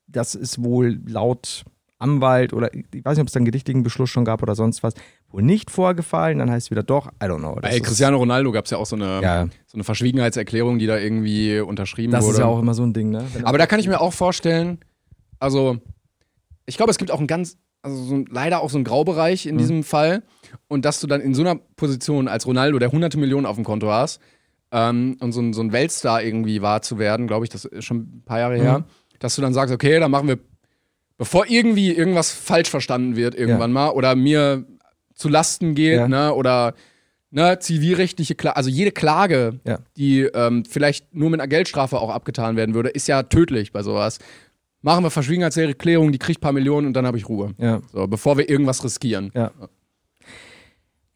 [0.09, 1.64] das ist wohl laut
[2.05, 4.83] Anwalt oder ich weiß nicht, ob es da einen gerichtlichen Beschluss schon gab oder sonst
[4.83, 4.95] was,
[5.31, 7.55] wohl nicht vorgefallen, dann heißt es wieder doch, I don't know.
[7.57, 10.79] Das Bei ist- Cristiano Ronaldo gab es ja auch so eine, Ja, so eine Verschwiegenheitserklärung,
[10.79, 12.35] die da irgendwie unterschrieben das wurde.
[12.35, 13.25] ist ja auch immer so ein Ding, ne?
[13.33, 14.79] Wenn- aber da kann ich mir auch vorstellen,
[15.41, 15.79] also
[16.67, 19.47] ich glaube, es gibt auch einen ganz, also so ein, leider auch so einen Graubereich
[19.47, 20.23] in diesem Fall.
[20.69, 23.65] Und dass du dann in so einer Position als Ronaldo, der hunderte Millionen auf dem
[23.65, 24.21] Konto hast,
[24.73, 27.85] ähm, und so ein, so ein Weltstar irgendwie wahr zu werden, glaube ich, das ist
[27.85, 28.85] schon ein paar Jahre her,
[29.19, 30.39] dass du dann sagst, okay, dann machen wir,
[31.17, 34.65] bevor irgendwie irgendwas falsch verstanden wird irgendwann mal oder mir
[35.15, 36.09] zu Lasten geht, Ja.
[36.09, 36.75] ne, oder
[37.31, 39.79] ne, zivilrechtliche Klage, also jede Klage, Ja.
[39.97, 43.83] die ähm, vielleicht nur mit einer Geldstrafe auch abgetan werden würde, ist ja tödlich bei
[43.83, 44.19] sowas.
[44.83, 47.55] Machen wir Verschwiegenheitserklärung, die kriegt ein paar Millionen und dann habe ich Ruhe.
[47.59, 47.81] ja.
[47.93, 49.31] So, bevor wir irgendwas riskieren.
[49.35, 49.51] Ja.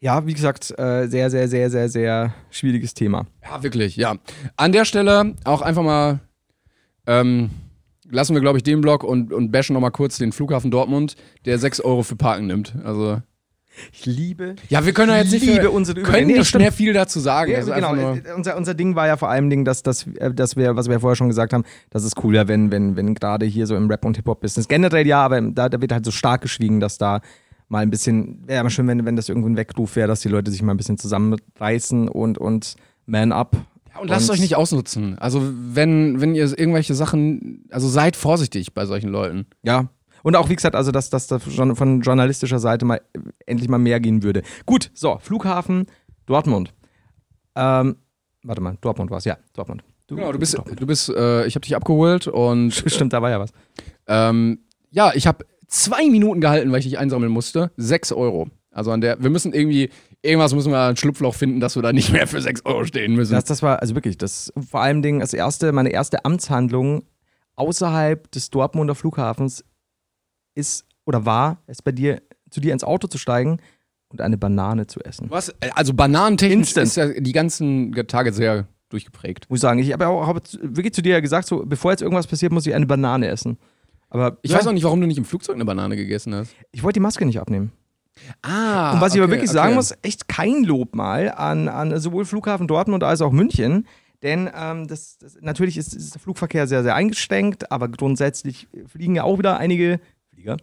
[0.01, 3.27] Ja, wie gesagt, äh, sehr, sehr, sehr, sehr, sehr schwieriges Thema.
[3.43, 4.15] Ja, wirklich, ja.
[4.55, 6.19] An der Stelle auch einfach mal
[7.05, 7.49] ähm,
[8.09, 11.59] lassen wir, glaube ich, den Block und, und bashen nochmal kurz den Flughafen Dortmund, der
[11.59, 12.75] 6 Euro für Parken nimmt.
[12.83, 13.21] Also.
[13.93, 14.55] Ich liebe.
[14.67, 17.19] Ja, wir können ja jetzt nicht, liebe mehr, unsere können Nee, nicht mehr viel dazu
[17.19, 17.51] sagen.
[17.51, 17.95] Ja, ist genau.
[17.95, 20.87] Äh, Unser, unser Ding war ja vor allem Ding, dass, dass, äh, dass wir, was
[20.87, 23.67] wir ja vorher schon gesagt haben, dass es cool wäre, wenn, wenn, wenn gerade hier
[23.67, 26.79] so im Rap- und Hip-Hop-Business, generell ja, aber da, da wird halt so stark geschwiegen,
[26.79, 27.21] dass da
[27.69, 30.29] mal ein bisschen, wäre mal schön, wenn, wenn das irgendwo ein Weckruf wäre, dass die
[30.29, 33.55] Leute sich mal ein bisschen zusammenreißen und, und man up.
[34.01, 35.17] Und lasst euch nicht ausnutzen.
[35.19, 39.45] Also, wenn, wenn ihr irgendwelche Sachen, also seid vorsichtig bei solchen Leuten.
[39.63, 39.89] Ja.
[40.23, 43.01] Und auch, wie gesagt, also, dass, dass da von journalistischer Seite mal
[43.45, 44.43] endlich mal mehr gehen würde.
[44.65, 45.85] Gut, so, Flughafen
[46.25, 46.73] Dortmund.
[47.55, 47.97] Ähm,
[48.43, 49.83] warte mal, Dortmund war es, ja, Dortmund.
[50.07, 50.79] Genau, du bist, Dortmund.
[50.79, 53.51] du bist, äh, ich habe dich abgeholt und Stimmt, da war ja was.
[54.07, 54.59] ähm,
[54.91, 57.71] ja, ich habe zwei Minuten gehalten, weil ich dich einsammeln musste.
[57.77, 58.47] Sechs Euro.
[58.71, 59.89] Also an der, wir müssen irgendwie,
[60.21, 63.15] irgendwas müssen wir ein Schlupfloch finden, dass wir da nicht mehr für sechs Euro stehen
[63.15, 63.33] müssen.
[63.33, 67.03] Das, das war, also wirklich, das vor allem Ding, das erste, meine erste Amtshandlung
[67.55, 69.63] außerhalb des Dortmunder Flughafens
[70.55, 73.59] ist oder war es bei dir, zu dir ins Auto zu steigen
[74.09, 75.27] und eine Banane zu essen.
[75.29, 75.53] Was?
[75.75, 76.87] Also bananentechnisch Instant.
[76.87, 79.49] ist ja die ganzen Tage sehr durchgeprägt.
[79.49, 81.91] Muss ich sagen, ich habe ja auch hab wirklich zu dir ja gesagt, so, bevor
[81.91, 83.57] jetzt irgendwas passiert, muss ich eine Banane essen.
[84.09, 86.55] Aber Ich ja, weiß auch nicht, warum du nicht im Flugzeug eine Banane gegessen hast.
[86.71, 87.71] ich wollte die Maske nicht abnehmen.
[88.41, 88.93] Ah.
[88.93, 89.57] Und was ich aber wirklich okay.
[89.57, 93.87] sagen muss, echt kein Lob mal an, an sowohl Flughafen Dortmund als auch München.
[94.21, 99.15] Denn ähm, das, das, natürlich ist, ist der Flugverkehr sehr, sehr eingeschränkt, aber grundsätzlich fliegen
[99.15, 99.99] ja auch wieder einige
[100.33, 100.57] Flieger.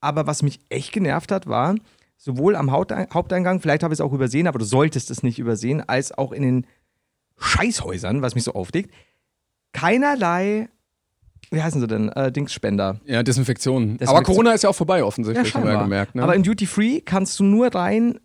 [0.00, 1.74] Aber was mich echt genervt hat, war,
[2.16, 5.38] sowohl am Hauptein- Haupteingang, vielleicht habe ich es auch übersehen, aber du solltest es nicht
[5.38, 6.66] übersehen, als auch in den
[7.38, 8.94] Scheißhäusern, was mich so aufregt,
[9.72, 10.68] keinerlei,
[11.50, 13.00] wie heißen sie denn, äh, Dingsspender.
[13.04, 13.82] Ja, Desinfektion.
[13.82, 14.24] Aber Desinfektion.
[14.24, 16.14] Corona ist ja auch vorbei offensichtlich, haben wir ja gemerkt.
[16.14, 16.22] Ne?
[16.22, 18.18] Aber in Duty Free kannst du nur rein,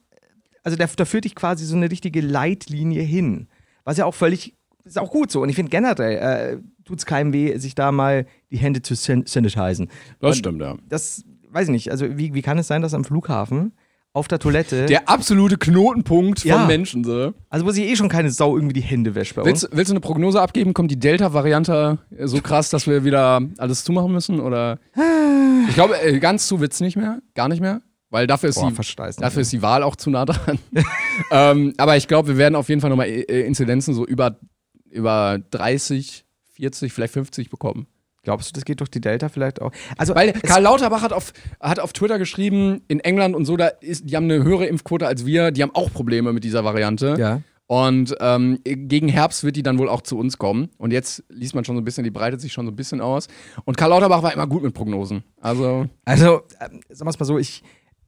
[0.63, 3.47] also da, da führt dich quasi so eine richtige Leitlinie hin.
[3.83, 5.41] Was ja auch völlig, ist auch gut so.
[5.41, 8.95] Und ich finde generell, äh, tut es keinem weh, sich da mal die Hände zu
[8.95, 9.89] san sanitizen.
[10.19, 10.75] das Und stimmt, ja.
[10.87, 13.73] Das, weiß ich nicht, also wie, wie kann es sein, dass am Flughafen
[14.13, 16.65] auf der Toilette, Der absolute Knotenpunkt von Ja.
[16.65, 17.03] Menschen.
[17.03, 17.33] So.
[17.49, 19.63] also wo sich eh schon keine Sau irgendwie die Hände wäscht bei uns.
[19.63, 20.73] Willst, willst du eine Prognose abgeben?
[20.73, 24.39] Kommt die Delta-Variante so krass, dass wir wieder alles zumachen müssen?
[24.39, 24.79] Oder?
[25.67, 27.19] Ich glaube, äh, ganz zu wird's nicht mehr.
[27.35, 27.81] Gar nicht mehr.
[28.09, 30.57] Weil dafür ist, Boah, die, dafür ist die Wahl auch zu nah dran.
[31.31, 34.39] ähm, aber ich glaube, wir werden auf jeden Fall nochmal äh, Inzidenzen so über,
[34.89, 37.85] über 30, 40, vielleicht 50 bekommen.
[38.23, 39.71] Glaubst du, das geht durch die Delta vielleicht auch?
[39.97, 43.67] Also, Weil Karl Lauterbach hat auf, hat auf Twitter geschrieben, in England und so, da
[43.67, 47.15] ist, die haben eine höhere Impfquote als wir, die haben auch Probleme mit dieser Variante.
[47.19, 47.41] ja.
[47.71, 50.69] Und ähm, gegen Herbst wird die dann wohl auch zu uns kommen.
[50.79, 52.99] Und jetzt liest man schon so ein bisschen, die breitet sich schon so ein bisschen
[52.99, 53.27] aus.
[53.63, 55.23] Und Karl Lauterbach war immer gut mit Prognosen.
[55.39, 57.61] Also, Also, ähm, sagen wir es mal so, ich,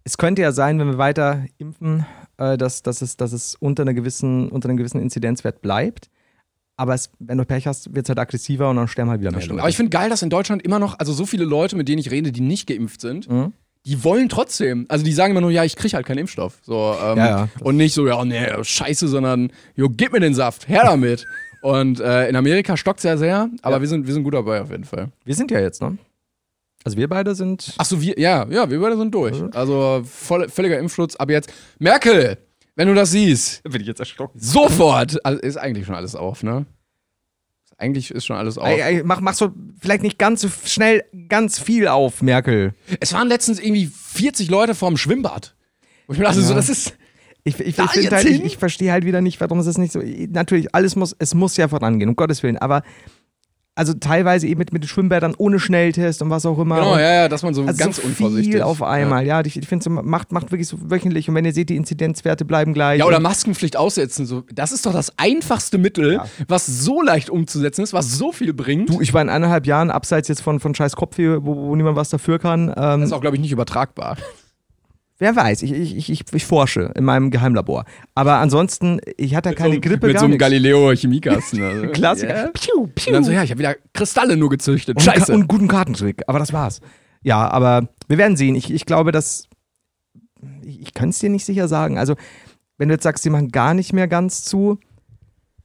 [0.03, 2.07] es könnte ja sein, wenn wir weiter impfen,
[2.38, 6.09] äh, dass, dass, es, dass es unter, einer gewissen, unter einem gewissen Inzidenzwert bleibt.
[6.82, 9.29] Aber es, wenn du Pech hast, wird es halt aggressiver und dann sterben halt wieder
[9.32, 9.59] mehr Leute.
[9.59, 11.99] aber ich finde geil, dass in Deutschland immer noch, also so viele Leute, mit denen
[11.99, 13.53] ich rede, die nicht geimpft sind, Mhm.
[13.86, 14.88] die wollen trotzdem.
[14.89, 16.57] Also die sagen immer nur, ja, ich krieg halt keinen Impfstoff.
[16.63, 17.49] So, ähm, Ja, ja.
[17.59, 21.27] Und nicht so, ja, nee, scheiße, sondern, jo, gib mir den Saft, her damit.
[21.61, 23.82] und äh, in Amerika stockt es ja sehr, aber Ja.
[23.82, 25.09] wir, sind, wir sind gut dabei auf jeden Fall.
[25.23, 25.99] wir sind ja jetzt, ne?
[26.84, 27.75] Also wir beide sind.
[27.77, 29.39] Achso, wir, ja, ja, wir beide sind durch.
[29.39, 29.51] Mhm.
[29.53, 31.15] Also voll, völliger Impfschutz.
[31.15, 32.39] Aber jetzt, Merkel,
[32.76, 34.39] wenn du das siehst, Bin ich jetzt erschrocken.
[34.39, 36.65] sofort, also ist eigentlich schon alles auf, ne?
[37.78, 38.67] Eigentlich ist schon alles auf.
[38.67, 42.76] Ey, ey, mach, mach so vielleicht nicht ganz so schnell ganz viel auf, Merkel.
[42.99, 45.55] Es waren letztens irgendwie 40 Leute vorm Schwimmbad.
[46.05, 46.95] Wo ich mir dachte, so, das ist.
[47.43, 49.99] Ich, ich, Da ich, halt, ich, verstehe halt wieder nicht, warum es das nicht so.
[50.30, 52.59] Natürlich, alles muss, es muss ja vorangehen, um Gottes Willen.
[52.59, 52.84] Aber
[53.74, 56.76] also teilweise eben mit, mit den Schwimmbädern ohne Schnelltest und was auch immer.
[56.76, 58.51] Genau, und, ja, ja, dass man so also ganz so unvorsichtig.
[58.53, 59.41] viel auf einmal, ja.
[59.45, 61.30] Ich, ich finde, macht, macht wirklich so wöchentlich.
[61.30, 62.99] Und wenn ihr seht, die Inzidenzwerte bleiben gleich.
[62.99, 64.26] Ja, oder Maskenpflicht aussetzen.
[64.26, 64.43] So.
[64.53, 66.26] Das ist doch das einfachste Mittel, Ja.
[66.47, 68.89] was so leicht umzusetzen ist, was so viel bringt.
[68.89, 71.95] Du, ich war in eineinhalb Jahren, abseits jetzt von, von scheiß Kopfweh, wo, wo niemand
[71.95, 72.67] was dafür kann.
[72.69, 74.17] Ähm, das ist auch, glaube ich, nicht übertragbar.
[75.22, 77.86] Wer weiß, ich, ich, ich, ich, forsche in meinem Geheimlabor.
[78.15, 80.41] Aber ansonsten, ich hatte keine Grippe, Mit gar so einem nichts.
[80.43, 81.61] Galileo-Chemiekasten.
[81.63, 81.88] Also.
[81.93, 82.36] Klassiker.
[82.36, 82.47] Ja.
[82.47, 83.07] Piu, piu.
[83.07, 84.97] Und dann so, ja, ich habe wieder Kristalle nur gezüchtet.
[84.97, 85.32] Und, Scheiße.
[85.32, 86.82] und guten Kartentrick, aber das war's.
[87.22, 88.55] Ja, aber wir werden sehen.
[88.55, 89.47] Ich, ich glaube, dass.
[90.63, 91.99] Ich, ich kann es dir nicht sicher sagen.
[91.99, 92.15] Also,
[92.80, 94.80] wenn du jetzt sagst, sie machen gar nicht mehr ganz zu.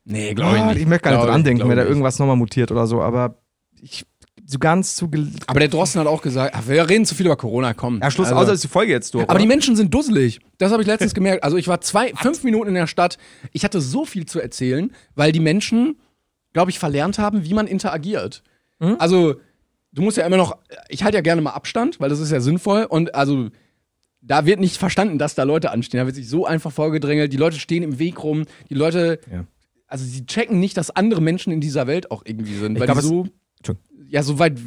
[0.05, 0.79] nee, Oh, glaube ich nicht.
[0.81, 3.37] ich möchte gar nicht dran denken, wenn da irgendwas nochmal mutiert oder so, aber
[3.81, 4.05] ich.
[4.49, 5.11] So ganz zu.
[5.49, 7.99] Aber der Drosten hat auch gesagt, ach, wir reden zu viel über Corona, komm.
[8.01, 9.25] Ja, Schluss, Also- außer ist die Folge jetzt durch.
[9.29, 9.55] Aber die oder?
[9.55, 10.39] Menschen sind dusselig.
[10.59, 11.43] Das habe ich letztens gemerkt.
[11.43, 13.19] Also ich war zwei, fünf Minuten in der Stadt.
[13.53, 15.99] Ich hatte so viel zu erzählen, weil die Menschen,
[16.53, 18.45] glaube ich, verlernt haben, wie man interagiert.
[18.79, 18.97] Mhm.
[19.01, 19.35] Also
[19.93, 20.57] du musst ja immer noch,
[20.89, 22.85] ich halte ja gerne mal Abstand, weil das ist ja sinnvoll.
[22.85, 23.49] Und also
[24.21, 25.99] da wird nicht verstanden, dass da Leute anstehen.
[25.99, 27.33] Da wird sich so einfach vorgedrängelt.
[27.33, 28.45] Die Leute stehen im Weg rum.
[28.71, 29.45] Die Leute, Ja.
[29.89, 32.75] also sie checken nicht, dass andere Menschen in dieser Welt auch irgendwie sind.
[32.75, 33.27] Ich weil glaub, die so.
[34.09, 34.59] Ja, so weit,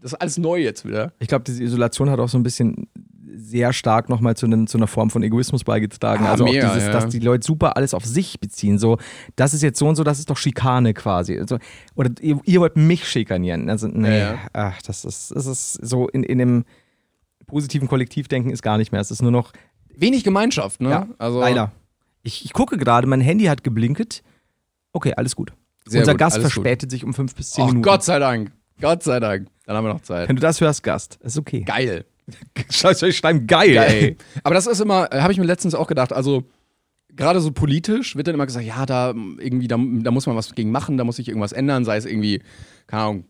[0.00, 1.12] das ist alles neu jetzt wieder.
[1.18, 2.88] Ich glaube, diese Isolation hat auch so ein bisschen
[3.36, 6.24] sehr stark nochmal zu, einem- zu einer Form von Egoismus beigetragen.
[6.24, 6.92] Ah, also auch dieses, ja.
[6.92, 8.78] dass die Leute super alles auf sich beziehen.
[8.78, 8.98] So,
[9.36, 11.38] das ist jetzt so und so, das ist doch Schikane quasi.
[11.38, 11.58] Also,
[11.96, 13.68] oder ihr, ihr wollt mich schikanieren.
[13.68, 14.38] Also, nee, Ja, ja.
[14.52, 16.64] ach, das ist, das ist so in, in dem
[17.46, 19.00] positiven Kollektivdenken ist gar nicht mehr.
[19.00, 19.52] Es ist nur noch,
[19.96, 20.90] Wenig Gemeinschaft, ne?
[20.90, 21.70] ja, also, leider.
[22.22, 24.22] Ich, ich gucke gerade, mein Handy hat geblinket.
[24.92, 25.52] Okay, alles gut.
[25.86, 26.52] Sehr Unser gut, Gast alles gut.
[26.54, 27.82] verspätet sich um fünf bis zehn Ach Minuten.
[27.82, 28.50] Gott sei Dank.
[28.80, 29.48] Gott sei Dank.
[29.66, 30.28] Dann haben wir noch Zeit.
[30.28, 31.62] Wenn du das hörst, Gast, ist okay.
[31.62, 32.04] Geil.
[32.70, 34.16] Scheiße, ich schreibe geil, ey.
[34.42, 36.44] Aber das ist immer, äh, habe ich mir letztens auch gedacht, also
[37.16, 40.54] gerade so politisch wird dann immer gesagt, ja, da irgendwie, da, da muss man was
[40.54, 42.42] gegen machen, da muss sich irgendwas ändern, sei es irgendwie,
[42.86, 43.24] keine Ahnung,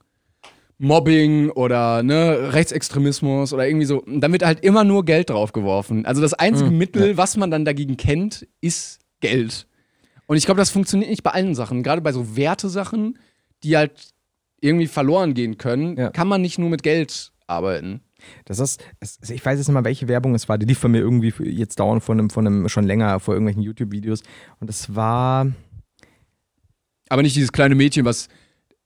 [0.78, 4.02] Mobbing oder ne, Rechtsextremismus oder irgendwie so.
[4.02, 6.04] Und dann wird halt immer nur Geld draufgeworfen.
[6.04, 9.66] Also das einzige Mittel, was man dann dagegen kennt, ist Geld.
[10.26, 11.82] Und ich glaube, das funktioniert nicht bei allen Sachen.
[11.82, 13.18] Gerade bei so Wertesachen,
[13.62, 14.13] die halt
[14.64, 16.10] irgendwie verloren gehen können, Ja.
[16.10, 18.00] kann man nicht nur mit Geld arbeiten.
[18.46, 18.82] Das ist,
[19.28, 20.56] ich weiß jetzt nicht mal, welche Werbung es war.
[20.56, 23.62] Die lief bei mir irgendwie jetzt dauernd von einem, von einem schon länger vor irgendwelchen
[23.62, 24.22] YouTube-Videos.
[24.60, 25.46] Und es war.
[27.10, 28.28] Aber nicht dieses kleine Mädchen, was.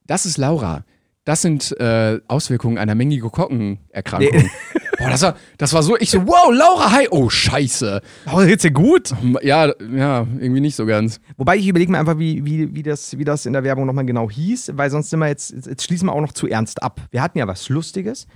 [0.06, 0.84] Das ist Laura.
[1.28, 4.50] Das sind äh, Auswirkungen einer Meningokokkenerkrankung.
[4.98, 8.00] Boah, das war, das war so, ich so, wow, Laura, hi, oh, scheiße.
[8.32, 9.12] Oh, geht's dir gut?
[9.42, 11.20] Ja, ja, irgendwie nicht so ganz.
[11.36, 14.06] Wobei ich überlege mir einfach, wie, wie, wie, das, wie das in der Werbung nochmal
[14.06, 16.98] genau hieß, weil sonst sind wir jetzt, jetzt schließen wir auch noch zu ernst ab.
[17.10, 18.26] Wir hatten ja was Lustiges,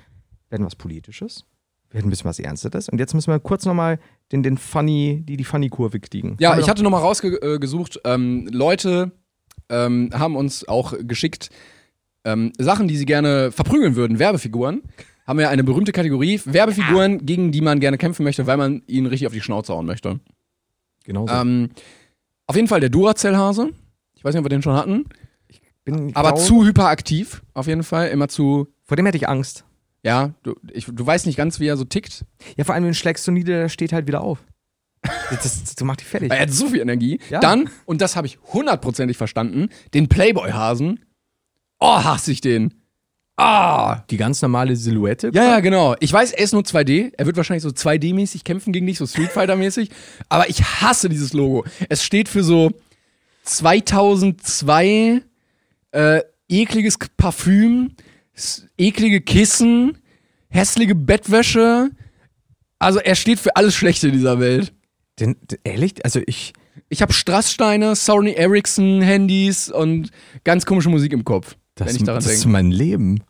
[0.51, 1.47] wir hatten was Politisches,
[1.89, 4.01] wir hatten ein bisschen was Ernstes und jetzt müssen wir kurz nochmal
[4.33, 6.37] den, den Funny, die, die Funny-Kurve kriegen.
[6.41, 9.13] Ja, ich hatte nochmal rausgesucht, ähm, Leute
[9.71, 11.49] ähm, haben uns auch geschickt
[12.25, 14.83] ähm, Sachen, die sie gerne verprügeln würden, Werbefiguren.
[15.27, 19.07] Haben wir eine berühmte Kategorie, Werbefiguren, gegen die man gerne kämpfen möchte, weil man ihnen
[19.07, 20.19] richtig auf die Schnauze hauen möchte.
[21.05, 21.33] genau so.
[21.35, 21.71] Ähm,
[22.47, 23.71] auf jeden Fall der Duracell-Hase.
[24.15, 25.05] Ich weiß nicht, ob wir den schon hatten.
[25.85, 28.09] Bin, Aber glaub- zu hyperaktiv, auf jeden Fall.
[28.09, 29.65] Immer zu, Vor dem hätte ich Angst.
[30.03, 32.25] ja, du, ich, du weißt nicht ganz, wie er so tickt.
[32.57, 34.39] Ja, vor allem, wenn du schlägst so nieder, der steht halt wieder auf.
[35.31, 36.31] Das, das, das macht dich fertig.
[36.33, 37.19] Er hat so viel Energie.
[37.31, 37.41] Ja.
[37.41, 41.01] Dann, und das habe ich hundertprozentig verstanden, den Playboy-Hasen.
[41.85, 42.73] Oh, hasse ich den.
[43.37, 44.05] Ah.
[44.09, 45.33] Die ganz normale Silhouette?
[45.35, 45.97] Ja, ja, genau.
[45.99, 47.13] Ich weiß, er ist nur 2D.
[47.19, 49.91] Er wird wahrscheinlich so 2D-mäßig kämpfen gegen dich, so Street Fighter-mäßig.
[50.29, 51.65] Aber ich hasse dieses Logo.
[51.89, 52.71] Es steht für so
[53.43, 55.23] 2002
[55.91, 57.97] äh, ekliges Parfüm,
[58.79, 59.99] eklige Kissen,
[60.51, 61.91] hässliche Bettwäsche.
[62.79, 64.73] Also er steht für alles Schlechte in dieser Welt.
[65.19, 66.05] Den, den, ehrlich?
[66.05, 66.53] Also ich.
[66.89, 70.11] Ich habe Strasssteine, Sony Ericsson Handys und
[70.45, 73.23] ganz komische Musik im Kopf, Das, wenn ich daran das ist mein Leben.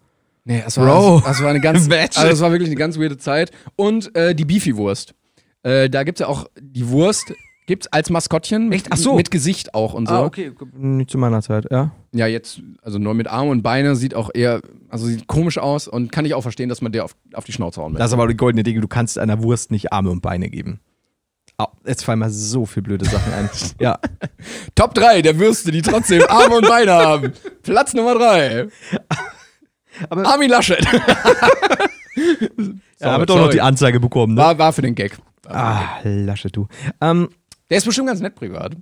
[0.44, 1.16] Nee, das war, Bro.
[1.20, 3.52] Das, das war eine ganz, also das war wirklich eine ganz weirde Zeit.
[3.76, 5.14] Und äh, die Beefy-Wurst.
[5.62, 7.32] Äh, da gibt's ja auch die Wurst,
[7.66, 8.88] gibt's als Maskottchen mit, Echt?
[8.90, 9.14] Ach so.
[9.14, 10.14] mit Gesicht auch und so.
[10.14, 10.52] Ah, okay.
[10.72, 11.92] Nicht zu meiner Zeit, ja.
[12.12, 15.86] Ja, jetzt, also nur mit Arme und Beine sieht auch eher, also sieht komisch aus
[15.86, 17.98] und kann ich auch verstehen, dass man der auf, auf die Schnauze hauen will.
[17.98, 20.80] Das ist aber die goldene Regel, du kannst einer Wurst nicht Arme und Beine geben.
[21.58, 23.50] Au, jetzt fallen mir so viele blöde Sachen ein.
[23.78, 23.98] ja.
[24.74, 27.32] Top 3 der Würste, die trotzdem Arme und Beine haben.
[27.62, 28.68] Platz Nummer 3.
[30.10, 30.82] Aber- Armin Laschet.
[30.84, 30.92] ja,
[33.12, 33.52] haben wir doch noch sorry.
[33.52, 34.40] die Anzeige bekommen, ne?
[34.40, 35.18] War, war für den Gag.
[35.46, 36.68] Ah, Lasche du.
[37.00, 37.28] Ähm,
[37.68, 38.76] Der ist bestimmt ganz nett privat.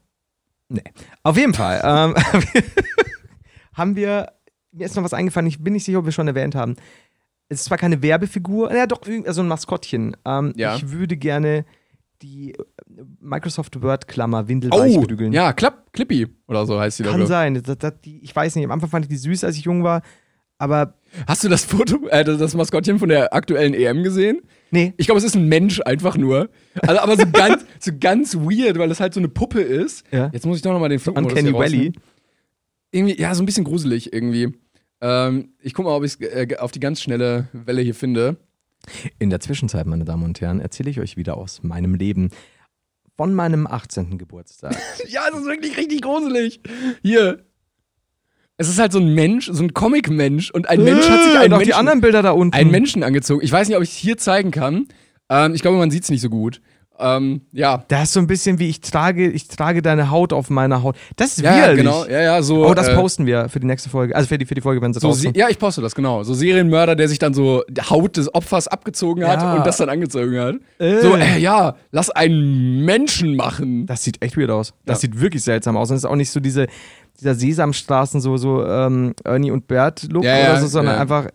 [0.68, 0.83] nee.
[1.23, 1.81] Auf jeden Fall.
[1.85, 2.14] Ähm,
[3.75, 4.33] haben wir.
[4.73, 6.77] Mir ist noch was eingefallen, ich bin nicht sicher, ob wir schon erwähnt haben.
[7.49, 10.16] Es ist zwar keine Werbefigur, ja doch, irgend- also ein Maskottchen.
[10.25, 10.77] Ähm, Ja.
[10.77, 11.64] Ich würde gerne
[12.23, 12.57] die äh,
[13.21, 15.33] Microsoft Word-Klammer windelweich Oh, prügeln.
[15.33, 17.27] ja, Klapp, Clippy oder so heißt die Kann Logo.
[17.27, 17.61] sein.
[17.62, 19.83] Das, das, die, ich weiß nicht, am Anfang fand ich die süß, als ich jung
[19.83, 20.03] war.
[20.59, 20.95] Aber
[21.27, 24.43] Hast du das Foto, äh, das das Maskottchen von der aktuellen EM gesehen?
[24.71, 24.93] nee.
[24.99, 26.51] Ich glaube, es ist ein Mensch einfach nur.
[26.83, 30.05] Also, aber so ganz, so ganz weird, weil es halt so eine Puppe ist.
[30.12, 30.29] Ja.
[30.33, 31.93] Jetzt muss ich doch nochmal den Flugmodus Uncanny hier Valley.
[32.93, 34.53] Irgendwie, ja, so ein bisschen gruselig irgendwie.
[35.01, 38.37] Ähm, ich guck mal, ob ich es äh, auf die ganz schnelle Welle hier finde.
[39.18, 42.31] In der Zwischenzeit, meine Damen und Herren, erzähle ich euch wieder aus meinem Leben.
[43.16, 44.16] Von meinem 18.
[44.18, 44.74] Geburtstag.
[45.09, 46.61] Ja, es ist wirklich richtig gruselig.
[47.03, 47.45] Hier.
[48.57, 51.39] Es ist halt so ein Mensch, so ein Comic-Mensch und ein Mensch hat sich und
[51.39, 52.55] einen auch die Menschen, anderen Bilder da unten.
[52.55, 53.43] einen Menschen angezogen.
[53.45, 54.89] Ich weiß nicht, ob ich es hier zeigen kann.
[55.28, 56.61] Ähm, ich glaube, man sieht es nicht so gut.
[57.01, 57.85] Ähm, ja.
[57.89, 60.97] Das ist so ein bisschen wie ich trage, ich trage deine Haut auf meiner Haut.
[61.17, 61.79] Das ist Ja, widerlich.
[61.79, 62.05] genau.
[62.07, 62.67] Ja, ja, so.
[62.67, 64.15] Oh, das äh, posten wir für die nächste Folge.
[64.15, 65.37] Also für die, für die Folge, wenn sie So, rauskommt.
[65.37, 66.23] ja, ich poste das, genau.
[66.23, 69.55] So Serienmörder, der sich dann so die Haut des Opfers abgezogen hat Ja.
[69.57, 70.57] und das dann angezogen hat.
[70.79, 71.01] Äh.
[71.01, 73.87] So, äh, ja, lass einen Menschen machen.
[73.87, 74.75] Das sieht echt weird aus.
[74.85, 75.01] Das Ja.
[75.09, 75.91] sieht wirklich seltsam aus.
[75.91, 76.67] Und es ist auch nicht so diese,
[77.19, 81.27] dieser Sesamstraßen, so, so ähm, Ernie und Bert-Look Ja, oder so, sondern einfach,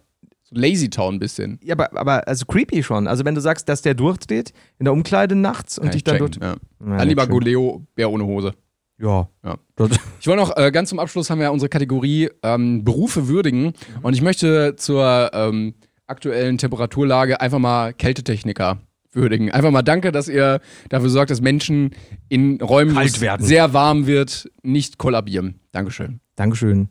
[0.48, 1.60] So Lazy Town ein bisschen.
[1.64, 3.08] ja, aber, aber also creepy schon.
[3.08, 6.18] Also wenn du sagst, dass der durchdreht in der Umkleide nachts und dich ich dann
[6.18, 6.60] checken, dort.
[6.82, 6.88] ja.
[6.88, 7.26] Ja, Dann lieber.
[7.28, 8.54] Goleo, Bär ohne Hose.
[9.00, 9.28] Ja.
[9.44, 9.58] Ja.
[10.20, 13.74] Ich wollte noch, äh, ganz zum Abschluss haben wir ja unsere Kategorie ähm, Berufe würdigen.
[14.04, 15.74] Und ich möchte zur ähm,
[16.08, 18.80] aktuellen Temperaturlage einfach mal Kältetechniker
[19.12, 19.52] würdigen.
[19.52, 21.92] Einfach mal danke, dass ihr dafür sorgt, dass Menschen
[22.30, 25.60] in Räumen, wo es sehr warm wird, nicht kollabieren.
[25.72, 26.20] Dankeschön.
[26.36, 26.90] Dankeschön.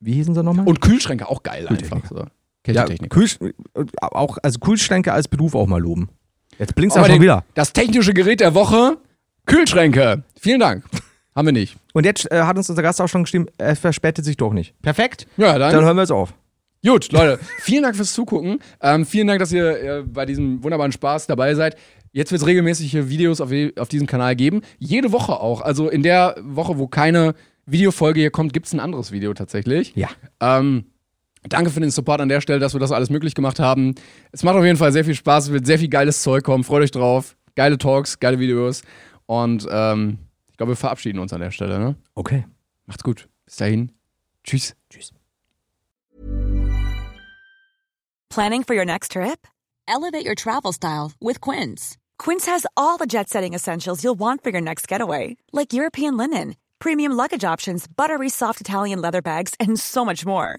[0.00, 0.66] Wie hießen sie nochmal?
[0.66, 2.04] Und Kühlschränke auch geil einfach.
[2.08, 2.24] So.
[2.66, 3.14] Ja, Kältetechniker.
[3.14, 3.38] Kühlsch
[4.00, 6.08] auch, also Kühlschränke als Beruf auch mal loben.
[6.58, 7.44] Jetzt blinkst du Aber auch schon wieder.
[7.54, 8.98] Das technische Gerät der Woche,
[9.46, 10.22] Kühlschränke.
[10.38, 10.84] Vielen Dank.
[11.34, 11.76] Haben wir nicht.
[11.94, 14.80] Und jetzt äh, hat uns unser Gast auch schon geschrieben, er verspätet sich doch nicht.
[14.82, 15.26] Perfekt.
[15.36, 16.34] Ja, dann, Dann hören wir jetzt auf.
[16.84, 18.58] Gut, Leute, vielen Dank fürs Zugucken.
[18.80, 21.76] Ähm, vielen Dank, dass ihr äh, bei diesem wunderbaren Spaß dabei seid.
[22.10, 24.62] Jetzt wird es regelmäßige Videos auf, auf diesem Kanal geben.
[24.78, 25.60] Jede Woche auch.
[25.62, 27.34] Also in der Woche, wo keine
[27.66, 29.94] Videofolge hier kommt, gibt es ein anderes Video tatsächlich.
[29.94, 30.08] Ja.
[30.40, 30.86] Ähm,
[31.48, 33.94] danke für den Support an der Stelle, dass wir das alles möglich gemacht haben.
[34.30, 36.64] Es macht auf jeden Fall sehr viel Spaß, es wird sehr viel geiles Zeug kommen.
[36.64, 37.36] Freut euch drauf.
[37.54, 38.82] Geile Talks, geile Videos.
[39.26, 40.18] Und ähm,
[40.50, 41.78] ich glaube, wir verabschieden uns an der Stelle.
[41.78, 41.96] Ne?
[42.14, 42.46] Okay.
[42.86, 43.28] Macht's gut.
[43.44, 43.92] Bis dahin.
[44.44, 44.74] Tschüss.
[44.90, 45.12] Tschüss.
[48.28, 49.46] Planning for your next trip?
[49.86, 51.98] Elevate your travel style with Quince.
[52.18, 56.16] Quince has all the jet setting essentials you'll want for your next getaway, like European
[56.16, 60.58] linen, premium luggage options, buttery soft Italian leather bags, and so much more.